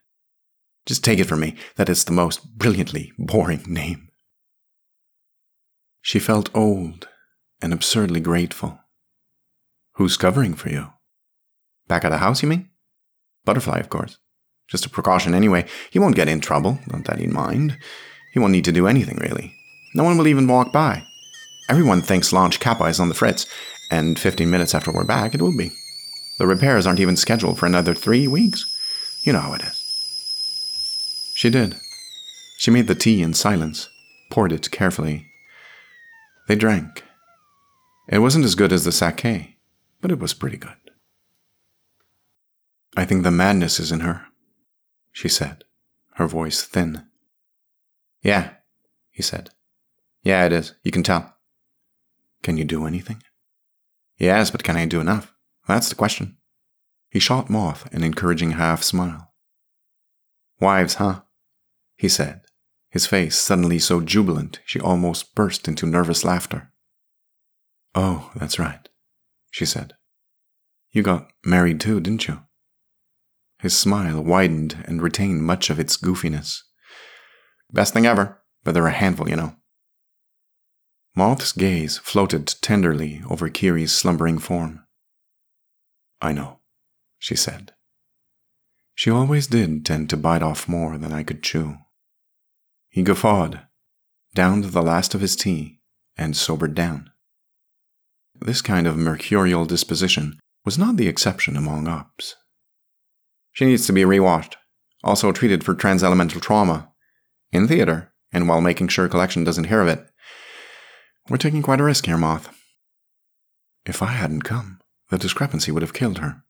Just 0.85 1.01
take 1.01 1.19
it 1.19 1.29
from 1.29 1.39
me 1.39 1.55
that 1.77 1.87
it's 1.87 2.03
the 2.03 2.11
most 2.11 2.57
brilliantly 2.57 3.13
boring 3.17 3.63
name. 3.65 4.09
She 6.01 6.19
felt 6.19 6.53
old 6.53 7.07
and 7.61 7.71
absurdly 7.71 8.19
grateful. 8.19 8.81
Who's 9.93 10.17
covering 10.17 10.53
for 10.53 10.67
you? 10.67 10.87
Back 11.87 12.03
at 12.03 12.09
the 12.09 12.17
house, 12.17 12.43
you 12.43 12.49
mean? 12.49 12.69
Butterfly, 13.45 13.79
of 13.79 13.89
course. 13.89 14.17
Just 14.67 14.85
a 14.85 14.89
precaution 14.89 15.33
anyway. 15.33 15.65
He 15.91 15.99
won't 15.99 16.15
get 16.15 16.27
in 16.27 16.39
trouble, 16.39 16.79
not 16.91 17.05
that 17.05 17.19
he'd 17.19 17.31
mind. 17.31 17.77
He 18.33 18.39
won't 18.39 18.53
need 18.53 18.65
to 18.65 18.71
do 18.71 18.87
anything, 18.87 19.17
really. 19.17 19.53
No 19.93 20.03
one 20.03 20.17
will 20.17 20.27
even 20.27 20.47
walk 20.47 20.71
by. 20.71 21.03
Everyone 21.69 22.01
thinks 22.01 22.33
Launch 22.33 22.59
Kappa 22.59 22.85
is 22.85 22.99
on 22.99 23.09
the 23.09 23.15
fritz, 23.15 23.45
and 23.91 24.17
15 24.17 24.49
minutes 24.49 24.73
after 24.73 24.91
we're 24.91 25.03
back, 25.03 25.33
it 25.33 25.41
will 25.41 25.55
be. 25.55 25.71
The 26.39 26.47
repairs 26.47 26.87
aren't 26.87 26.99
even 26.99 27.15
scheduled 27.15 27.59
for 27.59 27.65
another 27.65 27.93
three 27.93 28.27
weeks. 28.27 28.65
You 29.23 29.33
know 29.33 29.39
how 29.39 29.53
it 29.53 29.61
is. 29.61 31.33
She 31.35 31.49
did. 31.49 31.75
She 32.57 32.71
made 32.71 32.87
the 32.87 32.95
tea 32.95 33.21
in 33.21 33.33
silence, 33.33 33.89
poured 34.29 34.51
it 34.51 34.71
carefully. 34.71 35.27
They 36.47 36.55
drank. 36.55 37.03
It 38.09 38.19
wasn't 38.19 38.45
as 38.45 38.55
good 38.55 38.73
as 38.73 38.83
the 38.83 38.91
sake, 38.91 39.55
but 40.01 40.11
it 40.11 40.19
was 40.19 40.33
pretty 40.33 40.57
good. 40.57 40.82
I 42.95 43.05
think 43.05 43.23
the 43.23 43.31
madness 43.31 43.79
is 43.79 43.91
in 43.91 44.01
her, 44.01 44.27
she 45.11 45.27
said, 45.27 45.63
her 46.15 46.27
voice 46.27 46.63
thin. 46.63 47.05
Yeah, 48.21 48.51
he 49.09 49.23
said. 49.23 49.49
Yeah, 50.21 50.45
it 50.45 50.53
is. 50.53 50.73
You 50.83 50.91
can 50.91 51.03
tell. 51.03 51.35
Can 52.43 52.57
you 52.57 52.65
do 52.65 52.85
anything? 52.85 53.21
Yes, 54.17 54.51
but 54.51 54.63
can 54.63 54.77
I 54.77 54.85
do 54.85 55.01
enough? 55.01 55.33
That's 55.67 55.89
the 55.89 55.95
question. 55.95 56.37
He 57.09 57.19
shot 57.19 57.49
Moth 57.49 57.91
an 57.93 58.03
encouraging 58.03 58.51
half 58.51 58.83
smile. 58.83 59.33
Wives, 60.59 60.95
huh? 60.95 61.21
he 61.95 62.09
said, 62.09 62.41
his 62.89 63.05
face 63.05 63.37
suddenly 63.37 63.79
so 63.79 64.01
jubilant 64.01 64.59
she 64.65 64.79
almost 64.79 65.35
burst 65.35 65.67
into 65.67 65.85
nervous 65.85 66.23
laughter. 66.23 66.71
Oh, 67.95 68.31
that's 68.35 68.59
right, 68.59 68.87
she 69.51 69.65
said. 69.65 69.93
You 70.91 71.01
got 71.01 71.31
married 71.45 71.79
too, 71.79 71.99
didn't 71.99 72.27
you? 72.27 72.41
His 73.63 73.77
smile 73.77 74.21
widened 74.21 74.83
and 74.89 75.01
retained 75.01 75.43
much 75.43 75.69
of 75.69 75.79
its 75.79 75.95
goofiness. 75.95 76.63
Best 77.71 77.93
thing 77.93 78.05
ever, 78.05 78.43
but 78.65 78.73
they're 78.73 78.87
a 78.87 78.91
handful, 78.91 79.29
you 79.29 79.37
know. 79.37 79.55
Moth's 81.15 81.53
gaze 81.53 81.97
floated 81.97 82.55
tenderly 82.61 83.23
over 83.29 83.47
Kiri's 83.47 83.93
slumbering 83.93 84.37
form. 84.37 84.85
I 86.21 86.33
know, 86.33 86.59
she 87.17 87.37
said. 87.37 87.71
She 88.95 89.09
always 89.09 89.47
did 89.47 89.85
tend 89.85 90.09
to 90.09 90.17
bite 90.17 90.43
off 90.43 90.67
more 90.67 90.97
than 90.97 91.13
I 91.13 91.23
could 91.23 91.41
chew. 91.41 91.77
He 92.89 93.01
guffawed, 93.01 93.61
downed 94.35 94.65
the 94.65 94.83
last 94.83 95.15
of 95.15 95.21
his 95.21 95.37
tea, 95.37 95.79
and 96.17 96.35
sobered 96.35 96.75
down. 96.75 97.11
This 98.35 98.61
kind 98.61 98.87
of 98.87 98.97
mercurial 98.97 99.63
disposition 99.63 100.37
was 100.65 100.77
not 100.77 100.97
the 100.97 101.07
exception 101.07 101.55
among 101.55 101.87
ops. 101.87 102.35
She 103.53 103.65
needs 103.65 103.85
to 103.85 103.93
be 103.93 104.03
rewashed, 104.03 104.57
also 105.03 105.31
treated 105.31 105.63
for 105.63 105.75
transelemental 105.75 106.41
trauma, 106.41 106.91
in 107.51 107.67
theater, 107.67 108.11
and 108.31 108.49
while 108.49 108.61
making 108.61 108.87
sure 108.87 109.07
collection 109.07 109.43
doesn't 109.43 109.65
hear 109.65 109.81
of 109.81 109.87
it. 109.87 110.05
We're 111.29 111.37
taking 111.37 111.61
quite 111.61 111.79
a 111.79 111.83
risk 111.83 112.05
here, 112.05 112.17
Moth. 112.17 112.49
If 113.85 114.01
I 114.01 114.07
hadn't 114.07 114.41
come, 114.41 114.79
the 115.09 115.17
discrepancy 115.17 115.71
would 115.71 115.83
have 115.83 115.93
killed 115.93 116.17
her. 116.17 116.43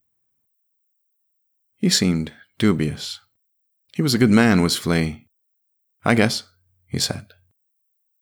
He 1.76 1.90
seemed 1.90 2.32
dubious. 2.58 3.20
He 3.94 4.02
was 4.02 4.14
a 4.14 4.18
good 4.18 4.32
man, 4.32 4.62
was 4.62 4.78
Flea. 4.78 5.28
I 6.06 6.16
guess, 6.16 6.44
he 6.88 7.00
said. 7.00 7.28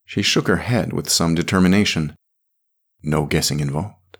She 0.06 0.22
shook 0.22 0.48
her 0.48 0.58
head 0.58 0.92
with 0.92 1.10
some 1.10 1.36
determination. 1.36 2.16
No 3.04 3.26
guessing 3.26 3.60
involved. 3.60 4.18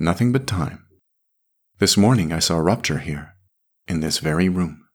Nothing 0.00 0.32
but 0.32 0.46
time. 0.46 0.86
This 1.78 1.96
morning 1.96 2.32
I 2.32 2.38
saw 2.38 2.56
a 2.56 2.62
rupture 2.62 2.98
here, 2.98 3.34
in 3.88 4.00
this 4.00 4.18
very 4.18 4.48
room. 4.48 4.86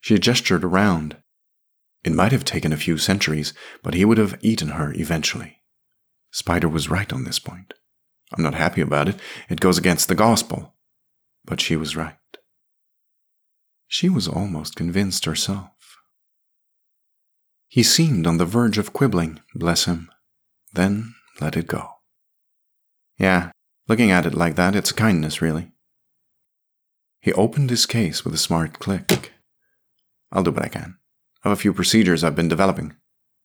She 0.00 0.18
gestured 0.18 0.64
around. 0.64 1.16
It 2.04 2.12
might 2.12 2.32
have 2.32 2.44
taken 2.44 2.72
a 2.72 2.76
few 2.76 2.98
centuries, 2.98 3.54
but 3.82 3.94
he 3.94 4.04
would 4.04 4.18
have 4.18 4.38
eaten 4.42 4.68
her 4.68 4.92
eventually. 4.92 5.62
Spider 6.30 6.68
was 6.68 6.90
right 6.90 7.12
on 7.12 7.24
this 7.24 7.38
point. 7.38 7.74
I'm 8.32 8.42
not 8.42 8.54
happy 8.54 8.80
about 8.80 9.08
it. 9.08 9.16
It 9.48 9.60
goes 9.60 9.78
against 9.78 10.08
the 10.08 10.14
gospel. 10.14 10.74
But 11.44 11.60
she 11.60 11.76
was 11.76 11.96
right. 11.96 12.16
She 13.88 14.08
was 14.08 14.26
almost 14.28 14.76
convinced 14.76 15.24
herself. 15.24 15.70
He 17.68 17.82
seemed 17.82 18.26
on 18.26 18.36
the 18.36 18.44
verge 18.44 18.78
of 18.78 18.92
quibbling, 18.92 19.40
bless 19.54 19.86
him, 19.86 20.10
then 20.72 21.14
let 21.40 21.56
it 21.56 21.66
go. 21.66 21.88
Yeah, 23.18 23.50
looking 23.88 24.10
at 24.10 24.26
it 24.26 24.34
like 24.34 24.56
that, 24.56 24.74
it's 24.74 24.92
kindness, 24.92 25.42
really. 25.42 25.71
He 27.22 27.32
opened 27.34 27.70
his 27.70 27.86
case 27.86 28.24
with 28.24 28.34
a 28.34 28.38
smart 28.38 28.80
click. 28.80 29.32
I'll 30.32 30.42
do 30.42 30.50
what 30.50 30.64
I 30.64 30.68
can. 30.68 30.96
I 31.44 31.48
have 31.48 31.56
a 31.56 31.60
few 31.60 31.72
procedures 31.72 32.24
I've 32.24 32.34
been 32.34 32.48
developing. 32.48 32.96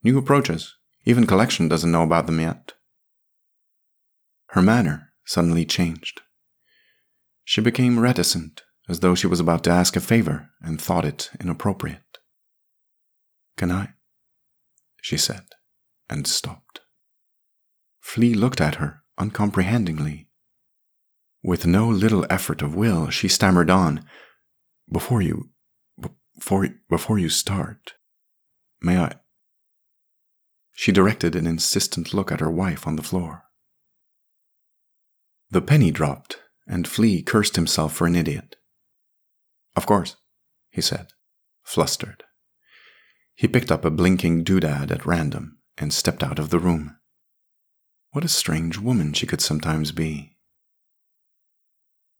New 0.03 0.17
approaches. 0.17 0.75
Even 1.05 1.27
collection 1.27 1.67
doesn't 1.67 1.91
know 1.91 2.01
about 2.01 2.25
them 2.25 2.39
yet. 2.39 2.73
Her 4.47 4.63
manner 4.63 5.13
suddenly 5.25 5.63
changed. 5.63 6.21
She 7.43 7.61
became 7.61 7.99
reticent, 7.99 8.63
as 8.89 9.01
though 9.01 9.13
she 9.13 9.27
was 9.27 9.39
about 9.39 9.63
to 9.65 9.69
ask 9.69 9.95
a 9.95 9.99
favor 9.99 10.49
and 10.59 10.81
thought 10.81 11.05
it 11.05 11.29
inappropriate. 11.39 12.17
Can 13.57 13.71
I? 13.71 13.89
she 15.03 15.17
said, 15.17 15.45
and 16.09 16.25
stopped. 16.25 16.81
Flea 17.99 18.33
looked 18.33 18.59
at 18.59 18.75
her 18.75 19.03
uncomprehendingly. 19.19 20.26
With 21.43 21.65
no 21.65 21.87
little 21.87 22.25
effort 22.29 22.61
of 22.61 22.75
will, 22.75 23.09
she 23.09 23.27
stammered 23.27 23.69
on, 23.69 24.05
Before 24.91 25.21
you. 25.21 25.49
before, 26.35 26.69
before 26.89 27.19
you 27.19 27.29
start, 27.29 27.93
may 28.81 28.97
I? 28.97 29.15
She 30.73 30.91
directed 30.91 31.35
an 31.35 31.47
insistent 31.47 32.13
look 32.13 32.31
at 32.31 32.39
her 32.39 32.51
wife 32.51 32.85
on 32.85 32.95
the 32.95 33.03
floor. 33.03 33.43
The 35.49 35.61
penny 35.61 35.91
dropped, 35.91 36.41
and 36.67 36.87
Flea 36.87 37.23
cursed 37.23 37.55
himself 37.55 37.93
for 37.93 38.05
an 38.05 38.15
idiot. 38.15 38.57
Of 39.75 39.85
course, 39.85 40.17
he 40.69 40.81
said, 40.81 41.07
flustered. 41.63 42.23
He 43.35 43.47
picked 43.47 43.71
up 43.71 43.85
a 43.85 43.91
blinking 43.91 44.43
doodad 44.43 44.91
at 44.91 45.05
random 45.05 45.59
and 45.77 45.93
stepped 45.93 46.23
out 46.23 46.39
of 46.39 46.49
the 46.49 46.59
room. 46.59 46.97
What 48.11 48.25
a 48.25 48.29
strange 48.29 48.77
woman 48.77 49.13
she 49.13 49.27
could 49.27 49.41
sometimes 49.41 49.91
be. 49.91 50.36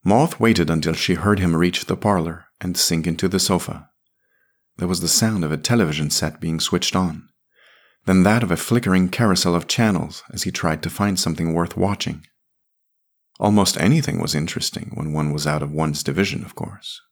Moth 0.08 0.40
waited 0.40 0.70
until 0.70 0.94
she 0.94 1.16
heard 1.16 1.38
him 1.38 1.54
reach 1.54 1.84
the 1.84 1.94
parlor 1.94 2.46
and 2.62 2.78
sink 2.78 3.06
into 3.06 3.28
the 3.28 3.38
sofa. 3.38 3.90
There 4.78 4.88
was 4.88 5.02
the 5.02 5.06
sound 5.06 5.44
of 5.44 5.52
a 5.52 5.58
television 5.58 6.08
set 6.08 6.40
being 6.40 6.60
switched 6.60 6.96
on, 6.96 7.28
then 8.06 8.22
that 8.22 8.42
of 8.42 8.50
a 8.50 8.56
flickering 8.56 9.10
carousel 9.10 9.54
of 9.54 9.68
channels 9.68 10.22
as 10.32 10.44
he 10.44 10.50
tried 10.50 10.82
to 10.82 10.88
find 10.88 11.20
something 11.20 11.52
worth 11.52 11.76
watching. 11.76 12.24
Almost 13.38 13.76
anything 13.76 14.18
was 14.18 14.34
interesting 14.34 14.92
when 14.94 15.12
one 15.12 15.30
was 15.30 15.46
out 15.46 15.62
of 15.62 15.72
one's 15.72 16.02
division, 16.02 16.42
of 16.42 16.54
course. 16.54 17.02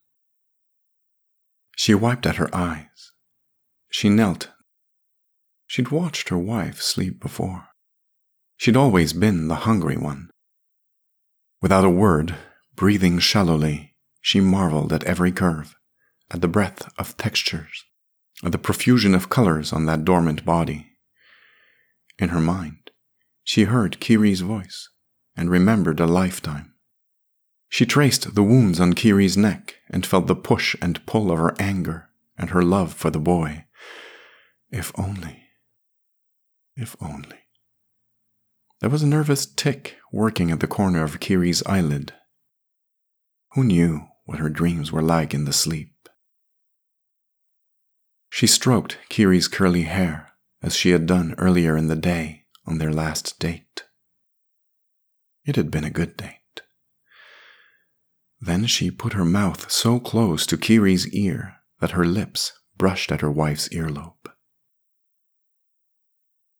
She 1.75 1.93
wiped 1.93 2.25
at 2.25 2.37
her 2.37 2.49
eyes. 2.51 3.11
She 3.91 4.09
knelt. 4.09 4.49
She'd 5.67 5.91
watched 5.91 6.29
her 6.29 6.37
wife 6.39 6.81
sleep 6.81 7.21
before. 7.21 7.67
She'd 8.57 8.75
always 8.75 9.13
been 9.13 9.49
the 9.49 9.67
hungry 9.67 9.97
one. 9.97 10.31
Without 11.61 11.85
a 11.85 11.91
word, 11.91 12.35
breathing 12.77 13.17
shallowly, 13.19 13.95
she 14.21 14.39
marveled 14.39 14.93
at 14.93 15.03
every 15.03 15.31
curve, 15.31 15.75
at 16.31 16.41
the 16.41 16.47
breadth 16.47 16.89
of 16.97 17.17
textures, 17.17 17.83
at 18.43 18.51
the 18.51 18.57
profusion 18.57 19.13
of 19.15 19.29
colors 19.29 19.73
on 19.73 19.87
that 19.87 20.05
dormant 20.05 20.45
body. 20.45 20.91
In 22.19 22.29
her 22.29 22.39
mind, 22.39 22.91
she 23.43 23.63
heard 23.63 23.99
Kiri's 23.99 24.41
voice 24.41 24.89
and 25.35 25.49
remembered 25.49 25.99
a 25.99 26.05
lifetime. 26.05 26.73
She 27.67 27.85
traced 27.85 28.35
the 28.35 28.43
wounds 28.43 28.79
on 28.79 28.93
Kiri's 28.93 29.35
neck 29.35 29.75
and 29.89 30.05
felt 30.05 30.27
the 30.27 30.35
push 30.35 30.75
and 30.81 31.05
pull 31.05 31.31
of 31.31 31.39
her 31.39 31.55
anger 31.59 32.09
and 32.37 32.51
her 32.51 32.61
love 32.61 32.93
for 32.93 33.09
the 33.09 33.19
boy. 33.19 33.65
If 34.71 34.91
only. 34.99 35.43
If 36.75 36.95
only. 37.01 37.39
There 38.79 38.89
was 38.89 39.01
a 39.01 39.07
nervous 39.07 39.47
tick 39.47 39.97
working 40.11 40.51
at 40.51 40.59
the 40.59 40.67
corner 40.67 41.03
of 41.03 41.19
Kiri's 41.19 41.63
eyelid. 41.65 42.13
Who 43.57 43.63
knew 43.63 44.07
what 44.25 44.37
her 44.37 44.49
dreams 44.49 44.91
were 44.91 45.01
like 45.01 45.33
in 45.33 45.45
the 45.45 45.51
sleep? 45.51 46.07
She 48.29 48.45
stroked 48.45 48.99
Kiri's 49.09 49.47
curly 49.47 49.81
hair 49.81 50.33
as 50.61 50.75
she 50.75 50.91
had 50.91 51.07
done 51.07 51.33
earlier 51.39 51.75
in 51.75 51.87
the 51.87 51.95
day 51.95 52.45
on 52.67 52.77
their 52.77 52.93
last 52.93 53.39
date. 53.39 53.85
It 55.43 55.55
had 55.55 55.71
been 55.71 55.83
a 55.83 55.89
good 55.89 56.15
date. 56.15 56.61
Then 58.39 58.67
she 58.67 58.91
put 58.91 59.13
her 59.13 59.25
mouth 59.25 59.71
so 59.71 59.99
close 59.99 60.45
to 60.45 60.55
Kiri's 60.55 61.07
ear 61.07 61.55
that 61.79 61.97
her 61.97 62.05
lips 62.05 62.53
brushed 62.77 63.11
at 63.11 63.21
her 63.21 63.31
wife's 63.31 63.69
earlobe. 63.69 64.29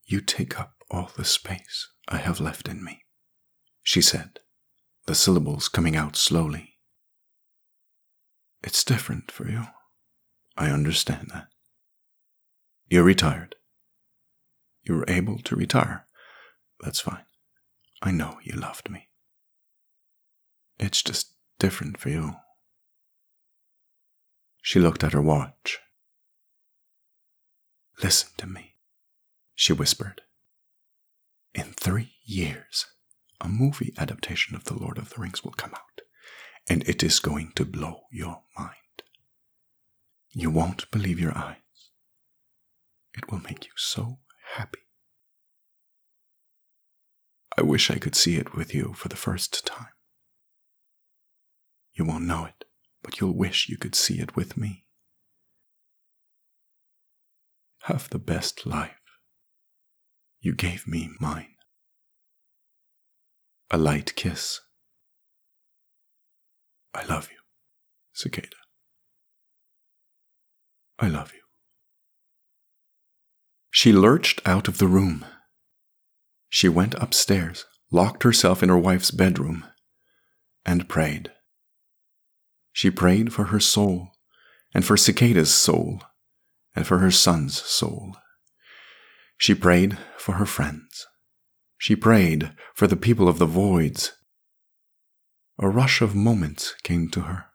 You 0.04 0.20
take 0.20 0.60
up 0.60 0.74
all 0.89 1.12
the 1.16 1.26
space 1.26 1.89
I 2.08 2.18
have 2.18 2.39
left 2.39 2.68
in 2.68 2.84
me, 2.84 3.04
she 3.84 4.02
said, 4.02 4.39
the 5.06 5.14
syllables 5.14 5.68
coming 5.68 5.95
out 5.95 6.16
slowly. 6.16 6.74
It's 8.64 8.84
different 8.84 9.32
for 9.32 9.49
you. 9.49 9.64
I 10.58 10.70
understand 10.70 11.30
that. 11.34 11.47
You're 12.89 13.03
retired. 13.03 13.55
You 14.84 14.95
were 14.95 15.05
able 15.08 15.39
to 15.39 15.55
retire. 15.55 16.05
That's 16.82 16.99
fine. 16.99 17.26
I 18.01 18.12
know 18.12 18.38
you 18.43 18.55
loved 18.55 18.89
me. 18.89 19.10
It's 20.80 21.01
just 21.01 21.34
different 21.60 21.99
for 21.99 22.10
you. 22.10 22.36
She 24.62 24.80
looked 24.80 25.03
at 25.03 25.14
her 25.14 25.22
watch. 25.22 25.80
Listen 28.03 28.30
to 28.38 28.47
me, 28.47 28.76
she 29.55 29.74
whispered. 29.74 30.22
In 31.55 31.74
three 31.74 32.14
years, 32.24 32.86
a 33.41 33.47
movie 33.47 33.93
adaptation 33.97 34.55
of 34.55 34.66
The 34.66 34.76
Lord 34.76 34.97
of 34.97 35.10
the 35.10 35.20
Rings 35.20 35.43
will 35.43 35.53
come 35.53 35.74
out, 35.74 36.01
and 36.70 36.88
it 36.88 37.03
is 37.03 37.20
going 37.20 37.51
to 37.55 37.65
blow 37.65 38.01
your 38.11 38.43
mind. 38.57 38.74
You 40.32 40.51
won't 40.51 40.89
believe 40.91 41.20
your 41.20 41.38
eyes. 41.38 41.57
It 43.15 43.32
will 43.32 43.39
make 43.39 43.65
you 43.65 43.72
so 43.76 44.20
happy. 44.55 44.80
I 47.57 47.63
wish 47.63 47.89
I 47.89 47.97
could 47.97 48.15
see 48.15 48.36
it 48.36 48.55
with 48.55 48.76
you 48.76 48.93
for 48.93 49.07
the 49.07 49.15
first 49.15 49.65
time. 49.65 49.93
You 51.93 52.05
won't 52.05 52.26
know 52.26 52.45
it, 52.45 52.65
but 53.01 53.20
you'll 53.20 53.36
wish 53.36 53.68
you 53.68 53.78
could 53.78 53.95
see 53.95 54.20
it 54.20 54.36
with 54.36 54.55
me. 54.55 54.86
Have 57.84 58.09
the 58.09 58.20
best 58.20 58.68
life. 58.68 58.91
You 60.39 60.53
gave 60.53 60.88
me 60.88 61.09
mine. 61.20 61.55
A 63.72 63.78
light 63.78 64.15
kiss. 64.15 64.61
I 66.94 67.06
love 67.06 67.30
you, 67.32 67.38
cicada. 68.14 68.56
I 71.00 71.08
love 71.08 71.34
you. 71.34 71.42
She 73.70 73.94
lurched 73.94 74.42
out 74.46 74.68
of 74.68 74.80
the 74.80 74.88
room. 74.88 75.24
She 76.50 76.68
went 76.68 76.96
upstairs, 76.96 77.66
locked 77.92 78.24
herself 78.24 78.64
in 78.64 78.70
her 78.70 78.78
wife's 78.78 79.12
bedroom, 79.12 79.66
and 80.66 80.90
prayed. 80.90 81.32
She 82.72 82.90
prayed 82.90 83.32
for 83.32 83.46
her 83.46 83.60
soul, 83.60 84.10
and 84.74 84.84
for 84.84 84.98
Cicada's 84.98 85.54
soul, 85.54 86.02
and 86.76 86.88
for 86.88 87.00
her 87.00 87.12
son's 87.12 87.62
soul. 87.62 88.16
She 89.38 89.54
prayed 89.54 89.98
for 90.18 90.34
her 90.34 90.46
friends. 90.46 91.06
She 91.78 91.96
prayed 91.96 92.52
for 92.74 92.88
the 92.88 92.96
people 92.96 93.28
of 93.28 93.38
the 93.38 93.46
voids. 93.46 94.16
A 95.60 95.68
rush 95.68 96.01
of 96.01 96.16
moments 96.16 96.76
came 96.84 97.10
to 97.10 97.22
her, 97.22 97.45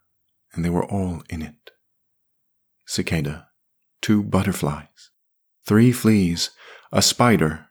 and 0.53 0.65
they 0.65 0.71
were 0.71 0.85
all 0.85 1.23
in 1.31 1.41
it. 1.41 1.71
Cicada, 2.85 3.49
two 4.01 4.25
butterflies, 4.25 5.11
three 5.65 5.93
fleas, 5.93 6.51
a 6.91 7.01
spider, 7.01 7.69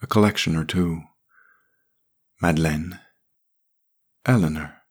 a 0.00 0.06
collection 0.06 0.56
or 0.56 0.64
two. 0.64 1.02
Madeleine, 2.40 2.98
Eleanor, 4.26 4.82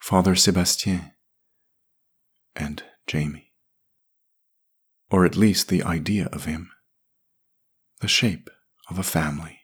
Father 0.00 0.34
Sebastien, 0.34 1.12
and 2.56 2.82
Jamie. 3.06 3.52
Or 5.10 5.24
at 5.24 5.36
least 5.36 5.68
the 5.68 5.82
idea 5.82 6.26
of 6.32 6.46
him, 6.46 6.70
the 8.00 8.08
shape 8.08 8.50
of 8.88 8.98
a 8.98 9.02
family. 9.02 9.60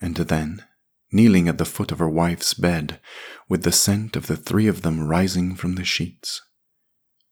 And 0.00 0.16
then, 0.16 0.64
kneeling 1.12 1.48
at 1.48 1.58
the 1.58 1.64
foot 1.64 1.90
of 1.92 1.98
her 1.98 2.08
wife's 2.08 2.54
bed, 2.54 3.00
with 3.48 3.62
the 3.62 3.72
scent 3.72 4.16
of 4.16 4.26
the 4.26 4.36
three 4.36 4.66
of 4.66 4.82
them 4.82 5.08
rising 5.08 5.54
from 5.54 5.74
the 5.74 5.84
sheets, 5.84 6.42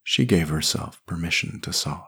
she 0.03 0.25
gave 0.25 0.49
herself 0.49 1.01
permission 1.07 1.61
to 1.61 1.73
sob. 1.73 2.05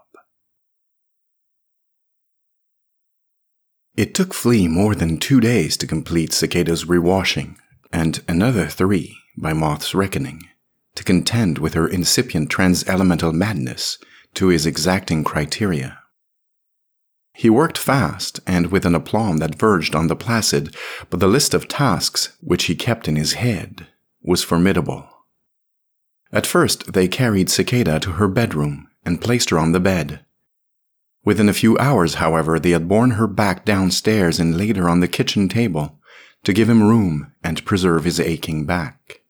It 3.97 4.15
took 4.15 4.33
Flea 4.33 4.69
more 4.69 4.95
than 4.95 5.19
two 5.19 5.41
days 5.41 5.77
to 5.77 5.87
complete 5.87 6.33
Cicada's 6.33 6.85
rewashing 6.85 7.57
and 7.93 8.23
another 8.29 8.67
three, 8.67 9.17
by 9.37 9.53
Moth's 9.53 9.95
reckoning, 9.95 10.43
to 10.95 11.05
contend 11.05 11.59
with 11.59 11.75
her 11.75 11.87
incipient 11.87 12.51
trans-elemental 12.51 13.33
madness 13.33 13.99
to 14.35 14.49
his 14.49 14.65
exacting 14.65 15.25
criteria. 15.25 16.00
He 17.33 17.49
worked 17.49 17.79
fast 17.79 18.41
and 18.47 18.67
with 18.71 18.85
an 18.85 18.95
aplomb 18.95 19.39
that 19.39 19.59
verged 19.59 19.95
on 19.95 20.09
the 20.09 20.17
placid, 20.17 20.75
but 21.09 21.21
the 21.21 21.27
list 21.27 21.55
of 21.55 21.69
tasks 21.69 22.37
which 22.41 22.65
he 22.65 22.75
kept 22.75 23.09
in 23.09 23.17
his 23.17 23.35
head 23.35 23.87
was 24.23 24.45
formidable. 24.45 25.09
At 26.33 26.47
first, 26.47 26.93
they 26.93 27.09
carried 27.09 27.51
Cicada 27.51 27.99
to 28.01 28.13
her 28.13 28.29
bedroom 28.29 28.89
and 29.05 29.21
placed 29.21 29.51
her 29.51 29.59
on 29.59 29.73
the 29.73 29.81
bed. 29.81 30.25
Within 31.25 31.49
a 31.49 31.55
few 31.55 31.77
hours, 31.79 32.15
however, 32.15 32.59
they 32.59 32.71
had 32.71 32.89
borne 32.89 33.13
her 33.13 33.27
back 33.27 33.65
downstairs 33.65 34.39
and 34.39 34.57
laid 34.57 34.77
her 34.77 34.89
on 34.89 35.01
the 35.01 35.09
kitchen 35.09 35.49
table, 35.49 35.99
to 36.45 36.53
give 36.53 36.69
him 36.69 36.83
room 36.83 37.33
and 37.45 37.65
preserve 37.65 38.05
his 38.05 38.21
aching 38.21 38.65
back. 38.65 39.21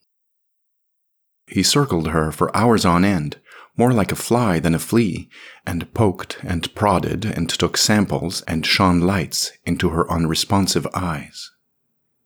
He 1.46 1.62
circled 1.62 2.08
her 2.08 2.30
for 2.30 2.56
hours 2.56 2.84
on 2.84 3.04
end, 3.04 3.38
more 3.80 3.94
like 3.94 4.12
a 4.12 4.26
fly 4.28 4.58
than 4.58 4.74
a 4.74 4.78
flea, 4.78 5.26
and 5.66 5.94
poked 5.94 6.36
and 6.42 6.74
prodded 6.74 7.24
and 7.24 7.48
took 7.48 7.78
samples 7.78 8.42
and 8.42 8.66
shone 8.66 9.00
lights 9.00 9.52
into 9.64 9.88
her 9.88 10.04
unresponsive 10.12 10.86
eyes. 10.92 11.50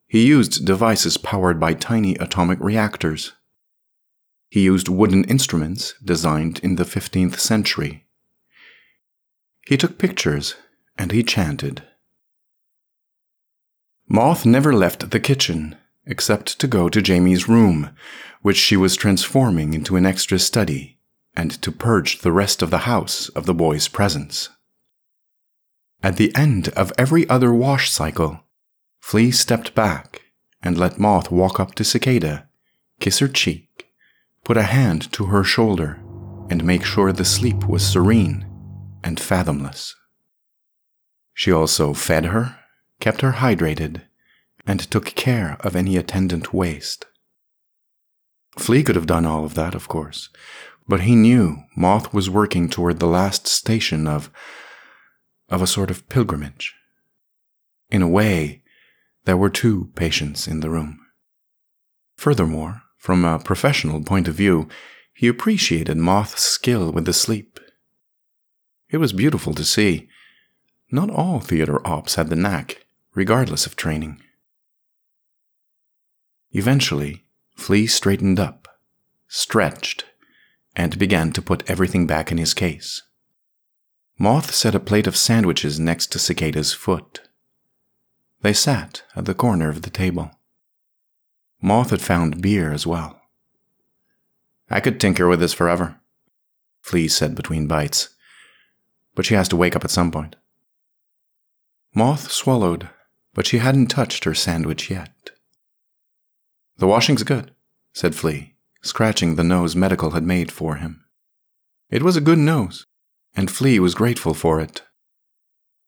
He 0.08 0.26
used 0.26 0.66
devices 0.66 1.16
powered 1.16 1.60
by 1.60 1.74
tiny 1.74 2.16
atomic 2.16 2.58
reactors. 2.58 3.34
He 4.48 4.62
used 4.62 4.88
wooden 4.88 5.22
instruments 5.26 5.94
designed 6.04 6.58
in 6.64 6.74
the 6.74 6.82
15th 6.82 7.38
century. 7.38 8.04
He 9.68 9.76
took 9.76 9.96
pictures 9.96 10.56
and 10.98 11.12
he 11.12 11.22
chanted. 11.22 11.84
Moth 14.08 14.44
never 14.44 14.72
left 14.72 15.12
the 15.12 15.20
kitchen, 15.20 15.76
except 16.04 16.58
to 16.58 16.66
go 16.66 16.88
to 16.88 17.00
Jamie's 17.00 17.48
room, 17.48 17.90
which 18.42 18.56
she 18.56 18.76
was 18.76 18.96
transforming 18.96 19.72
into 19.72 19.94
an 19.94 20.04
extra 20.04 20.40
study, 20.40 20.93
and 21.36 21.50
to 21.62 21.72
purge 21.72 22.20
the 22.20 22.32
rest 22.32 22.62
of 22.62 22.70
the 22.70 22.86
house 22.86 23.28
of 23.30 23.46
the 23.46 23.54
boy's 23.54 23.88
presence. 23.88 24.50
At 26.02 26.16
the 26.16 26.34
end 26.36 26.68
of 26.70 26.92
every 26.98 27.28
other 27.28 27.52
wash 27.52 27.90
cycle, 27.90 28.40
Flea 29.00 29.30
stepped 29.30 29.74
back 29.74 30.22
and 30.62 30.78
let 30.78 30.98
Moth 30.98 31.30
walk 31.30 31.58
up 31.58 31.74
to 31.76 31.84
Cicada, 31.84 32.48
kiss 33.00 33.18
her 33.18 33.28
cheek, 33.28 33.88
put 34.44 34.56
a 34.56 34.64
hand 34.64 35.12
to 35.12 35.26
her 35.26 35.44
shoulder, 35.44 36.00
and 36.50 36.64
make 36.64 36.84
sure 36.84 37.12
the 37.12 37.24
sleep 37.24 37.66
was 37.66 37.86
serene 37.86 38.46
and 39.02 39.18
fathomless. 39.18 39.94
She 41.34 41.50
also 41.50 41.94
fed 41.94 42.26
her 42.26 42.56
kept 43.04 43.20
her 43.20 43.32
hydrated, 43.32 44.02
and 44.66 44.80
took 44.80 45.06
care 45.14 45.58
of 45.60 45.76
any 45.76 45.96
attendant 45.98 46.54
waste. 46.54 47.04
Flea 48.56 48.82
could 48.82 48.96
have 48.96 49.06
done 49.06 49.26
all 49.26 49.44
of 49.44 49.54
that, 49.54 49.74
of 49.74 49.88
course, 49.88 50.30
but 50.86 51.02
he 51.02 51.14
knew 51.14 51.62
Moth 51.76 52.12
was 52.12 52.28
working 52.28 52.68
toward 52.68 52.98
the 52.98 53.06
last 53.06 53.46
station 53.46 54.06
of 54.06 54.30
of 55.48 55.60
a 55.60 55.66
sort 55.66 55.90
of 55.90 56.08
pilgrimage. 56.08 56.74
In 57.90 58.02
a 58.02 58.08
way, 58.08 58.62
there 59.24 59.36
were 59.36 59.50
two 59.50 59.90
patients 59.94 60.48
in 60.48 60.60
the 60.60 60.70
room. 60.70 60.98
Furthermore, 62.16 62.82
from 62.96 63.24
a 63.24 63.38
professional 63.38 64.02
point 64.02 64.26
of 64.26 64.34
view, 64.34 64.68
he 65.12 65.28
appreciated 65.28 65.96
Moth's 65.96 66.42
skill 66.42 66.90
with 66.90 67.04
the 67.04 67.12
sleep. 67.12 67.60
It 68.88 68.96
was 68.96 69.12
beautiful 69.12 69.54
to 69.54 69.64
see. 69.64 70.08
Not 70.90 71.10
all 71.10 71.40
theater 71.40 71.86
ops 71.86 72.14
had 72.14 72.30
the 72.30 72.36
knack, 72.36 72.86
regardless 73.14 73.66
of 73.66 73.76
training. 73.76 74.20
Eventually, 76.52 77.24
Flea 77.56 77.86
straightened 77.86 78.40
up, 78.40 78.68
stretched, 79.28 80.03
and 80.76 80.98
began 80.98 81.32
to 81.32 81.42
put 81.42 81.68
everything 81.70 82.06
back 82.06 82.32
in 82.32 82.38
his 82.38 82.54
case. 82.54 83.02
Moth 84.18 84.54
set 84.54 84.74
a 84.74 84.80
plate 84.80 85.06
of 85.06 85.16
sandwiches 85.16 85.80
next 85.80 86.12
to 86.12 86.18
Cicada's 86.18 86.72
foot. 86.72 87.20
They 88.42 88.52
sat 88.52 89.02
at 89.16 89.24
the 89.24 89.34
corner 89.34 89.68
of 89.68 89.82
the 89.82 89.90
table. 89.90 90.30
Moth 91.60 91.90
had 91.90 92.02
found 92.02 92.42
beer 92.42 92.72
as 92.72 92.86
well. 92.86 93.20
I 94.70 94.80
could 94.80 95.00
tinker 95.00 95.28
with 95.28 95.40
this 95.40 95.52
forever. 95.52 96.00
Flea 96.80 97.08
said 97.08 97.34
between 97.34 97.66
bites. 97.66 98.10
But 99.14 99.24
she 99.24 99.34
has 99.34 99.48
to 99.48 99.56
wake 99.56 99.74
up 99.74 99.84
at 99.84 99.90
some 99.90 100.10
point. 100.10 100.36
Moth 101.94 102.30
swallowed, 102.30 102.88
but 103.32 103.46
she 103.46 103.58
hadn't 103.58 103.86
touched 103.86 104.24
her 104.24 104.34
sandwich 104.34 104.90
yet. 104.90 105.30
The 106.78 106.86
washing's 106.86 107.22
good, 107.22 107.52
said 107.92 108.14
Flea, 108.14 108.53
scratching 108.84 109.34
the 109.34 109.44
nose 109.44 109.74
Medical 109.74 110.12
had 110.12 110.22
made 110.22 110.52
for 110.52 110.76
him. 110.76 111.04
It 111.90 112.02
was 112.02 112.16
a 112.16 112.20
good 112.20 112.38
nose, 112.38 112.86
and 113.34 113.50
Flea 113.50 113.78
was 113.80 113.94
grateful 113.94 114.34
for 114.34 114.60
it. 114.60 114.82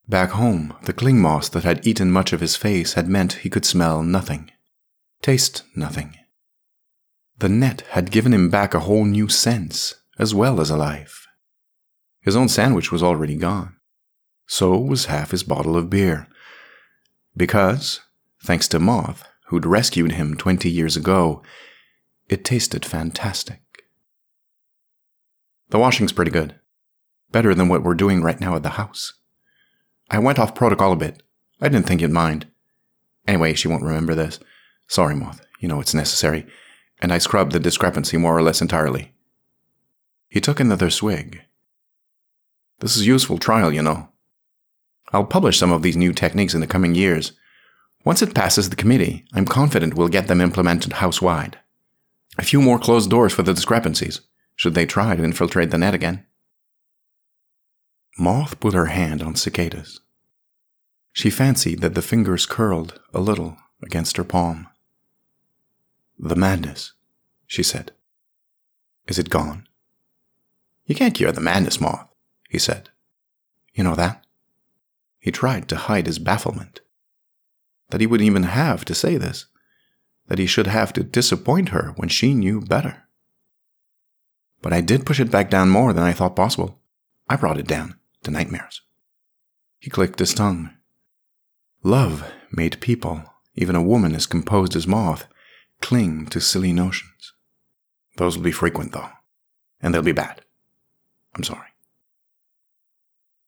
Back 0.09 0.31
home, 0.31 0.75
the 0.85 0.93
cling 0.93 1.21
moss 1.21 1.49
that 1.49 1.65
had 1.65 1.87
eaten 1.87 2.11
much 2.11 2.33
of 2.33 2.41
his 2.41 2.57
face 2.57 2.95
had 2.95 3.09
meant 3.09 3.35
he 3.35 3.51
could 3.51 3.65
smell 3.65 4.03
nothing, 4.03 4.51
taste 5.21 5.65
nothing. 5.75 6.17
The 7.39 7.49
net 7.49 7.83
had 7.91 8.11
given 8.11 8.33
him 8.33 8.49
back 8.49 8.73
a 8.73 8.81
whole 8.81 9.05
new 9.05 9.29
sense, 9.29 9.95
as 10.19 10.35
well 10.35 10.61
as 10.61 10.71
a 10.71 10.77
life. 10.77 11.27
His 12.21 12.35
own 12.37 12.49
sandwich 12.49 12.91
was 12.91 13.03
already 13.03 13.37
gone. 13.37 13.77
So 14.47 14.79
was 14.79 15.07
half 15.07 15.33
his 15.33 15.43
bottle 15.43 15.77
of 15.77 15.91
beer. 15.91 16.29
Because, 17.37 18.01
thanks 18.43 18.69
to 18.69 18.79
Moth, 18.79 19.25
who'd 19.49 19.67
rescued 19.67 20.13
him 20.13 20.37
twenty 20.37 20.71
years 20.71 20.97
ago, 20.97 21.43
it 22.29 22.45
tasted 22.45 22.85
fantastic. 22.85 23.61
The 25.71 25.79
washing's 25.79 26.13
pretty 26.13 26.31
good. 26.31 26.55
Better 27.31 27.55
than 27.55 27.69
what 27.69 27.83
we're 27.83 27.95
doing 27.95 28.23
right 28.23 28.41
now 28.41 28.55
at 28.57 28.63
the 28.63 28.71
house. 28.71 29.15
I 30.11 30.19
went 30.19 30.39
off 30.39 30.55
protocol 30.55 30.93
a 30.93 30.97
bit. 30.97 31.23
I 31.61 31.69
didn't 31.69 31.87
think 31.87 32.01
you'd 32.01 32.11
mind. 32.11 32.47
Anyway, 33.27 33.55
she 33.55 33.69
won't 33.69 33.83
remember 33.83 34.15
this. 34.15 34.39
Sorry, 34.87 35.15
Moth. 35.15 35.45
You 35.59 35.69
know 35.69 35.81
it's 35.81 35.95
necessary. 35.95 36.47
And 37.01 37.13
I 37.13 37.19
scrubbed 37.19 37.53
the 37.53 37.61
discrepancy 37.61 38.17
more 38.17 38.37
or 38.37 38.43
less 38.43 38.61
entirely. 38.61 39.13
He 40.29 40.41
took 40.41 40.61
another 40.61 40.91
swig. 40.91 41.43
This 42.81 42.97
is 42.97 43.07
useful 43.07 43.39
trial, 43.39 43.73
you 43.73 43.83
know. 43.83 44.09
I'll 45.13 45.25
publish 45.25 45.59
some 45.59 45.73
of 45.73 45.83
these 45.83 45.97
new 45.97 46.13
techniques 46.13 46.55
in 46.55 46.61
the 46.61 46.67
coming 46.67 46.95
years. 46.95 47.33
Once 48.05 48.23
it 48.23 48.35
passes 48.35 48.71
the 48.71 48.77
committee, 48.77 49.25
I'm 49.33 49.47
confident 49.47 49.95
we'll 49.95 50.09
get 50.09 50.29
them 50.29 50.41
implemented 50.41 50.95
house-wide. 50.95 51.59
A 52.39 52.45
few 52.45 52.61
more 52.61 52.79
closed 52.79 53.11
doors 53.11 53.33
for 53.33 53.43
the 53.43 53.55
discrepancies, 53.55 54.21
should 54.55 54.75
they 54.75 54.87
try 54.87 55.17
to 55.17 55.25
infiltrate 55.25 55.71
the 55.71 55.79
net 55.79 55.95
again. 55.95 56.27
Moth 58.19 58.61
put 58.61 58.75
her 58.75 58.87
hand 58.87 59.23
on 59.23 59.35
Cicadas. 59.35 60.01
She 61.13 61.31
fancied 61.31 61.81
that 61.81 61.95
the 61.95 62.03
fingers 62.03 62.47
curled 62.47 63.01
a 63.13 63.21
little 63.21 63.57
against 63.83 64.17
her 64.17 64.25
palm. 64.25 64.69
The 66.19 66.37
madness, 66.37 66.93
she 67.47 67.63
said. 67.63 67.93
Is 69.07 69.19
it 69.19 69.31
gone? 69.31 69.69
You 70.87 70.95
can't 70.95 71.15
cure 71.15 71.33
the 71.33 71.41
madness, 71.41 71.81
Moth, 71.81 72.09
he 72.49 72.59
said. 72.59 72.91
You 73.75 73.85
know 73.85 73.95
that? 73.95 74.25
He 75.19 75.31
tried 75.31 75.69
to 75.69 75.77
hide 75.77 76.07
his 76.07 76.19
bafflement. 76.19 76.81
That 77.91 78.01
he 78.01 78.07
would 78.07 78.23
even 78.23 78.45
have 78.45 78.85
to 78.87 78.95
say 78.95 79.17
this. 79.17 79.47
That 80.29 80.39
he 80.39 80.47
should 80.47 80.67
have 80.67 80.93
to 80.95 81.03
disappoint 81.05 81.69
her 81.71 81.93
when 81.97 82.09
she 82.09 82.35
knew 82.35 82.61
better. 82.61 83.05
But 84.63 84.73
I 84.73 84.81
did 84.81 85.07
push 85.07 85.21
it 85.21 85.31
back 85.31 85.51
down 85.51 85.69
more 85.69 85.93
than 85.93 86.03
I 86.03 86.13
thought 86.13 86.35
possible. 86.35 86.81
I 87.29 87.37
brought 87.37 87.59
it 87.59 87.67
down 87.67 87.97
to 88.25 88.31
nightmares. 88.31 88.83
He 89.79 89.91
clicked 89.91 90.19
his 90.19 90.35
tongue. 90.35 90.71
Love 91.83 92.33
made 92.51 92.81
people, 92.81 93.23
even 93.55 93.77
a 93.77 93.83
woman 93.83 94.15
as 94.15 94.27
composed 94.27 94.75
as 94.75 94.87
Moth, 94.87 95.27
cling 95.81 96.27
to 96.27 96.41
silly 96.41 96.73
notions. 96.73 97.33
Those 98.17 98.37
will 98.37 98.45
be 98.45 98.53
frequent, 98.53 98.93
though, 98.93 99.11
and 99.81 99.95
they'll 99.95 100.03
be 100.03 100.13
bad. 100.13 100.43
I'm 101.35 101.45
sorry. 101.45 101.69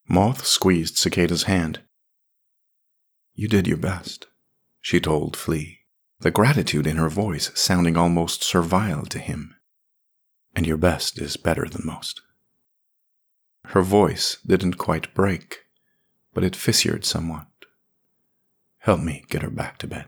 Moth 0.08 0.46
squeezed 0.46 0.96
Cicada's 0.96 1.44
hand. 1.44 1.80
You 3.34 3.48
did 3.48 3.66
your 3.66 3.76
best, 3.76 4.26
she 4.80 5.00
told 5.00 5.36
Flea, 5.36 5.77
the 6.20 6.30
gratitude 6.30 6.86
in 6.86 6.96
her 6.96 7.08
voice 7.08 7.50
sounding 7.54 7.96
almost 7.96 8.42
servile 8.42 9.04
to 9.06 9.18
him. 9.18 9.54
And 10.54 10.66
your 10.66 10.76
best 10.76 11.20
is 11.20 11.36
better 11.36 11.66
than 11.66 11.86
most. 11.86 12.20
Her 13.66 13.82
voice 13.82 14.38
didn't 14.46 14.78
quite 14.78 15.14
break, 15.14 15.58
but 16.34 16.42
it 16.42 16.56
fissured 16.56 17.04
somewhat. 17.04 17.46
Help 18.78 19.00
me 19.00 19.24
get 19.28 19.42
her 19.42 19.50
back 19.50 19.78
to 19.78 19.86
bed. 19.86 20.06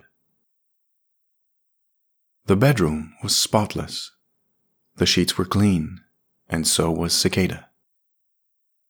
The 2.46 2.56
bedroom 2.56 3.14
was 3.22 3.36
spotless. 3.36 4.10
The 4.96 5.06
sheets 5.06 5.38
were 5.38 5.44
clean, 5.44 6.00
and 6.48 6.66
so 6.66 6.90
was 6.90 7.12
Cicada. 7.12 7.68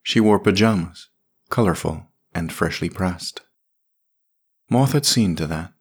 She 0.02 0.20
wore 0.20 0.38
pajamas, 0.38 1.08
colorful 1.50 2.06
and 2.34 2.52
freshly 2.52 2.88
pressed. 2.88 3.42
Moth 4.70 4.92
had 4.92 5.04
seen 5.04 5.36
to 5.36 5.46
that. 5.48 5.72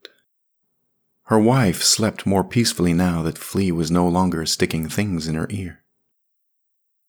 Her 1.30 1.40
wife 1.40 1.84
slept 1.84 2.26
more 2.26 2.44
peacefully 2.44 2.92
now 2.92 3.22
that 3.22 3.38
Flea 3.38 3.72
was 3.72 3.92
no 3.92 4.08
longer 4.08 4.48
sticking 4.48 4.90
things 4.90 5.28
in 5.28 5.36
her 5.36 5.46
ear. 5.52 5.84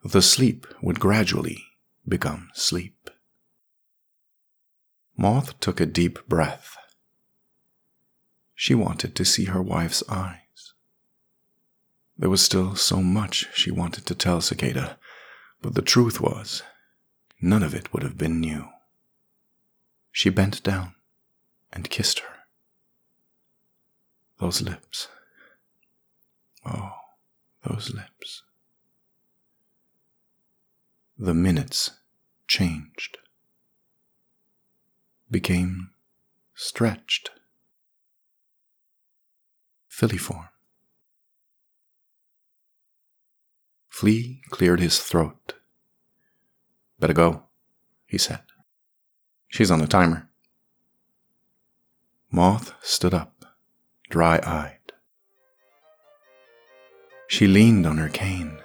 The 0.05 0.21
sleep 0.21 0.66
would 0.83 1.01
gradually 1.01 1.64
become 2.07 2.51
sleep. 2.53 3.09
Moth 5.16 5.59
took 5.59 5.81
a 5.81 5.87
deep 5.87 6.29
breath. 6.29 6.77
She 8.55 8.75
wanted 8.75 9.16
to 9.16 9.25
see 9.25 9.47
her 9.47 9.62
wife's 9.62 10.03
eyes. 10.07 10.75
There 12.18 12.29
was 12.29 12.43
still 12.43 12.77
so 12.77 13.03
much 13.03 13.49
she 13.55 13.71
wanted 13.71 14.05
to 14.05 14.14
tell 14.14 14.43
Cicada, 14.43 14.99
but 15.62 15.75
the 15.75 15.81
truth 15.81 16.21
was 16.21 16.62
none 17.41 17.62
of 17.62 17.75
it 17.75 17.91
would 17.95 18.03
have 18.03 18.18
been 18.18 18.39
new. 18.39 18.68
She 20.12 20.29
bent 20.29 20.62
down 20.62 20.95
and 21.73 21.89
kissed 21.89 22.18
her. 22.18 22.39
Those 24.41 24.62
lips. 24.62 25.09
Oh, 26.64 26.93
those 27.62 27.93
lips. 27.95 28.43
The 31.18 31.34
minutes 31.34 31.91
changed, 32.49 33.18
became 35.30 35.91
stretched, 36.55 37.30
filiform. 39.91 40.49
Flea 43.91 44.41
cleared 44.49 44.80
his 44.80 45.01
throat. 45.01 45.53
Better 46.99 47.12
go, 47.12 47.43
he 48.07 48.16
said. 48.16 48.41
She's 49.49 49.70
on 49.70 49.80
the 49.80 49.86
timer. 49.86 50.30
Moth 52.30 52.72
stood 52.80 53.12
up, 53.12 53.39
dry 54.11 54.41
eyed. 54.45 54.77
She 57.29 57.47
leaned 57.47 57.87
on 57.87 57.97
her 57.99 58.09
cane 58.09 58.59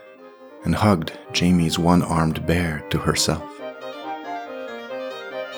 and 0.64 0.74
hugged 0.74 1.12
Jamie's 1.34 1.78
one 1.78 2.02
armed 2.02 2.48
bear 2.48 2.84
to 2.90 2.98
herself. 2.98 3.62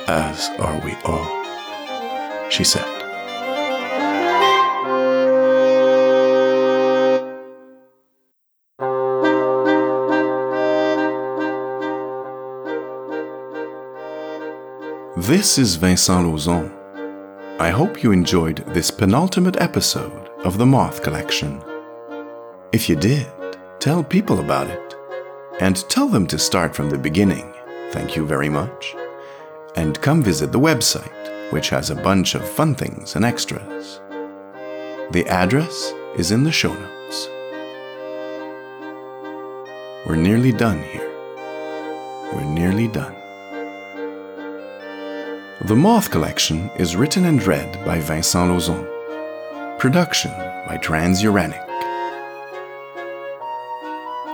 As 0.09 0.49
are 0.59 0.79
we 0.83 0.93
all, 1.05 2.49
she 2.49 2.65
said. 2.65 2.85
This 15.15 15.57
is 15.57 15.75
Vincent 15.75 16.25
Lauzon. 16.25 16.76
I 17.59 17.71
hope 17.71 18.03
you 18.03 18.11
enjoyed 18.11 18.57
this 18.67 18.91
penultimate 18.91 19.59
episode 19.59 20.29
of 20.45 20.59
the 20.59 20.65
Moth 20.67 21.01
Collection. 21.01 21.59
If 22.71 22.87
you 22.87 22.95
did, 22.95 23.25
tell 23.79 24.03
people 24.03 24.39
about 24.39 24.67
it. 24.67 24.93
And 25.59 25.75
tell 25.89 26.07
them 26.07 26.27
to 26.27 26.37
start 26.37 26.75
from 26.75 26.91
the 26.91 26.99
beginning. 26.99 27.51
Thank 27.89 28.15
you 28.15 28.27
very 28.27 28.47
much. 28.47 28.95
And 29.75 29.99
come 30.03 30.21
visit 30.21 30.51
the 30.51 30.59
website, 30.59 31.51
which 31.51 31.69
has 31.69 31.89
a 31.89 31.95
bunch 31.95 32.35
of 32.35 32.47
fun 32.47 32.75
things 32.75 33.15
and 33.15 33.25
extras. 33.25 34.01
The 35.09 35.25
address 35.27 35.93
is 36.15 36.29
in 36.29 36.43
the 36.43 36.51
show 36.51 36.75
notes. 36.75 37.27
We're 40.05 40.15
nearly 40.15 40.51
done 40.51 40.83
here. 40.83 41.09
We're 42.35 42.43
nearly 42.43 42.87
done. 42.87 43.16
The 45.67 45.75
Moth 45.75 46.11
Collection 46.11 46.71
is 46.77 46.95
written 46.95 47.25
and 47.25 47.45
read 47.45 47.83
by 47.83 47.99
Vincent 47.99 48.51
Lauzon. 48.51 48.87
Production 49.77 50.31
by 50.65 50.77
Transuranic. 50.81 51.61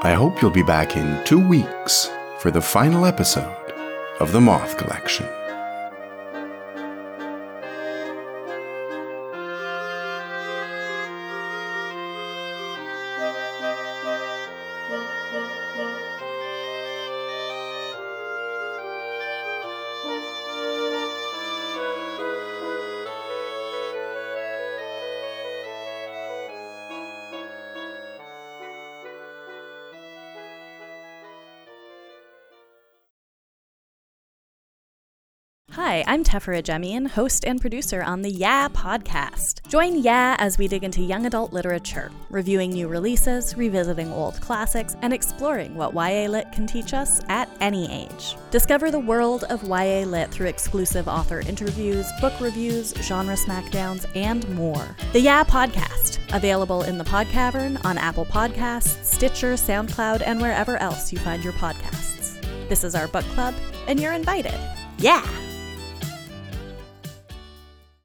I 0.03 0.13
hope 0.13 0.39
you'll 0.39 0.51
be 0.51 0.61
back 0.61 0.95
in 0.95 1.25
two 1.25 1.39
weeks 1.39 2.07
for 2.37 2.51
the 2.51 2.61
final 2.61 3.07
episode 3.07 3.73
of 4.19 4.31
The 4.31 4.41
Moth 4.41 4.77
Collection. 4.77 5.25
Tefera 36.33 36.63
Jemian, 36.63 37.07
host 37.07 37.45
and 37.45 37.61
producer 37.61 38.01
on 38.01 38.23
the 38.23 38.31
Yeah 38.31 38.67
podcast. 38.67 39.67
Join 39.67 40.01
Yeah 40.01 40.35
as 40.39 40.57
we 40.57 40.67
dig 40.67 40.83
into 40.83 41.03
young 41.03 41.27
adult 41.27 41.53
literature, 41.53 42.11
reviewing 42.31 42.71
new 42.71 42.87
releases, 42.87 43.55
revisiting 43.55 44.11
old 44.11 44.41
classics, 44.41 44.95
and 45.03 45.13
exploring 45.13 45.75
what 45.75 45.93
YA 45.93 46.25
Lit 46.25 46.51
can 46.51 46.65
teach 46.65 46.95
us 46.95 47.21
at 47.29 47.47
any 47.61 47.85
age. 47.91 48.35
Discover 48.49 48.89
the 48.89 48.97
world 48.97 49.43
of 49.51 49.61
YA 49.61 50.05
Lit 50.05 50.31
through 50.31 50.47
exclusive 50.47 51.07
author 51.07 51.41
interviews, 51.41 52.11
book 52.19 52.33
reviews, 52.39 52.95
genre 52.95 53.35
smackdowns, 53.35 54.07
and 54.15 54.49
more. 54.55 54.95
The 55.11 55.19
Yeah 55.19 55.43
podcast, 55.43 56.17
available 56.35 56.81
in 56.81 56.97
the 56.97 57.03
Podcavern, 57.03 57.79
on 57.85 57.99
Apple 57.99 58.25
Podcasts, 58.25 59.05
Stitcher, 59.05 59.53
SoundCloud, 59.53 60.23
and 60.25 60.41
wherever 60.41 60.77
else 60.77 61.13
you 61.13 61.19
find 61.19 61.43
your 61.43 61.53
podcasts. 61.53 62.41
This 62.69 62.83
is 62.83 62.95
our 62.95 63.07
book 63.07 63.25
club, 63.35 63.53
and 63.87 63.99
you're 63.99 64.13
invited. 64.13 64.59
Yeah! 64.97 65.42